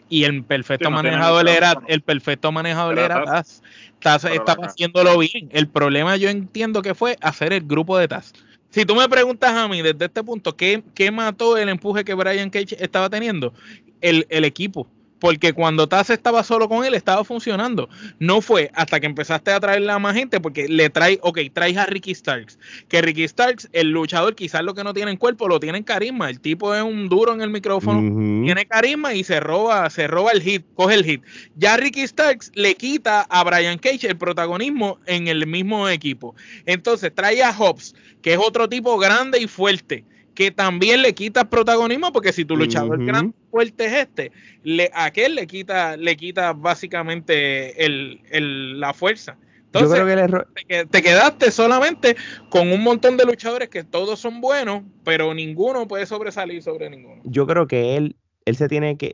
[0.08, 3.64] Y el perfecto manejador era, el perfecto manejador era Taz.
[4.00, 5.50] Taz estaba haciéndolo bien.
[5.52, 8.32] El problema yo entiendo que fue hacer el grupo de Taz.
[8.70, 12.14] Si tú me preguntas a mí desde este punto, ¿qué, qué mató el empuje que
[12.14, 13.54] Brian Cage estaba teniendo?
[14.02, 14.88] El, el equipo
[15.26, 17.90] porque cuando Taz estaba solo con él estaba funcionando.
[18.20, 21.78] No fue hasta que empezaste a traerle a más gente porque le trae, ok, traes
[21.78, 22.60] a Ricky Starks.
[22.90, 25.84] Que Ricky Starks, el luchador, quizás lo que no tiene en cuerpo, lo tiene en
[25.84, 26.30] carisma.
[26.30, 28.02] El tipo es un duro en el micrófono,
[28.46, 31.24] tiene carisma y se roba, se roba el hit, coge el hit.
[31.56, 36.36] Ya Ricky Starks le quita a Brian Cage el protagonismo en el mismo equipo.
[36.68, 40.06] Entonces trae a Hobbs, que es otro tipo grande y fuerte
[40.36, 44.32] que también le quita protagonismo, porque si tu luchador gran fuerte es este,
[44.64, 49.38] le, a aquel le quita, le quita básicamente el, la fuerza.
[49.74, 50.46] Entonces,
[50.90, 52.16] te, quedaste solamente
[52.50, 57.22] con un montón de luchadores que todos son buenos, pero ninguno puede sobresalir sobre ninguno.
[57.26, 59.14] Yo creo que él, él se tiene que,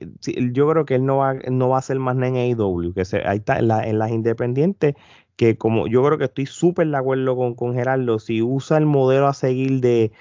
[0.51, 3.27] yo creo que él no va, no va a ser más en AEW, que se,
[3.27, 4.93] ahí está en, en las independientes,
[5.35, 8.85] que como yo creo que estoy súper de acuerdo con, con Gerardo, si usa el
[8.85, 10.11] modelo a seguir de,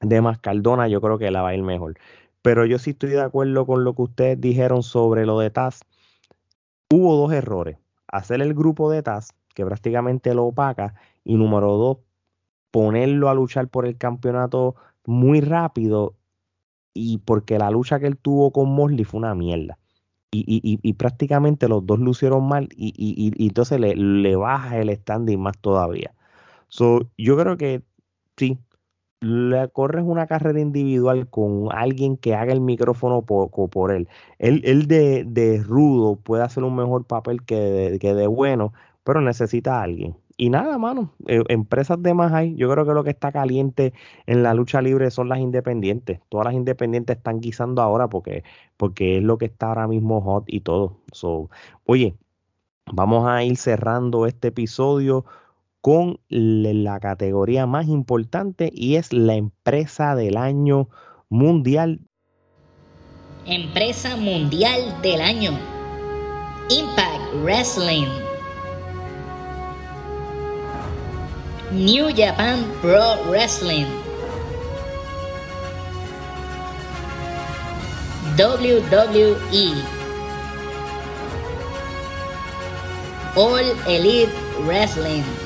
[0.00, 1.94] de Mascardona, yo creo que la va a ir mejor.
[2.42, 5.80] pero yo sí estoy de acuerdo con lo que ustedes dijeron sobre lo de Taz.
[6.90, 7.78] Hubo dos errores.
[8.06, 10.94] Hacer el grupo de Taz, que prácticamente lo opaca,
[11.24, 11.98] y número dos,
[12.70, 16.14] ponerlo a luchar por el campeonato muy rápido
[16.94, 19.78] y porque la lucha que él tuvo con Mosley fue una mierda.
[20.32, 22.92] Y, prácticamente los dos lucieron mal y,
[23.34, 26.12] y entonces le, le, baja el standing más todavía.
[26.68, 27.82] So, yo creo que
[28.36, 28.58] sí,
[29.20, 34.08] le corres una carrera individual con alguien que haga el micrófono por, por él.
[34.38, 38.72] Él, de, de, rudo puede hacer un mejor papel que de, que de bueno,
[39.04, 40.16] pero necesita a alguien.
[40.38, 42.54] Y nada, mano, eh, empresas de más hay.
[42.56, 43.94] Yo creo que lo que está caliente
[44.26, 46.20] en la lucha libre son las independientes.
[46.28, 48.44] Todas las independientes están guisando ahora porque,
[48.76, 50.98] porque es lo que está ahora mismo hot y todo.
[51.12, 51.48] So,
[51.86, 52.16] oye,
[52.92, 55.24] vamos a ir cerrando este episodio
[55.86, 60.88] con la categoría más importante y es la empresa del año
[61.28, 62.00] mundial.
[63.44, 65.52] Empresa mundial del año.
[66.70, 68.08] Impact Wrestling.
[71.70, 73.86] New Japan Pro Wrestling.
[78.36, 79.72] WWE.
[83.36, 84.32] All Elite
[84.66, 85.45] Wrestling.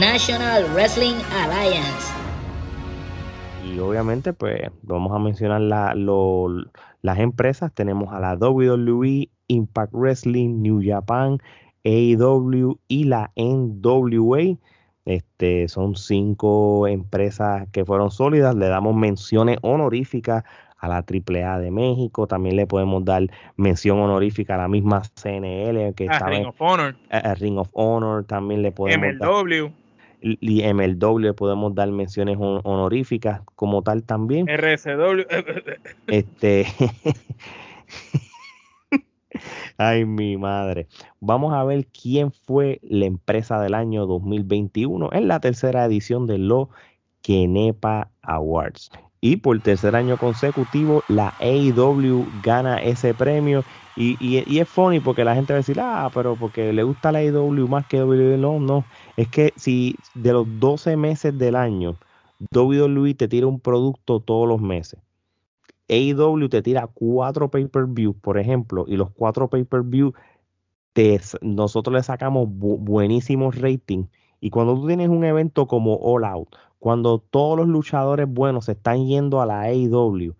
[0.00, 2.12] National Wrestling Alliance.
[3.64, 7.72] Y obviamente, pues vamos a mencionar las empresas.
[7.74, 11.38] Tenemos a la WWE, Impact Wrestling, New Japan,
[11.84, 14.56] AEW y la NWA.
[15.04, 18.54] Este, son cinco empresas que fueron sólidas.
[18.54, 20.44] Le damos menciones honoríficas
[20.78, 22.26] a la AAA de México.
[22.26, 23.24] También le podemos dar
[23.56, 26.96] mención honorífica a la misma CNL que a Ring of Honor.
[27.10, 29.81] A, Ring of Honor también le podemos MLW
[30.22, 34.46] y MLW podemos dar menciones honoríficas como tal también.
[34.46, 35.22] RSW.
[36.06, 36.66] Este.
[39.76, 40.86] Ay, mi madre.
[41.20, 46.38] Vamos a ver quién fue la empresa del año 2021 en la tercera edición de
[46.38, 46.68] los
[47.22, 48.90] Kenepa Awards.
[49.22, 53.64] Y por tercer año consecutivo, la AEW gana ese premio.
[53.96, 57.12] Y, y, es funny porque la gente va a decir, ah, pero porque le gusta
[57.12, 58.36] la AEW más que WWE.
[58.36, 58.84] No, no.
[59.16, 61.96] Es que si de los 12 meses del año,
[62.52, 64.98] WWE te tira un producto todos los meses.
[65.88, 70.14] AEW te tira cuatro pay-per-view, por ejemplo, y los cuatro pay-per-view
[71.40, 74.08] nosotros le sacamos buenísimos ratings.
[74.40, 76.48] Y cuando tú tienes un evento como All Out,
[76.82, 80.34] cuando todos los luchadores buenos se están yendo a la AEW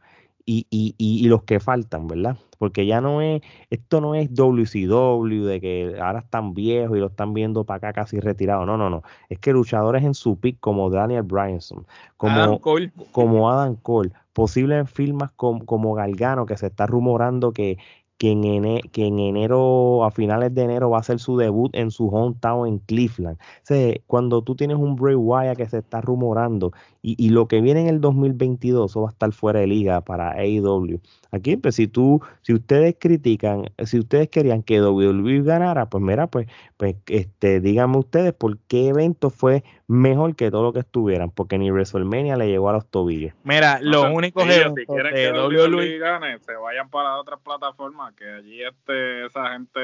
[0.44, 2.36] y, y, y, los que faltan, ¿verdad?
[2.58, 7.06] Porque ya no es, esto no es WCW, de que ahora están viejos y lo
[7.06, 8.66] están viendo para acá casi retirado.
[8.66, 9.04] No, no, no.
[9.28, 11.86] Es que luchadores en su pick como Daniel Bryanson,
[12.16, 17.52] como Adam Cole, como Adam Cole posibles firmas como, como Galgano, que se está rumorando
[17.52, 17.78] que,
[18.22, 21.90] que en, que en enero, a finales de enero, va a hacer su debut en
[21.90, 23.36] su hometown en Cleveland.
[23.68, 23.74] O
[24.06, 26.70] cuando tú tienes un Bray Wyatt que se está rumorando
[27.02, 30.34] y, lo que viene en el 2022, eso va a estar fuera de liga para
[30.38, 31.00] AEW.
[31.34, 36.26] Aquí, pues si tú, si ustedes critican, si ustedes querían que WWE ganara, pues mira,
[36.26, 36.46] pues,
[36.76, 41.58] pues este, díganme ustedes por qué evento fue mejor que todo lo que estuvieran, porque
[41.58, 43.32] ni WrestleMania le llegó a los tobillos.
[43.44, 48.28] Mira, los únicos eventos si quieren que WWE gane, se vayan para otras plataformas, que
[48.28, 49.80] allí este, esa gente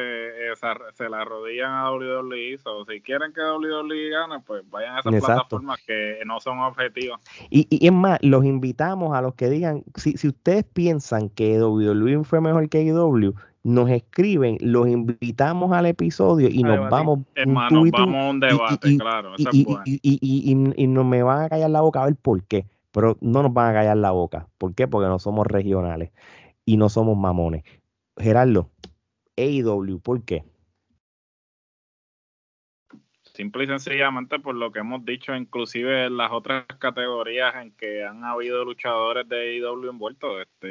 [0.95, 5.15] se la arrodillan a WWE, o si quieren que WWE gane, pues vayan a esas
[5.25, 7.21] plataformas que no son objetivas.
[7.49, 11.63] Y, y es más, los invitamos a los que digan, si, si ustedes piensan que
[11.63, 13.33] WWE fue mejor que AEW,
[13.63, 17.21] nos escriben, los invitamos al episodio y nos vamos.
[17.37, 19.35] Hermano, vamos a un debate, claro.
[19.37, 22.67] y, nos me van a callar la boca a ver por qué.
[22.91, 24.49] Pero no nos van a callar la boca.
[24.59, 24.89] ¿Por qué?
[24.89, 26.11] Porque no somos regionales
[26.65, 27.63] y no somos mamones.
[28.19, 28.71] Gerardo,
[29.37, 30.43] AEW, ¿por qué?
[33.39, 38.05] Simple y sencillamente por lo que hemos dicho, inclusive en las otras categorías en que
[38.05, 40.41] han habido luchadores de AEW envueltos.
[40.41, 40.67] Este,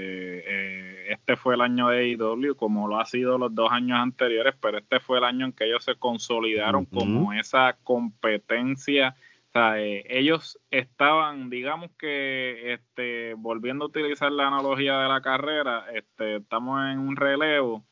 [0.46, 4.54] eh, este fue el año de AEW, como lo ha sido los dos años anteriores,
[4.60, 9.16] pero este fue el año en que ellos se consolidaron como esa competencia.
[9.48, 15.22] O sea, eh, ellos estaban, digamos que, este, volviendo a utilizar la analogía de la
[15.22, 17.86] carrera, este, estamos en un relevo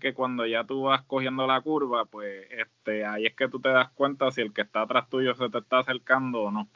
[0.00, 3.70] que cuando ya tú vas cogiendo la curva, pues este, ahí es que tú te
[3.70, 6.68] das cuenta si el que está atrás tuyo se te está acercando o no.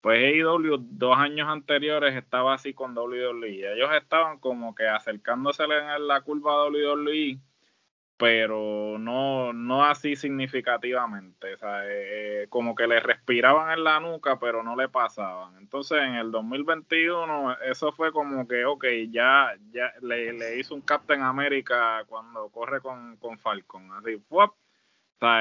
[0.00, 3.74] Pues AEW dos años anteriores estaba así con WWE.
[3.74, 7.38] Ellos estaban como que acercándose en la curva a WWE,
[8.22, 11.54] pero no, no así significativamente.
[11.54, 15.56] O sea, eh, como que le respiraban en la nuca, pero no le pasaban.
[15.58, 20.82] Entonces, en el 2021, eso fue como que, ok, ya, ya le, le hizo un
[20.82, 23.90] Captain America cuando corre con, con Falcon.
[23.94, 24.46] Así, fue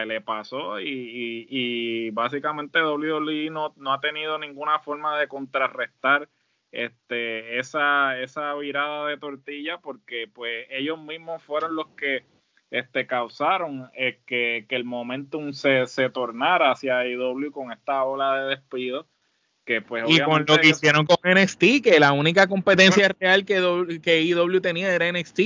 [0.08, 6.30] le pasó y, y, y básicamente WWE no, no ha tenido ninguna forma de contrarrestar
[6.72, 12.26] este, esa, esa virada de tortilla porque pues ellos mismos fueron los que
[12.72, 18.56] este, causaron eh, que, el momentum se, se tornara hacia IW con esta ola de
[18.56, 19.08] despido.
[19.66, 24.00] Que, pues, y con lo que hicieron con NXT, que la única competencia real que,
[24.02, 25.40] que IW tenía era NXT.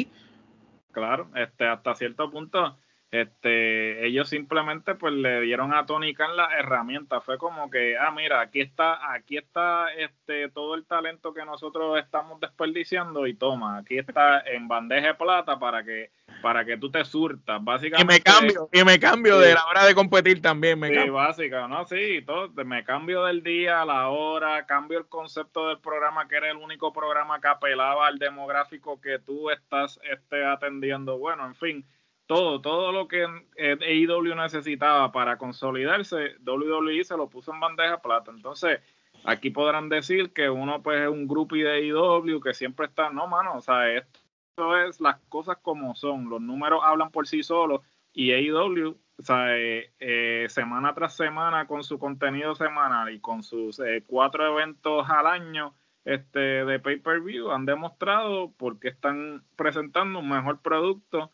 [0.92, 2.78] Claro, este, hasta cierto punto
[3.22, 7.22] este, ellos simplemente pues le dieron a Tony Khan la herramienta.
[7.22, 11.98] Fue como que, ah, mira, aquí está, aquí está este todo el talento que nosotros
[12.00, 16.12] estamos desperdiciando y toma, aquí está en bandeja de plata para que
[16.42, 18.14] para que tú te surtas, básicamente.
[18.14, 21.68] Y me cambio, y me cambio de la hora de competir también, me sí, básica,
[21.68, 21.86] ¿no?
[21.86, 26.36] Sí, todo, me cambio del día a la hora, cambio el concepto del programa que
[26.36, 31.18] era el único programa que apelaba al demográfico que tú estás este, atendiendo.
[31.18, 31.86] Bueno, en fin,
[32.28, 33.26] todo, todo lo que
[33.58, 38.32] AEW necesitaba para consolidarse, WWE se lo puso en bandeja plata.
[38.32, 38.80] Entonces,
[39.24, 43.28] aquí podrán decir que uno pues es un grupo de AEW que siempre está, no,
[43.28, 47.82] mano, o sea, esto es las cosas como son, los números hablan por sí solos
[48.14, 53.44] y AEW, o sea, eh, eh, semana tras semana con su contenido semanal y con
[53.44, 55.76] sus eh, cuatro eventos al año
[56.06, 61.32] este, de pay-per-view han demostrado porque están presentando un mejor producto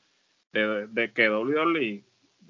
[0.52, 2.04] de, que WWE,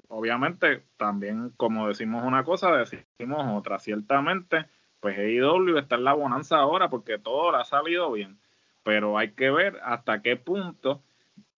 [0.08, 3.78] obviamente, también como decimos una cosa, decimos otra.
[3.78, 4.66] Ciertamente,
[5.00, 8.38] pues AEW está en la bonanza ahora porque todo le ha salido bien,
[8.82, 11.02] pero hay que ver hasta qué punto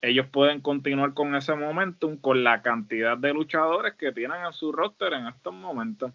[0.03, 4.71] ellos pueden continuar con ese momentum, con la cantidad de luchadores que tienen en su
[4.71, 6.13] roster en estos momentos.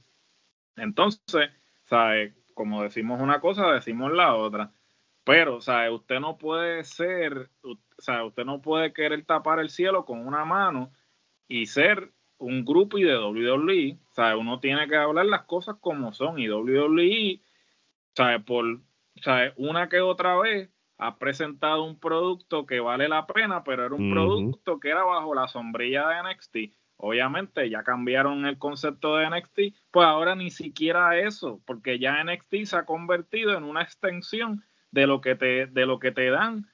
[0.76, 1.50] Entonces,
[1.86, 2.36] ¿sabe?
[2.54, 4.72] como decimos una cosa, decimos la otra.
[5.24, 5.90] Pero, ¿sabe?
[5.92, 7.50] usted no puede ser,
[8.00, 10.90] o sea, usted no puede querer tapar el cielo con una mano
[11.50, 14.00] y ser un grupo y de WWE.
[14.10, 16.40] O sea, uno tiene que hablar las cosas como son.
[16.40, 17.42] Y WWE,
[18.18, 18.82] o por o
[19.58, 24.12] una que otra vez ha presentado un producto que vale la pena, pero era un
[24.12, 26.58] producto que era bajo la sombrilla de NXT.
[26.96, 29.60] Obviamente ya cambiaron el concepto de NXT,
[29.92, 35.06] pues ahora ni siquiera eso, porque ya NXT se ha convertido en una extensión de
[35.06, 36.66] lo que te, de lo que te dan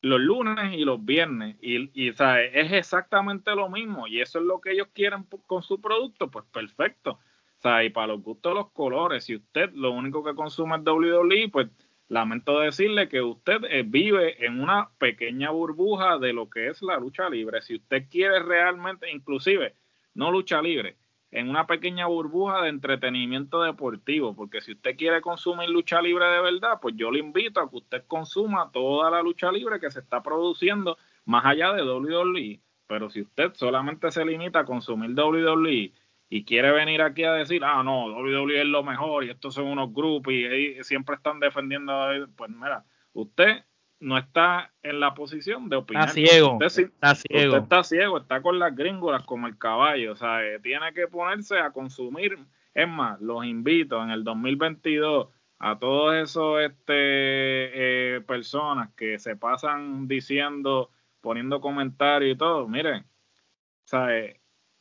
[0.00, 1.56] los lunes y los viernes.
[1.60, 4.06] Y, y es exactamente lo mismo.
[4.06, 7.18] Y eso es lo que ellos quieren con su producto, pues perfecto.
[7.58, 11.48] Sea, y para los gustos los colores, si usted lo único que consume es WWE,
[11.50, 11.68] pues
[12.08, 16.98] lamento decirle que usted eh, vive en una pequeña burbuja de lo que es la
[16.98, 17.60] lucha libre.
[17.62, 19.74] Si usted quiere realmente, inclusive,
[20.14, 20.96] no lucha libre,
[21.30, 26.40] en una pequeña burbuja de entretenimiento deportivo, porque si usted quiere consumir lucha libre de
[26.40, 30.00] verdad, pues yo le invito a que usted consuma toda la lucha libre que se
[30.00, 32.60] está produciendo más allá de WWE.
[32.86, 35.92] Pero si usted solamente se limita a consumir WWE
[36.30, 39.66] y quiere venir aquí a decir, ah, no, WWE es lo mejor y estos son
[39.66, 41.92] unos grupos y, siempre están defendiendo,
[42.36, 43.64] pues mira, usted
[44.00, 46.08] no está en la posición de opinar.
[46.08, 46.58] Está ciego.
[46.60, 47.56] está ciego.
[47.56, 50.12] está ciego, está con las gringolas como el caballo.
[50.12, 52.38] O sea, eh, tiene que ponerse a consumir.
[52.74, 59.34] Es más, los invito en el 2022 a todos esos este, eh, personas que se
[59.34, 62.68] pasan diciendo, poniendo comentarios y todo.
[62.68, 64.40] Miren, o sea, eh,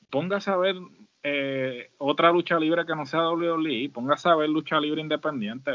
[0.10, 0.76] póngase a ver
[1.98, 5.72] otra lucha libre que no sea WWE, póngase a ver lucha libre independiente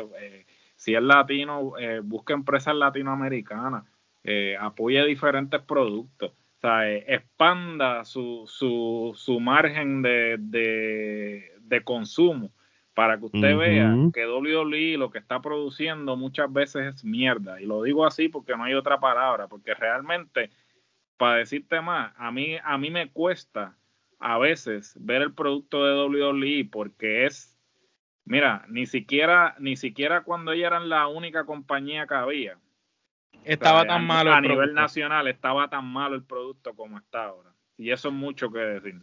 [0.83, 3.85] si es latino, eh, busque empresas latinoamericanas,
[4.25, 12.51] eh, apoye diferentes productos, o sea, eh, expanda su, su, su margen de, de, consumo
[12.95, 17.61] para que usted vea que WWE lo que está produciendo muchas veces es mierda.
[17.61, 20.51] Y lo digo así porque no hay otra palabra, porque realmente,
[21.17, 23.77] para decirte más, a mí, a mí me cuesta
[24.19, 27.52] a veces ver el producto de WWE porque es
[28.25, 32.59] Mira, ni siquiera, ni siquiera cuando ellos eran la única compañía que había.
[33.45, 34.33] Estaba tan malo.
[34.33, 37.51] A nivel nacional estaba tan malo el producto como está ahora.
[37.77, 39.01] Y eso es mucho que decir.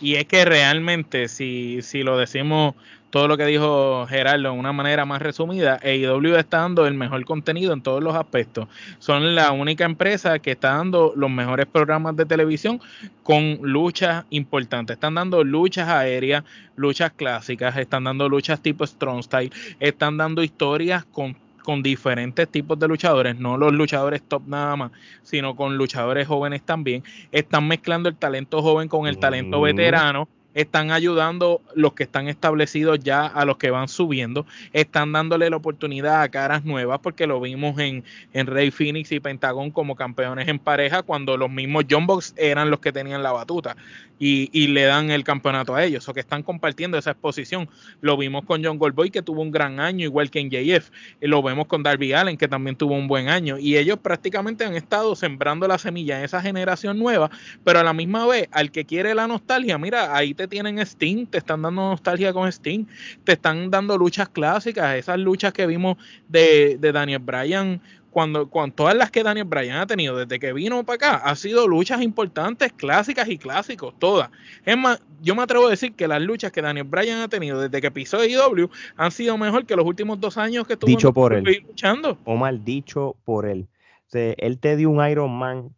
[0.00, 2.74] Y es que realmente, si, si lo decimos
[3.10, 7.24] todo lo que dijo Gerardo de una manera más resumida, AEW está dando el mejor
[7.24, 8.68] contenido en todos los aspectos.
[8.98, 12.80] Son la única empresa que está dando los mejores programas de televisión
[13.22, 14.94] con luchas importantes.
[14.94, 16.44] Están dando luchas aéreas,
[16.76, 22.78] luchas clásicas, están dando luchas tipo Strong Style, están dando historias con con diferentes tipos
[22.78, 24.92] de luchadores, no los luchadores top nada más,
[25.22, 27.04] sino con luchadores jóvenes también.
[27.30, 32.98] Están mezclando el talento joven con el talento veterano están ayudando los que están establecidos
[33.00, 37.40] ya a los que van subiendo, están dándole la oportunidad a caras nuevas porque lo
[37.40, 42.06] vimos en, en Rey Phoenix y Pentagon como campeones en pareja cuando los mismos John
[42.06, 43.76] Box eran los que tenían la batuta
[44.20, 46.06] y, y, le dan el campeonato a ellos.
[46.08, 47.70] O que están compartiendo esa exposición.
[48.02, 50.90] Lo vimos con John Goldboy que tuvo un gran año igual que en JF,
[51.22, 53.58] lo vemos con Darby Allen que también tuvo un buen año.
[53.58, 57.30] Y ellos prácticamente han estado sembrando la semilla en esa generación nueva,
[57.64, 61.26] pero a la misma vez al que quiere la nostalgia, mira, ahí te tienen Steam,
[61.26, 62.86] te están dando nostalgia con Steam,
[63.24, 65.98] te están dando luchas clásicas, esas luchas que vimos
[66.28, 70.82] de, Daniel Bryan cuando, cuando, todas las que Daniel Bryan ha tenido desde que vino
[70.82, 74.30] para acá, ha sido luchas importantes, clásicas y clásicos, todas.
[74.64, 77.60] Es más, yo me atrevo a decir que las luchas que Daniel Bryan ha tenido
[77.60, 81.12] desde que pisó IW han sido mejor que los últimos dos años que estuvo dicho
[81.12, 81.44] por él.
[81.68, 82.16] luchando.
[82.24, 83.68] O mal dicho por él.
[84.10, 85.74] él te dio un Iron Man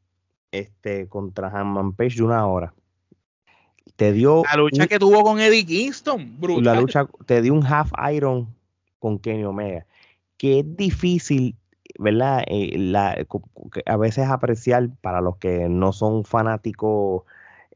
[0.53, 2.73] este, contra Hanman Page de una hora
[3.97, 4.43] te dio.
[4.51, 6.65] La lucha que tuvo con Eddie Kingston, brutal.
[6.65, 8.55] La lucha te dio un half iron
[8.99, 9.87] con Kenny Omega.
[10.37, 11.57] Que es difícil,
[11.99, 12.45] ¿verdad?
[12.47, 13.17] Eh, la,
[13.87, 17.23] a veces apreciar para los que no son fanáticos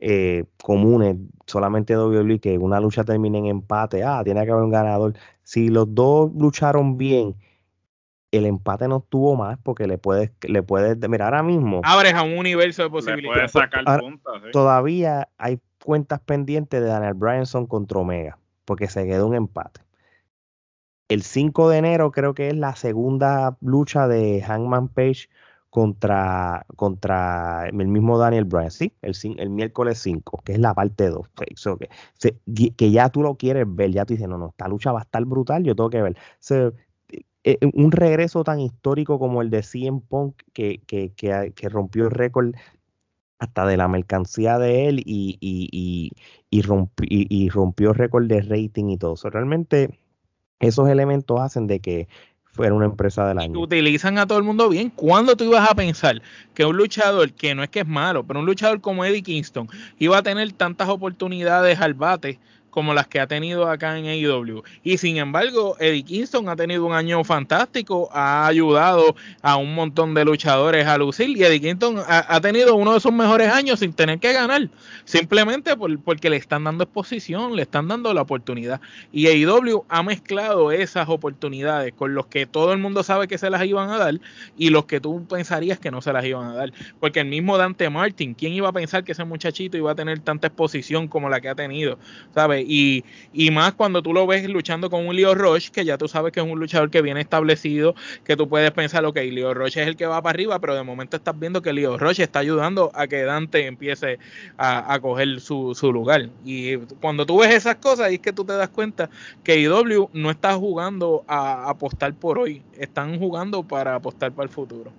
[0.01, 1.17] eh, comunes,
[1.47, 4.05] solamente WWE, que una lucha termine en empate.
[4.05, 5.15] Ah, tiene que haber un ganador.
[5.43, 7.37] Si los dos lucharon bien
[8.33, 11.81] el empate no tuvo más porque le puedes, le puedes, mira, ahora mismo.
[11.85, 13.53] Abres a un universo de posibilidades.
[13.53, 19.37] sacar puntos, Todavía hay cuentas pendientes de Daniel Bryanson contra Omega, porque se quedó un
[19.37, 19.81] empate.
[21.09, 25.29] El 5 de enero creo que es la segunda lucha de Hangman Page
[25.71, 31.09] contra, contra el mismo Daniel Bryan, sí, el, el miércoles 5, que es la parte
[31.09, 31.29] 2,
[32.19, 35.01] que, que, ya tú lo quieres ver, ya tú dices, no, no, esta lucha va
[35.01, 36.17] a estar brutal, yo tengo que ver.
[37.45, 42.11] Eh, un regreso tan histórico como el de CM Punk, que, que, que rompió el
[42.11, 42.57] récord
[43.39, 46.11] hasta de la mercancía de él y, y,
[46.51, 49.15] y, rompió, récord de rating y todo.
[49.15, 49.31] eso.
[49.31, 49.99] realmente
[50.61, 52.09] esos elementos hacen de que
[52.45, 53.61] fuera una empresa del año.
[53.61, 54.89] Utilizan a todo el mundo bien.
[54.91, 56.23] ¿Cuándo tú ibas a pensar
[56.55, 59.69] que un luchador, que no es que es malo, pero un luchador como Eddie Kingston
[59.99, 62.39] iba a tener tantas oportunidades al bate?
[62.77, 64.63] Como las que ha tenido acá en AEW.
[64.83, 70.13] Y sin embargo, Eddie Kingston ha tenido un año fantástico, ha ayudado a un montón
[70.13, 73.95] de luchadores a lucir y Eddie Kingston ha, tenido uno de sus mejores años sin
[73.95, 74.69] tener que ganar,
[75.07, 75.75] simplemente
[76.05, 78.79] porque le están dando exposición, le están dando la oportunidad.
[79.11, 83.49] Y AEW ha mezclado esas oportunidades con los que todo el mundo sabe que se
[83.49, 84.21] las iban a dar
[84.59, 86.75] y los que tú pensarías que no se las iban a dar.
[87.01, 90.19] Porque el mismo Dante Martin, ¿quién iba a pensar que ese muchachito iba a tener
[90.19, 91.99] tanta exposición como la que ha tenido?
[92.35, 92.66] ¿Sabes?
[92.67, 96.09] Y, y, más cuando tú lo ves luchando con un Leo Roche, que ya tú
[96.09, 97.95] sabes que es un luchador que viene establecido,
[98.25, 100.83] que tú puedes pensar, ok, Leo Roche es el que va para arriba, pero de
[100.83, 104.19] momento estás viendo que Leo Roche está ayudando a que Dante empiece
[104.57, 106.29] a, a coger su, su, lugar.
[106.45, 109.09] Y cuando tú ves esas cosas, es que tú te das cuenta
[109.45, 114.51] que IW no está jugando a apostar por hoy, están jugando para apostar para el
[114.51, 114.91] futuro.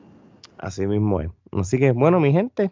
[0.58, 1.30] Así mismo es.
[1.52, 2.72] Así que, bueno, mi gente,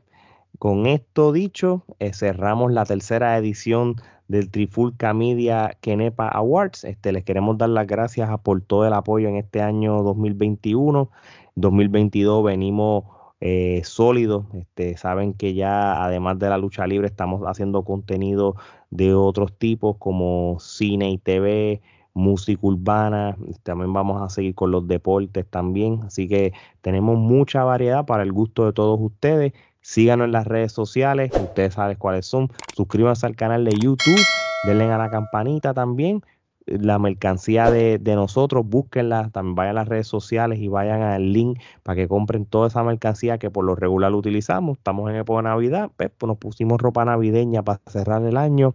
[0.59, 3.95] con esto dicho, eh, cerramos la tercera edición
[4.27, 6.83] del Trifulca Media Kenepa Awards.
[6.83, 11.09] Este, les queremos dar las gracias por todo el apoyo en este año 2021.
[11.55, 13.05] 2022 venimos
[13.41, 14.45] eh, sólidos.
[14.53, 18.55] Este, saben que ya además de la lucha libre estamos haciendo contenido
[18.89, 21.81] de otros tipos como cine y TV,
[22.13, 23.37] música urbana.
[23.63, 26.01] También vamos a seguir con los deportes también.
[26.05, 29.53] Así que tenemos mucha variedad para el gusto de todos ustedes.
[29.85, 32.49] Síganos en las redes sociales, ustedes saben cuáles son.
[32.75, 34.19] Suscríbanse al canal de YouTube,
[34.65, 36.23] denle a la campanita también.
[36.65, 41.59] La mercancía de, nosotros, búsquenla, también vayan a las redes sociales y vayan al link
[41.83, 44.79] para que compren toda esa mercancía que por lo regular utilizamos.
[44.79, 48.73] Estamos en época de Navidad, pues, pues nos pusimos ropa navideña para cerrar el año.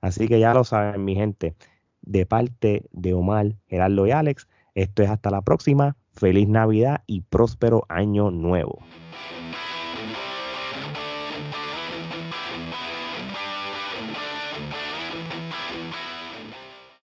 [0.00, 1.56] Así que ya lo saben, mi gente.
[2.02, 5.96] De parte de Omar, Gerardo y Alex, esto es hasta la próxima.
[6.12, 8.78] Feliz Navidad y próspero año nuevo.